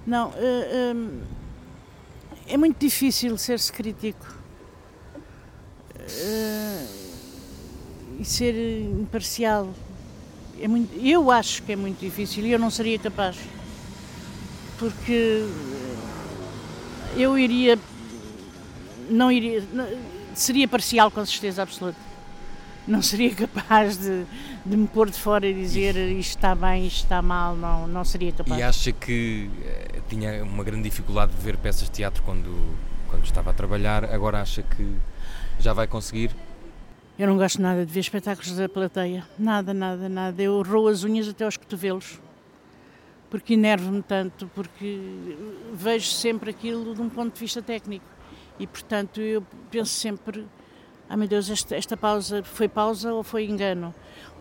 Não, 0.06 0.32
é 2.46 2.56
muito 2.56 2.78
difícil 2.78 3.36
ser-se 3.38 3.72
crítico. 3.72 4.43
Uh, 6.08 6.86
e 8.20 8.24
ser 8.24 8.54
imparcial. 8.82 9.72
É 10.60 10.68
muito, 10.68 10.94
eu 11.04 11.30
acho 11.30 11.62
que 11.62 11.72
é 11.72 11.76
muito 11.76 12.00
difícil 12.00 12.44
e 12.44 12.52
eu 12.52 12.58
não 12.58 12.70
seria 12.70 12.98
capaz. 12.98 13.36
Porque 14.78 15.46
eu 17.16 17.38
iria. 17.38 17.78
Não 19.08 19.30
iria. 19.30 19.62
Seria 20.34 20.66
parcial 20.66 21.10
com 21.10 21.24
certeza 21.24 21.62
absoluta. 21.62 21.98
Não 22.86 23.00
seria 23.00 23.34
capaz 23.34 23.96
de, 23.96 24.24
de 24.64 24.76
me 24.76 24.86
pôr 24.86 25.10
de 25.10 25.18
fora 25.18 25.46
e 25.46 25.54
dizer 25.54 25.96
isto 25.96 26.36
está 26.36 26.54
bem, 26.54 26.86
isto 26.86 27.04
está 27.04 27.22
mal, 27.22 27.56
não, 27.56 27.86
não 27.86 28.04
seria 28.04 28.32
capaz. 28.32 28.60
E 28.60 28.62
acha 28.62 28.92
que 28.92 29.50
eh, 29.64 30.00
tinha 30.08 30.44
uma 30.44 30.62
grande 30.62 30.82
dificuldade 30.82 31.32
de 31.32 31.40
ver 31.40 31.56
peças 31.56 31.84
de 31.84 31.90
teatro 31.92 32.22
quando, 32.24 32.54
quando 33.08 33.24
estava 33.24 33.50
a 33.50 33.54
trabalhar, 33.54 34.04
agora 34.04 34.42
acha 34.42 34.62
que 34.62 34.86
já 35.58 35.72
vai 35.72 35.86
conseguir? 35.86 36.30
Eu 37.18 37.28
não 37.28 37.36
gosto 37.36 37.62
nada 37.62 37.86
de 37.86 37.92
ver 37.92 38.00
espetáculos 38.00 38.56
da 38.56 38.68
plateia. 38.68 39.24
Nada, 39.38 39.72
nada, 39.72 40.08
nada. 40.08 40.42
Eu 40.42 40.62
roo 40.62 40.88
as 40.88 41.04
unhas 41.04 41.28
até 41.28 41.44
aos 41.44 41.56
cotovelos. 41.56 42.20
Porque 43.30 43.54
enervo-me 43.54 44.02
tanto, 44.02 44.50
porque 44.54 45.36
vejo 45.72 46.08
sempre 46.08 46.50
aquilo 46.50 46.94
de 46.94 47.00
um 47.00 47.08
ponto 47.08 47.34
de 47.34 47.40
vista 47.40 47.62
técnico. 47.62 48.04
E, 48.58 48.66
portanto, 48.66 49.20
eu 49.20 49.44
penso 49.70 49.92
sempre: 49.92 50.46
ah, 51.08 51.16
meu 51.16 51.28
Deus, 51.28 51.48
esta, 51.50 51.76
esta 51.76 51.96
pausa 51.96 52.42
foi 52.42 52.68
pausa 52.68 53.12
ou 53.12 53.22
foi 53.22 53.44
engano? 53.44 53.94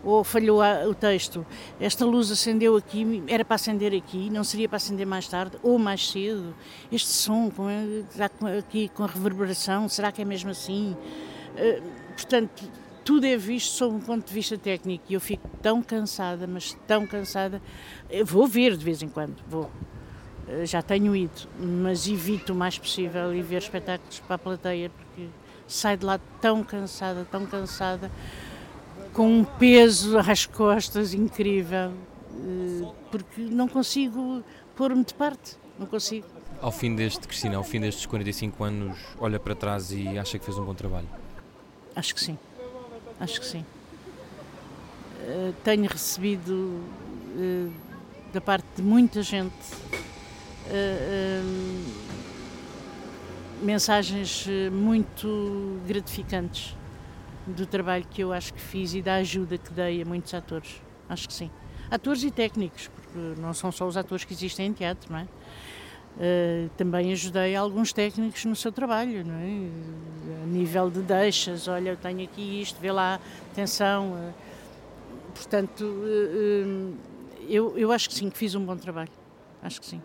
Ou 0.04 0.22
falhou 0.22 0.60
o 0.88 0.94
texto? 0.94 1.46
Esta 1.80 2.04
luz 2.04 2.30
acendeu 2.30 2.76
aqui, 2.76 3.22
era 3.26 3.44
para 3.44 3.54
acender 3.54 3.94
aqui, 3.94 4.28
não 4.30 4.44
seria 4.44 4.68
para 4.68 4.76
acender 4.76 5.06
mais 5.06 5.26
tarde 5.26 5.56
ou 5.62 5.78
mais 5.78 6.10
cedo? 6.10 6.54
Este 6.92 7.08
som 7.08 7.50
com, 7.50 7.68
está 8.10 8.30
aqui 8.58 8.88
com 8.90 9.06
reverberação, 9.06 9.88
será 9.88 10.12
que 10.12 10.20
é 10.20 10.24
mesmo 10.24 10.50
assim? 10.50 10.94
Uh, 11.54 11.82
portanto, 12.12 12.70
tudo 13.04 13.26
é 13.26 13.36
visto 13.36 13.70
sob 13.72 13.96
um 13.96 14.00
ponto 14.00 14.26
de 14.26 14.32
vista 14.32 14.56
técnico 14.56 15.04
e 15.10 15.14
eu 15.14 15.20
fico 15.20 15.48
tão 15.60 15.82
cansada, 15.82 16.46
mas 16.46 16.76
tão 16.86 17.06
cansada. 17.06 17.60
Eu 18.08 18.24
vou 18.24 18.46
ver 18.46 18.76
de 18.76 18.84
vez 18.84 19.02
em 19.02 19.08
quando, 19.08 19.36
vou. 19.46 19.70
Já 20.64 20.82
tenho 20.82 21.16
ido, 21.16 21.48
mas 21.58 22.06
evito 22.06 22.52
o 22.52 22.56
mais 22.56 22.78
possível 22.78 23.34
ir 23.34 23.42
ver 23.42 23.62
espetáculos 23.62 24.20
para 24.20 24.36
a 24.36 24.38
plateia 24.38 24.90
porque 24.90 25.28
saio 25.66 25.96
de 25.96 26.04
lá 26.04 26.20
tão 26.40 26.62
cansada, 26.62 27.26
tão 27.30 27.46
cansada, 27.46 28.10
com 29.14 29.28
um 29.28 29.44
peso 29.44 30.18
às 30.18 30.44
costas 30.44 31.14
incrível, 31.14 31.92
porque 33.10 33.40
não 33.42 33.68
consigo 33.68 34.42
pôr-me 34.76 35.04
de 35.04 35.14
parte, 35.14 35.56
não 35.78 35.86
consigo. 35.86 36.26
Ao 36.60 36.72
fim 36.72 36.94
deste, 36.94 37.26
Cristina, 37.26 37.56
ao 37.56 37.64
fim 37.64 37.80
destes 37.80 38.04
45 38.06 38.64
anos, 38.64 38.98
olha 39.18 39.38
para 39.38 39.54
trás 39.54 39.92
e 39.92 40.18
acha 40.18 40.38
que 40.38 40.44
fez 40.44 40.58
um 40.58 40.64
bom 40.64 40.74
trabalho? 40.74 41.08
Acho 41.94 42.14
que 42.14 42.20
sim, 42.20 42.36
acho 43.20 43.40
que 43.40 43.46
sim. 43.46 43.64
Uh, 45.20 45.54
tenho 45.62 45.86
recebido 45.86 46.52
uh, 46.52 47.72
da 48.32 48.40
parte 48.40 48.66
de 48.76 48.82
muita 48.82 49.22
gente 49.22 49.54
mensagens 53.62 54.46
muito 54.72 55.78
gratificantes 55.86 56.74
do 57.46 57.66
trabalho 57.66 58.06
que 58.08 58.22
eu 58.22 58.32
acho 58.32 58.54
que 58.54 58.60
fiz 58.60 58.94
e 58.94 59.02
da 59.02 59.16
ajuda 59.16 59.58
que 59.58 59.72
dei 59.72 60.02
a 60.02 60.04
muitos 60.04 60.32
atores. 60.34 60.82
Acho 61.08 61.28
que 61.28 61.34
sim. 61.34 61.50
Atores 61.90 62.22
e 62.24 62.30
técnicos, 62.30 62.88
porque 62.88 63.40
não 63.40 63.52
são 63.52 63.70
só 63.70 63.86
os 63.86 63.96
atores 63.96 64.24
que 64.24 64.32
existem 64.32 64.66
em 64.66 64.72
teatro, 64.72 65.12
não 65.12 65.18
é? 65.18 65.26
Uh, 66.16 66.70
também 66.76 67.12
ajudei 67.12 67.56
alguns 67.56 67.92
técnicos 67.92 68.44
no 68.44 68.54
seu 68.54 68.70
trabalho, 68.70 69.24
não 69.24 69.34
é? 69.34 70.42
a 70.44 70.46
nível 70.46 70.88
de 70.88 71.00
deixas, 71.02 71.66
olha, 71.66 71.90
eu 71.90 71.96
tenho 71.96 72.22
aqui 72.22 72.62
isto, 72.62 72.80
vê 72.80 72.92
lá, 72.92 73.18
atenção. 73.50 74.12
Uh, 74.12 74.32
portanto, 75.34 75.84
uh, 75.84 76.94
eu, 77.48 77.76
eu 77.76 77.90
acho 77.90 78.08
que 78.08 78.14
sim, 78.14 78.30
que 78.30 78.38
fiz 78.38 78.54
um 78.54 78.64
bom 78.64 78.76
trabalho. 78.76 79.10
Acho 79.60 79.80
que 79.80 79.86
sim. 79.86 80.00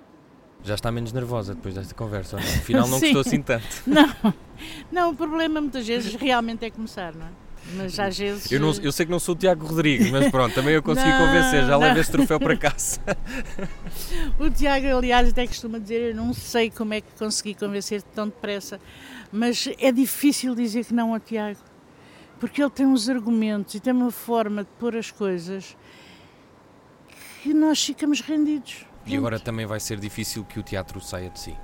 Já 0.64 0.76
está 0.76 0.92
menos 0.92 1.14
nervosa 1.14 1.54
depois 1.54 1.76
desta 1.76 1.94
conversa, 1.94 2.38
não? 2.38 2.44
afinal 2.44 2.88
não 2.88 3.00
gostou 3.00 3.22
assim 3.22 3.42
tanto. 3.42 3.84
Não, 3.86 4.34
não, 4.92 5.12
o 5.12 5.16
problema 5.16 5.62
muitas 5.62 5.88
vezes 5.88 6.16
realmente 6.16 6.66
é 6.66 6.70
começar, 6.70 7.14
não 7.14 7.26
é? 7.26 7.50
Mas 7.76 8.00
às 8.00 8.18
vezes. 8.18 8.52
Eu, 8.52 8.60
não, 8.60 8.74
eu, 8.82 8.92
sei 8.92 9.06
que 9.06 9.12
não 9.12 9.20
sou 9.20 9.36
o 9.36 9.38
Tiago 9.38 9.66
Rodrigues, 9.66 10.10
mas 10.10 10.30
pronto, 10.32 10.54
também 10.56 10.74
eu 10.74 10.82
consegui 10.82 11.10
não, 11.10 11.28
convencer, 11.28 11.66
já 11.66 11.78
levei 11.78 12.02
esse 12.02 12.12
troféu 12.12 12.40
para 12.40 12.58
casa. 12.58 13.00
o 14.40 14.50
Tiago, 14.50 14.88
aliás, 14.88 15.30
até 15.30 15.46
costuma 15.46 15.78
dizer: 15.78 16.12
eu 16.12 16.16
não 16.16 16.34
sei 16.34 16.70
como 16.70 16.94
é 16.94 17.02
que 17.02 17.12
consegui 17.18 17.54
convencer 17.54 18.02
tão 18.02 18.28
depressa, 18.28 18.80
mas 19.32 19.70
é 19.78 19.92
difícil 19.92 20.56
dizer 20.56 20.86
que 20.86 20.94
não 20.94 21.14
ao 21.14 21.20
Tiago, 21.20 21.60
porque 22.40 22.62
ele 22.62 22.72
tem 22.72 22.86
uns 22.86 23.10
argumentos 23.10 23.76
e 23.76 23.80
tem 23.80 23.94
uma 23.94 24.12
forma 24.12 24.64
de 24.64 24.70
pôr 24.80 24.96
as 24.96 25.12
coisas 25.12 25.78
que 27.44 27.54
nós 27.54 27.84
ficamos 27.84 28.22
rendidos. 28.22 28.86
E 29.06 29.16
agora 29.16 29.40
também 29.40 29.66
vai 29.66 29.80
ser 29.80 30.00
difícil 30.00 30.44
que 30.44 30.60
o 30.60 30.64
teatro 30.64 31.00
saia 31.02 31.30
de 31.30 31.40
si. 31.40 31.56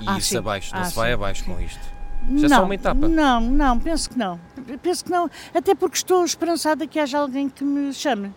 E 0.00 0.04
ah, 0.06 0.18
isso 0.18 0.28
sim. 0.28 0.38
abaixo, 0.38 0.74
não 0.74 0.82
ah, 0.82 0.84
se 0.84 0.94
vai 0.94 1.08
sim. 1.08 1.14
abaixo 1.14 1.44
com 1.44 1.60
isto. 1.60 1.99
Já 2.36 2.48
não, 2.48 2.56
só 2.56 2.64
uma 2.64 2.74
etapa. 2.74 3.08
Não, 3.08 3.40
não, 3.40 3.78
penso 3.78 4.10
que 4.10 4.18
não. 4.18 4.38
Penso 4.82 5.04
que 5.04 5.10
não, 5.10 5.28
até 5.54 5.74
porque 5.74 5.96
estou 5.96 6.24
esperançada 6.24 6.86
que 6.86 6.98
haja 6.98 7.18
alguém 7.18 7.48
que 7.48 7.64
me 7.64 7.92
chame 7.92 8.32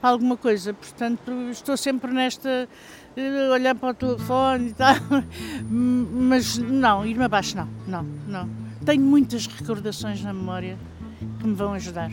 para 0.00 0.10
alguma 0.10 0.36
coisa. 0.36 0.74
Portanto, 0.74 1.30
estou 1.50 1.76
sempre 1.76 2.12
nesta 2.12 2.68
olhar 3.52 3.74
para 3.74 3.90
o 3.90 3.94
telefone 3.94 4.68
e 4.68 4.74
tal. 4.74 4.94
Mas 5.70 6.58
não, 6.58 7.04
ir-me 7.06 7.24
abaixo 7.24 7.56
não, 7.56 7.68
não, 7.86 8.02
não. 8.26 8.50
Tenho 8.84 9.02
muitas 9.02 9.46
recordações 9.46 10.22
na 10.22 10.32
memória 10.32 10.78
que 11.40 11.46
me 11.46 11.54
vão 11.54 11.72
ajudar. 11.72 12.10